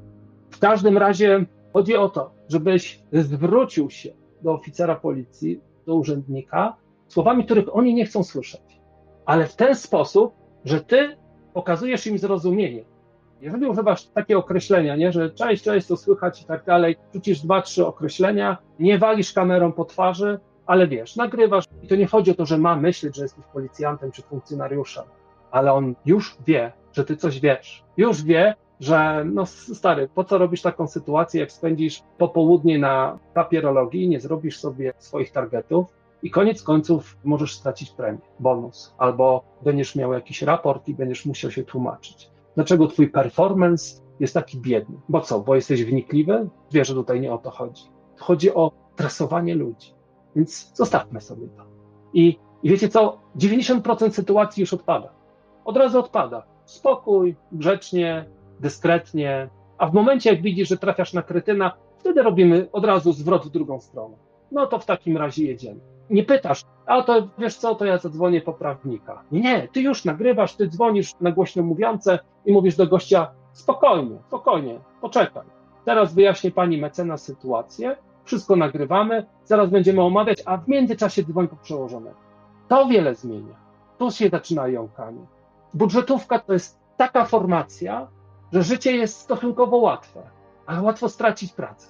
W 0.50 0.60
każdym 0.60 0.98
razie 0.98 1.46
chodzi 1.74 1.96
o 1.96 2.10
to, 2.10 2.32
żebyś 2.50 3.04
zwrócił 3.12 3.90
się 3.90 4.10
do 4.42 4.54
oficera 4.54 4.96
policji, 4.96 5.60
do 5.86 5.96
urzędnika, 5.96 6.76
słowami, 7.08 7.46
których 7.46 7.76
oni 7.76 7.94
nie 7.94 8.06
chcą 8.06 8.24
słyszeć 8.24 8.74
ale 9.26 9.48
w 9.48 9.56
ten 9.56 9.76
sposób, 9.76 10.34
że 10.66 10.82
ty 10.82 11.18
pokazujesz 11.54 12.08
im 12.08 12.18
zrozumienie. 12.18 12.84
Jeżeli 13.44 13.66
używasz 13.66 14.06
takie 14.06 14.38
określenia, 14.38 14.96
nie, 14.96 15.12
że 15.12 15.30
cześć, 15.30 15.64
cześć, 15.64 15.88
to 15.88 15.98
słychać 15.98 16.42
i 16.42 16.46
tak 16.46 16.66
dalej, 16.66 16.96
rzucisz 17.14 17.40
dwa, 17.40 17.62
trzy 17.62 17.88
określenia, 17.88 18.58
nie 18.80 18.98
walisz 18.98 19.34
kamerą 19.34 19.72
po 19.72 19.86
twarzy, 19.86 20.40
ale 20.66 20.88
wiesz, 20.88 21.16
nagrywasz 21.16 21.66
i 21.84 21.88
to 21.88 21.96
nie 21.96 22.08
chodzi 22.08 22.32
o 22.32 22.34
to, 22.34 22.46
że 22.46 22.58
ma 22.58 22.76
myśleć, 22.76 23.16
że 23.16 23.24
jesteś 23.24 23.46
policjantem 23.54 24.12
czy 24.12 24.22
funkcjonariuszem, 24.22 25.04
ale 25.52 25.74
on 25.74 25.96
już 26.06 26.38
wie, 26.48 26.72
że 26.94 27.04
ty 27.06 27.18
coś 27.18 27.40
wiesz. 27.40 27.84
Już 27.98 28.24
wie, 28.24 28.56
że 28.80 29.24
no 29.26 29.46
stary, 29.46 30.10
po 30.16 30.24
co 30.24 30.38
robisz 30.38 30.62
taką 30.62 30.88
sytuację, 30.88 31.42
jak 31.42 31.52
spędzisz 31.52 32.04
popołudnie 32.18 32.80
na 32.80 33.20
papierologii, 33.34 34.10
nie 34.10 34.20
zrobisz 34.20 34.60
sobie 34.60 34.94
swoich 34.98 35.32
targetów, 35.32 35.86
i 36.24 36.32
koniec 36.32 36.64
końców 36.64 37.18
możesz 37.24 37.56
stracić 37.56 37.90
premię, 37.90 38.20
bonus, 38.40 38.96
albo 38.98 39.44
będziesz 39.62 39.96
miał 39.96 40.14
jakiś 40.14 40.42
raport 40.42 40.88
i 40.88 40.94
będziesz 40.94 41.26
musiał 41.26 41.52
się 41.52 41.64
tłumaczyć. 41.64 42.33
Dlaczego 42.56 42.88
twój 42.88 43.10
performance 43.10 44.02
jest 44.20 44.34
taki 44.34 44.58
biedny? 44.58 44.98
Bo 45.10 45.22
co, 45.22 45.40
bo 45.40 45.56
jesteś 45.56 45.84
wnikliwy? 45.84 46.50
Wiesz, 46.72 46.88
że 46.88 46.94
tutaj 46.94 47.22
nie 47.22 47.34
o 47.34 47.38
to 47.38 47.52
chodzi. 47.52 47.84
Chodzi 48.18 48.54
o 48.54 48.72
tresowanie 48.96 49.56
ludzi. 49.56 49.94
Więc 50.36 50.72
zostawmy 50.74 51.22
sobie 51.22 51.48
to. 51.48 51.64
I, 52.14 52.40
i 52.64 52.70
wiecie 52.70 52.90
co? 52.90 53.20
90% 53.38 54.12
sytuacji 54.12 54.62
już 54.62 54.74
odpada. 54.74 55.14
Od 55.66 55.78
razu 55.78 56.00
odpada. 56.00 56.44
Spokój, 56.66 57.36
grzecznie, 57.52 58.26
dyskretnie. 58.60 59.50
A 59.78 59.88
w 59.88 59.94
momencie, 59.94 60.30
jak 60.30 60.42
widzisz, 60.42 60.70
że 60.70 60.78
trafiasz 60.78 61.14
na 61.14 61.22
kretyna, 61.22 61.78
wtedy 61.98 62.24
robimy 62.24 62.68
od 62.72 62.86
razu 62.86 63.14
zwrot 63.14 63.46
w 63.46 63.50
drugą 63.50 63.80
stronę. 63.80 64.18
No 64.52 64.68
to 64.68 64.80
w 64.80 64.86
takim 64.86 65.18
razie 65.18 65.46
jedziemy 65.46 65.93
nie 66.14 66.24
pytasz, 66.24 66.64
a 66.86 67.02
to 67.02 67.28
wiesz 67.38 67.58
co, 67.58 67.76
to 67.76 67.86
ja 67.86 67.98
zadzwonię 67.98 68.42
po 68.42 68.54
prawnika. 68.54 69.24
Nie, 69.32 69.68
ty 69.68 69.82
już 69.82 70.06
nagrywasz, 70.06 70.56
ty 70.56 70.68
dzwonisz 70.68 71.12
na 71.22 71.32
głośno 71.32 71.64
mówiące 71.64 72.20
i 72.46 72.54
mówisz 72.54 72.76
do 72.76 72.88
gościa, 72.88 73.32
spokojnie, 73.52 74.18
spokojnie, 74.28 74.80
poczekaj. 75.02 75.44
Teraz 75.86 76.14
wyjaśnię 76.14 76.52
pani 76.52 76.78
mecenas 76.78 77.24
sytuację, 77.24 77.98
wszystko 78.24 78.56
nagrywamy, 78.56 79.26
zaraz 79.46 79.70
będziemy 79.70 80.02
omawiać, 80.02 80.44
a 80.46 80.58
w 80.58 80.68
międzyczasie 80.68 81.24
dzwoń 81.24 81.48
po 81.48 81.56
przełożonego. 81.56 82.18
To 82.68 82.88
wiele 82.88 83.16
zmienia. 83.16 83.56
Tu 83.98 84.12
się 84.12 84.30
zaczyna 84.30 84.68
jąkanie. 84.68 85.26
Budżetówka 85.74 86.40
to 86.40 86.54
jest 86.54 86.80
taka 86.98 87.26
formacja, 87.26 88.08
że 88.54 88.64
życie 88.64 88.98
jest 88.98 89.20
stosunkowo 89.20 89.78
łatwe, 89.78 90.22
ale 90.66 90.82
łatwo 90.82 91.10
stracić 91.10 91.54
pracę. 91.54 91.88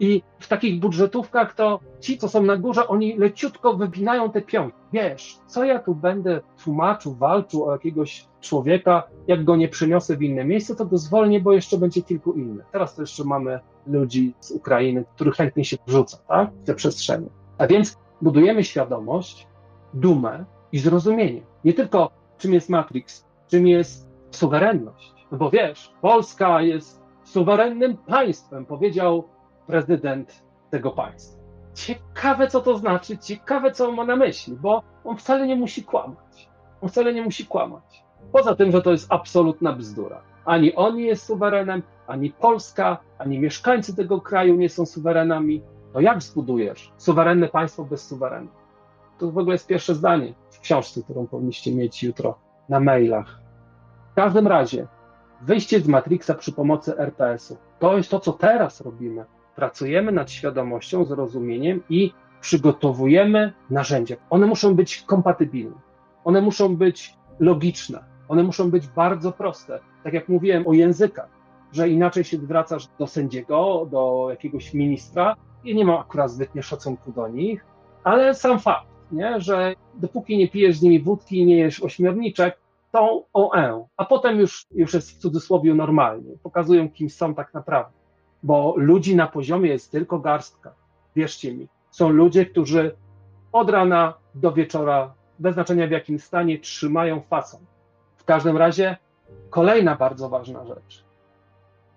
I 0.00 0.22
w 0.38 0.48
takich 0.48 0.80
budżetówkach 0.80 1.54
to 1.54 1.80
ci, 2.00 2.18
co 2.18 2.28
są 2.28 2.42
na 2.42 2.56
górze, 2.56 2.88
oni 2.88 3.16
leciutko 3.16 3.74
wypinają 3.74 4.30
te 4.30 4.42
piątki. 4.42 4.80
Wiesz, 4.92 5.38
co 5.46 5.64
ja 5.64 5.78
tu 5.78 5.94
będę 5.94 6.40
tłumaczył, 6.64 7.14
walczył 7.14 7.64
o 7.64 7.72
jakiegoś 7.72 8.26
człowieka, 8.40 9.02
jak 9.26 9.44
go 9.44 9.56
nie 9.56 9.68
przyniosę 9.68 10.16
w 10.16 10.22
inne 10.22 10.44
miejsce, 10.44 10.76
to 10.76 10.86
go 10.86 10.98
zwolnię, 10.98 11.40
bo 11.40 11.52
jeszcze 11.52 11.78
będzie 11.78 12.02
kilku 12.02 12.32
innych. 12.32 12.66
Teraz 12.72 12.94
to 12.94 13.02
jeszcze 13.02 13.24
mamy 13.24 13.60
ludzi 13.86 14.34
z 14.40 14.50
Ukrainy, 14.50 15.04
których 15.14 15.34
chętnie 15.34 15.64
się 15.64 15.76
wrzuca, 15.86 16.18
tak, 16.28 16.50
w 16.52 16.64
te 16.64 16.74
przestrzenie. 16.74 17.28
A 17.58 17.66
więc 17.66 17.98
budujemy 18.22 18.64
świadomość, 18.64 19.48
dumę 19.94 20.44
i 20.72 20.78
zrozumienie. 20.78 21.42
Nie 21.64 21.74
tylko 21.74 22.10
czym 22.38 22.54
jest 22.54 22.68
Matrix, 22.68 23.26
czym 23.48 23.66
jest 23.66 24.08
suwerenność. 24.30 25.14
No 25.32 25.38
bo 25.38 25.50
wiesz, 25.50 25.92
Polska 26.00 26.62
jest 26.62 27.02
suwerennym 27.24 27.96
państwem, 27.96 28.66
powiedział 28.66 29.24
prezydent 29.66 30.42
tego 30.70 30.90
państwa. 30.90 31.40
Ciekawe, 31.74 32.48
co 32.48 32.60
to 32.60 32.78
znaczy, 32.78 33.18
ciekawe, 33.18 33.72
co 33.72 33.88
on 33.88 33.94
ma 33.94 34.04
na 34.04 34.16
myśli, 34.16 34.56
bo 34.60 34.82
on 35.04 35.16
wcale 35.16 35.46
nie 35.46 35.56
musi 35.56 35.84
kłamać. 35.84 36.48
On 36.80 36.88
wcale 36.88 37.14
nie 37.14 37.22
musi 37.22 37.46
kłamać. 37.46 38.04
Poza 38.32 38.54
tym, 38.54 38.72
że 38.72 38.82
to 38.82 38.90
jest 38.90 39.12
absolutna 39.12 39.72
bzdura. 39.72 40.22
Ani 40.44 40.74
on 40.74 40.96
nie 40.96 41.06
jest 41.06 41.24
suwerenem, 41.24 41.82
ani 42.06 42.30
Polska, 42.30 42.98
ani 43.18 43.38
mieszkańcy 43.38 43.96
tego 43.96 44.20
kraju 44.20 44.56
nie 44.56 44.68
są 44.68 44.86
suwerenami. 44.86 45.62
to 45.92 46.00
jak 46.00 46.22
zbudujesz 46.22 46.92
suwerenne 46.96 47.48
państwo 47.48 47.84
bez 47.84 48.06
suwerenu? 48.06 48.48
To 49.18 49.30
w 49.30 49.38
ogóle 49.38 49.54
jest 49.54 49.66
pierwsze 49.66 49.94
zdanie 49.94 50.34
w 50.50 50.60
książce, 50.60 51.02
którą 51.02 51.26
powinniście 51.26 51.74
mieć 51.74 52.02
jutro 52.02 52.38
na 52.68 52.80
mailach. 52.80 53.40
W 54.12 54.14
każdym 54.14 54.46
razie, 54.46 54.86
wyjście 55.42 55.80
z 55.80 55.88
Matrixa 55.88 56.34
przy 56.34 56.52
pomocy 56.52 56.98
RPS-u. 56.98 57.56
To 57.78 57.96
jest 57.96 58.10
to, 58.10 58.20
co 58.20 58.32
teraz 58.32 58.80
robimy. 58.80 59.24
Pracujemy 59.60 60.12
nad 60.12 60.30
świadomością, 60.30 61.04
zrozumieniem 61.04 61.82
i 61.88 62.12
przygotowujemy 62.40 63.52
narzędzia. 63.70 64.16
One 64.30 64.46
muszą 64.46 64.74
być 64.74 65.02
kompatybilne, 65.02 65.76
one 66.24 66.40
muszą 66.40 66.76
być 66.76 67.16
logiczne, 67.40 68.04
one 68.28 68.42
muszą 68.42 68.70
być 68.70 68.88
bardzo 68.88 69.32
proste. 69.32 69.80
Tak 70.04 70.12
jak 70.12 70.28
mówiłem 70.28 70.66
o 70.66 70.72
językach, 70.72 71.28
że 71.72 71.88
inaczej 71.88 72.24
się 72.24 72.36
zwracasz 72.36 72.88
do 72.98 73.06
sędziego, 73.06 73.88
do 73.90 74.26
jakiegoś 74.30 74.74
ministra 74.74 75.36
i 75.64 75.74
nie 75.74 75.84
ma 75.84 75.98
akurat 75.98 76.30
zbytnio 76.30 76.62
szacunku 76.62 77.12
do 77.12 77.28
nich, 77.28 77.64
ale 78.04 78.34
sam 78.34 78.58
fakt, 78.58 78.86
nie? 79.12 79.40
że 79.40 79.74
dopóki 79.94 80.38
nie 80.38 80.48
pijesz 80.48 80.76
z 80.78 80.82
nimi 80.82 81.00
wódki 81.00 81.38
i 81.38 81.46
nie 81.46 81.56
jesz 81.56 81.82
ośmiorniczek, 81.82 82.58
to 82.92 83.24
OE, 83.32 83.86
a 83.96 84.04
potem 84.04 84.38
już, 84.38 84.66
już 84.70 84.94
jest 84.94 85.10
w 85.10 85.18
cudzysłowie 85.18 85.74
normalnie. 85.74 86.30
Pokazują, 86.42 86.90
kim 86.90 87.10
są 87.10 87.34
tak 87.34 87.54
naprawdę. 87.54 87.99
Bo 88.42 88.74
ludzi 88.76 89.16
na 89.16 89.26
poziomie 89.26 89.70
jest 89.70 89.92
tylko 89.92 90.18
garstka. 90.18 90.74
Wierzcie 91.16 91.54
mi. 91.54 91.68
Są 91.90 92.08
ludzie, 92.08 92.46
którzy 92.46 92.96
od 93.52 93.70
rana 93.70 94.14
do 94.34 94.52
wieczora, 94.52 95.14
bez 95.38 95.54
znaczenia 95.54 95.86
w 95.86 95.90
jakim 95.90 96.18
stanie, 96.18 96.58
trzymają 96.58 97.20
fason. 97.20 97.60
W 98.16 98.24
każdym 98.24 98.56
razie, 98.56 98.96
kolejna 99.50 99.96
bardzo 99.96 100.28
ważna 100.28 100.64
rzecz. 100.64 101.04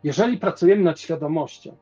Jeżeli 0.03 0.37
pracujemy 0.37 0.83
nad 0.83 0.99
świadomością, 0.99 1.75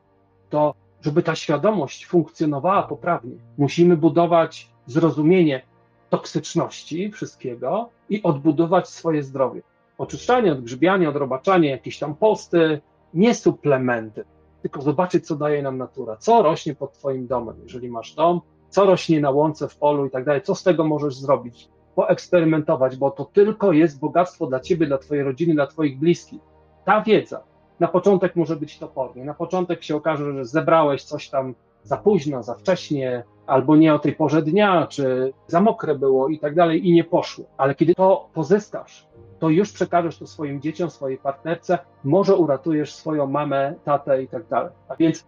to 0.50 0.74
żeby 1.02 1.22
ta 1.22 1.34
świadomość 1.34 2.06
funkcjonowała 2.06 2.82
poprawnie, 2.82 3.36
musimy 3.58 3.96
budować 3.96 4.68
zrozumienie 4.86 5.62
toksyczności 6.10 7.10
wszystkiego 7.10 7.88
i 8.08 8.22
odbudować 8.22 8.88
swoje 8.88 9.22
zdrowie. 9.22 9.62
Oczyszczanie, 9.98 10.52
odgrzybianie, 10.52 11.08
odrobaczanie, 11.08 11.70
jakieś 11.70 11.98
tam 11.98 12.14
posty, 12.14 12.80
nie 13.14 13.34
suplementy, 13.34 14.24
tylko 14.62 14.82
zobaczyć, 14.82 15.26
co 15.26 15.36
daje 15.36 15.62
nam 15.62 15.78
natura, 15.78 16.16
co 16.16 16.42
rośnie 16.42 16.74
pod 16.74 16.92
Twoim 16.92 17.26
domem, 17.26 17.56
jeżeli 17.62 17.90
masz 17.90 18.14
dom, 18.14 18.40
co 18.68 18.84
rośnie 18.84 19.20
na 19.20 19.30
łące, 19.30 19.68
w 19.68 19.76
polu 19.76 20.06
i 20.06 20.10
tak 20.10 20.24
dalej, 20.24 20.42
co 20.42 20.54
z 20.54 20.62
tego 20.62 20.84
możesz 20.84 21.14
zrobić, 21.14 21.68
poeksperymentować, 21.94 22.96
bo 22.96 23.10
to 23.10 23.24
tylko 23.24 23.72
jest 23.72 24.00
bogactwo 24.00 24.46
dla 24.46 24.60
Ciebie, 24.60 24.86
dla 24.86 24.98
Twojej 24.98 25.24
rodziny, 25.24 25.54
dla 25.54 25.66
Twoich 25.66 25.98
bliskich. 25.98 26.40
Ta 26.84 27.00
wiedza, 27.00 27.42
na 27.80 27.88
początek 27.88 28.36
może 28.36 28.56
być 28.56 28.78
topornie. 28.78 29.24
Na 29.24 29.34
początek 29.34 29.82
się 29.82 29.96
okaże, 29.96 30.32
że 30.32 30.44
zebrałeś 30.44 31.04
coś 31.04 31.28
tam 31.28 31.54
za 31.82 31.96
późno, 31.96 32.42
za 32.42 32.54
wcześnie, 32.54 33.24
albo 33.46 33.76
nie 33.76 33.94
o 33.94 33.98
tej 33.98 34.12
porze 34.12 34.42
dnia, 34.42 34.86
czy 34.86 35.32
za 35.46 35.60
mokre 35.60 35.94
było 35.94 36.28
i 36.28 36.38
tak 36.38 36.54
dalej, 36.54 36.88
i 36.88 36.92
nie 36.92 37.04
poszło. 37.04 37.44
Ale 37.56 37.74
kiedy 37.74 37.94
to 37.94 38.28
pozyskasz, 38.34 39.06
to 39.42 39.50
już 39.50 39.72
przekażesz 39.72 40.18
to 40.18 40.26
swoim 40.26 40.60
dzieciom, 40.60 40.90
swojej 40.90 41.18
partnerce, 41.18 41.78
może 42.04 42.36
uratujesz 42.36 42.94
swoją 42.94 43.26
mamę, 43.26 43.74
tatę 43.84 44.22
i 44.22 44.28
tak 44.28 44.48
dalej. 44.48 44.72
A 44.88 44.96
więc 44.96 45.26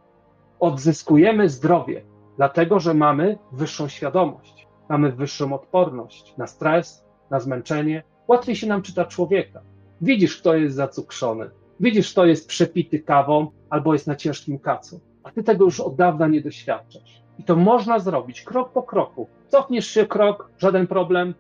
odzyskujemy 0.61 1.49
zdrowie, 1.49 2.03
dlatego 2.37 2.81
że 2.81 2.95
mamy 2.95 3.39
wyższą 3.53 3.89
świadomość, 3.89 4.69
mamy 4.89 5.13
wyższą 5.13 5.55
odporność 5.55 6.37
na 6.37 6.47
stres, 6.47 7.05
na 7.31 7.41
zmęczenie. 7.41 8.03
Łatwiej 8.29 8.57
się 8.57 8.67
nam 8.67 8.83
czyta 8.83 9.05
człowieka. 9.05 9.61
Widzisz, 10.01 10.41
kto 10.41 10.55
jest 10.55 10.77
zacukrzony, 10.77 11.51
Widzisz, 11.81 12.13
kto 12.13 12.27
jest 12.27 12.49
przepity 12.49 12.99
kawą 12.99 13.51
albo 13.71 13.93
jest 13.93 14.07
na 14.07 14.17
ciężkim 14.17 14.59
kacu, 14.59 15.01
a 15.23 15.31
ty 15.31 15.43
tego 15.43 15.65
już 15.65 15.81
od 15.81 15.97
dawna 15.97 16.27
nie 16.27 16.41
doświadczasz. 16.41 17.23
I 17.39 17.45
to 17.45 17.57
można 17.57 17.99
zrobić 17.99 18.43
krok 18.43 18.73
po 18.73 18.83
kroku. 18.83 19.29
Cofniesz 19.49 19.87
się 19.87 20.07
krok, 20.07 20.51
żaden 20.59 20.87
problem, 20.87 21.35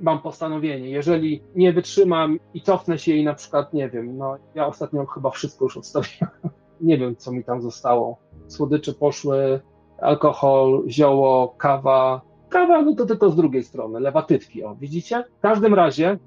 mam 0.00 0.18
postanowienie. 0.18 0.90
Jeżeli 0.90 1.42
nie 1.54 1.72
wytrzymam 1.72 2.38
i 2.54 2.60
cofnę 2.60 2.98
się 2.98 3.14
i 3.14 3.24
na 3.24 3.34
przykład, 3.34 3.72
nie 3.72 3.88
wiem, 3.88 4.18
no 4.18 4.36
ja 4.54 4.66
ostatnio 4.66 5.06
chyba 5.06 5.30
wszystko 5.30 5.64
już 5.64 5.76
odstawiłem. 5.76 6.30
Nie 6.80 6.98
wiem, 6.98 7.16
co 7.16 7.32
mi 7.32 7.44
tam 7.44 7.62
zostało. 7.62 8.18
Słodycze 8.46 8.92
poszły, 8.92 9.60
alkohol, 10.00 10.84
zioło, 10.88 11.54
kawa. 11.58 12.20
Kawa, 12.48 12.82
no 12.82 12.94
to 12.94 13.06
tylko 13.06 13.30
z 13.30 13.36
drugiej 13.36 13.64
strony, 13.64 14.00
lewatytki, 14.00 14.64
o, 14.64 14.74
widzicie? 14.74 15.24
W 15.38 15.40
każdym 15.40 15.74
razie 15.74 16.18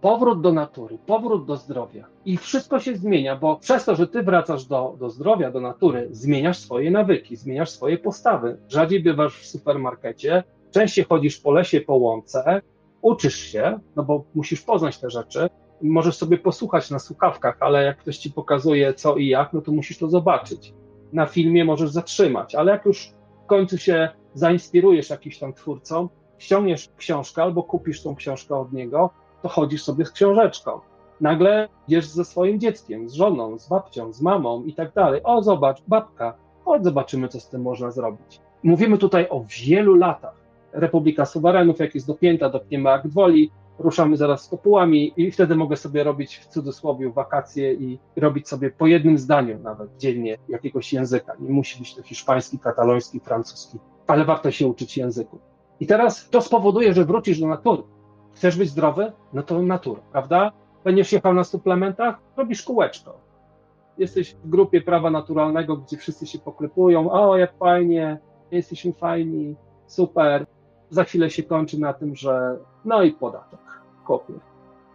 powrót 0.00 0.40
do 0.40 0.52
natury, 0.52 0.98
powrót 1.06 1.46
do 1.46 1.56
zdrowia. 1.56 2.06
I 2.24 2.36
wszystko 2.36 2.80
się 2.80 2.96
zmienia, 2.96 3.36
bo 3.36 3.56
przez 3.56 3.84
to, 3.84 3.94
że 3.94 4.06
ty 4.06 4.22
wracasz 4.22 4.64
do, 4.64 4.96
do 4.98 5.10
zdrowia, 5.10 5.50
do 5.50 5.60
natury, 5.60 6.08
zmieniasz 6.10 6.58
swoje 6.58 6.90
nawyki, 6.90 7.36
zmieniasz 7.36 7.70
swoje 7.70 7.98
postawy. 7.98 8.58
Rzadziej 8.68 9.02
bywasz 9.02 9.40
w 9.40 9.46
supermarkecie, 9.46 10.44
częściej 10.70 11.04
chodzisz 11.04 11.40
po 11.40 11.52
lesie, 11.52 11.80
po 11.80 11.96
łące, 11.96 12.62
uczysz 13.02 13.36
się, 13.36 13.78
no 13.96 14.02
bo 14.02 14.24
musisz 14.34 14.62
poznać 14.62 14.98
te 14.98 15.10
rzeczy. 15.10 15.48
Możesz 15.82 16.16
sobie 16.16 16.38
posłuchać 16.38 16.90
na 16.90 16.98
słuchawkach, 16.98 17.56
ale 17.60 17.84
jak 17.84 17.98
ktoś 17.98 18.18
ci 18.18 18.32
pokazuje 18.32 18.94
co 18.94 19.16
i 19.16 19.26
jak, 19.26 19.52
no 19.52 19.60
to 19.60 19.72
musisz 19.72 19.98
to 19.98 20.08
zobaczyć. 20.08 20.74
Na 21.12 21.26
filmie 21.26 21.64
możesz 21.64 21.90
zatrzymać, 21.90 22.54
ale 22.54 22.72
jak 22.72 22.84
już 22.84 23.12
w 23.44 23.46
końcu 23.46 23.78
się 23.78 24.08
zainspirujesz 24.34 25.10
jakimś 25.10 25.38
tam 25.38 25.52
twórcą, 25.52 26.08
ściągniesz 26.38 26.88
książkę 26.96 27.42
albo 27.42 27.62
kupisz 27.62 28.02
tą 28.02 28.14
książkę 28.16 28.56
od 28.56 28.72
niego, 28.72 29.10
to 29.42 29.48
chodzisz 29.48 29.82
sobie 29.82 30.04
z 30.04 30.10
książeczką. 30.10 30.80
Nagle 31.20 31.68
idziesz 31.88 32.06
ze 32.06 32.24
swoim 32.24 32.60
dzieckiem, 32.60 33.08
z 33.08 33.14
żoną, 33.14 33.58
z 33.58 33.68
babcią, 33.68 34.12
z 34.12 34.22
mamą 34.22 34.64
i 34.64 34.74
tak 34.74 34.92
dalej. 34.92 35.20
O, 35.24 35.42
zobacz, 35.42 35.82
babka, 35.88 36.34
chodź 36.64 36.84
zobaczymy, 36.84 37.28
co 37.28 37.40
z 37.40 37.48
tym 37.48 37.62
można 37.62 37.90
zrobić. 37.90 38.40
Mówimy 38.62 38.98
tutaj 38.98 39.26
o 39.30 39.44
wielu 39.48 39.94
latach. 39.94 40.45
Republika 40.76 41.24
Suwerenów, 41.24 41.78
jak 41.78 41.94
jest 41.94 42.06
dopięta, 42.06 42.48
dopniemy 42.48 42.90
akt 42.90 43.12
woli, 43.12 43.50
ruszamy 43.78 44.16
zaraz 44.16 44.44
z 44.44 44.48
kopułami 44.48 45.12
i 45.16 45.30
wtedy 45.30 45.56
mogę 45.56 45.76
sobie 45.76 46.04
robić 46.04 46.36
w 46.36 46.46
cudzysłowie 46.46 47.10
wakacje 47.10 47.74
i 47.74 47.98
robić 48.16 48.48
sobie 48.48 48.70
po 48.70 48.86
jednym 48.86 49.18
zdaniu 49.18 49.58
nawet 49.58 49.96
dziennie 49.96 50.38
jakiegoś 50.48 50.92
języka. 50.92 51.32
Nie 51.40 51.50
musi 51.50 51.78
być 51.78 51.94
to 51.94 52.02
hiszpański, 52.02 52.58
kataloński, 52.58 53.20
francuski, 53.20 53.78
ale 54.06 54.24
warto 54.24 54.50
się 54.50 54.66
uczyć 54.66 54.96
języku. 54.96 55.38
I 55.80 55.86
teraz 55.86 56.30
to 56.30 56.40
spowoduje, 56.40 56.94
że 56.94 57.04
wrócisz 57.04 57.40
do 57.40 57.48
natury. 57.48 57.82
Chcesz 58.34 58.58
być 58.58 58.70
zdrowy? 58.70 59.12
No 59.32 59.42
to 59.42 59.62
natura, 59.62 60.00
prawda? 60.12 60.52
Będziesz 60.84 61.12
jechał 61.12 61.34
na 61.34 61.44
suplementach? 61.44 62.18
Robisz 62.36 62.62
kółeczko. 62.62 63.20
Jesteś 63.98 64.34
w 64.34 64.48
grupie 64.48 64.80
prawa 64.80 65.10
naturalnego, 65.10 65.76
gdzie 65.76 65.96
wszyscy 65.96 66.26
się 66.26 66.38
poklepują. 66.38 67.10
O, 67.10 67.36
jak 67.36 67.58
fajnie, 67.58 68.18
jesteśmy 68.50 68.92
fajni, 68.92 69.56
super. 69.86 70.46
Za 70.90 71.04
chwilę 71.04 71.30
się 71.30 71.42
kończy 71.42 71.80
na 71.80 71.92
tym, 71.92 72.16
że 72.16 72.56
no 72.84 73.02
i 73.02 73.12
podatek, 73.12 73.60
kopie. 74.04 74.34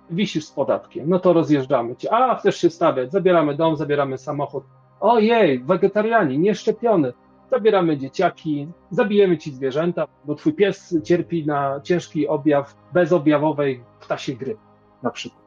Wisisz 0.09 0.45
z 0.45 0.51
podatkiem, 0.51 1.09
no 1.09 1.19
to 1.19 1.33
rozjeżdżamy 1.33 1.95
cię. 1.95 2.13
A, 2.13 2.35
chcesz 2.35 2.57
się 2.57 2.69
stawiać, 2.69 3.11
zabieramy 3.11 3.55
dom, 3.55 3.75
zabieramy 3.75 4.17
samochód. 4.17 4.63
Ojej, 4.99 5.63
wegetarianin, 5.63 6.41
nieszczepiony 6.41 7.13
zabieramy 7.51 7.97
dzieciaki, 7.97 8.67
zabijemy 8.91 9.37
ci 9.37 9.51
zwierzęta, 9.51 10.07
bo 10.25 10.35
twój 10.35 10.53
pies 10.53 10.97
cierpi 11.03 11.45
na 11.45 11.81
ciężki 11.83 12.27
objaw 12.27 12.75
bezobjawowej 12.93 13.83
ptasiej 13.99 14.37
gry, 14.37 14.57
na 15.03 15.09
przykład. 15.09 15.41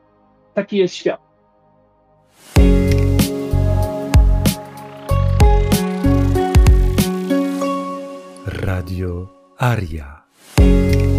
Taki 0.54 0.76
jest 0.76 0.94
świat. 0.94 1.20
Radio 8.46 9.26
Aria. 9.58 10.23
Música 10.64 11.13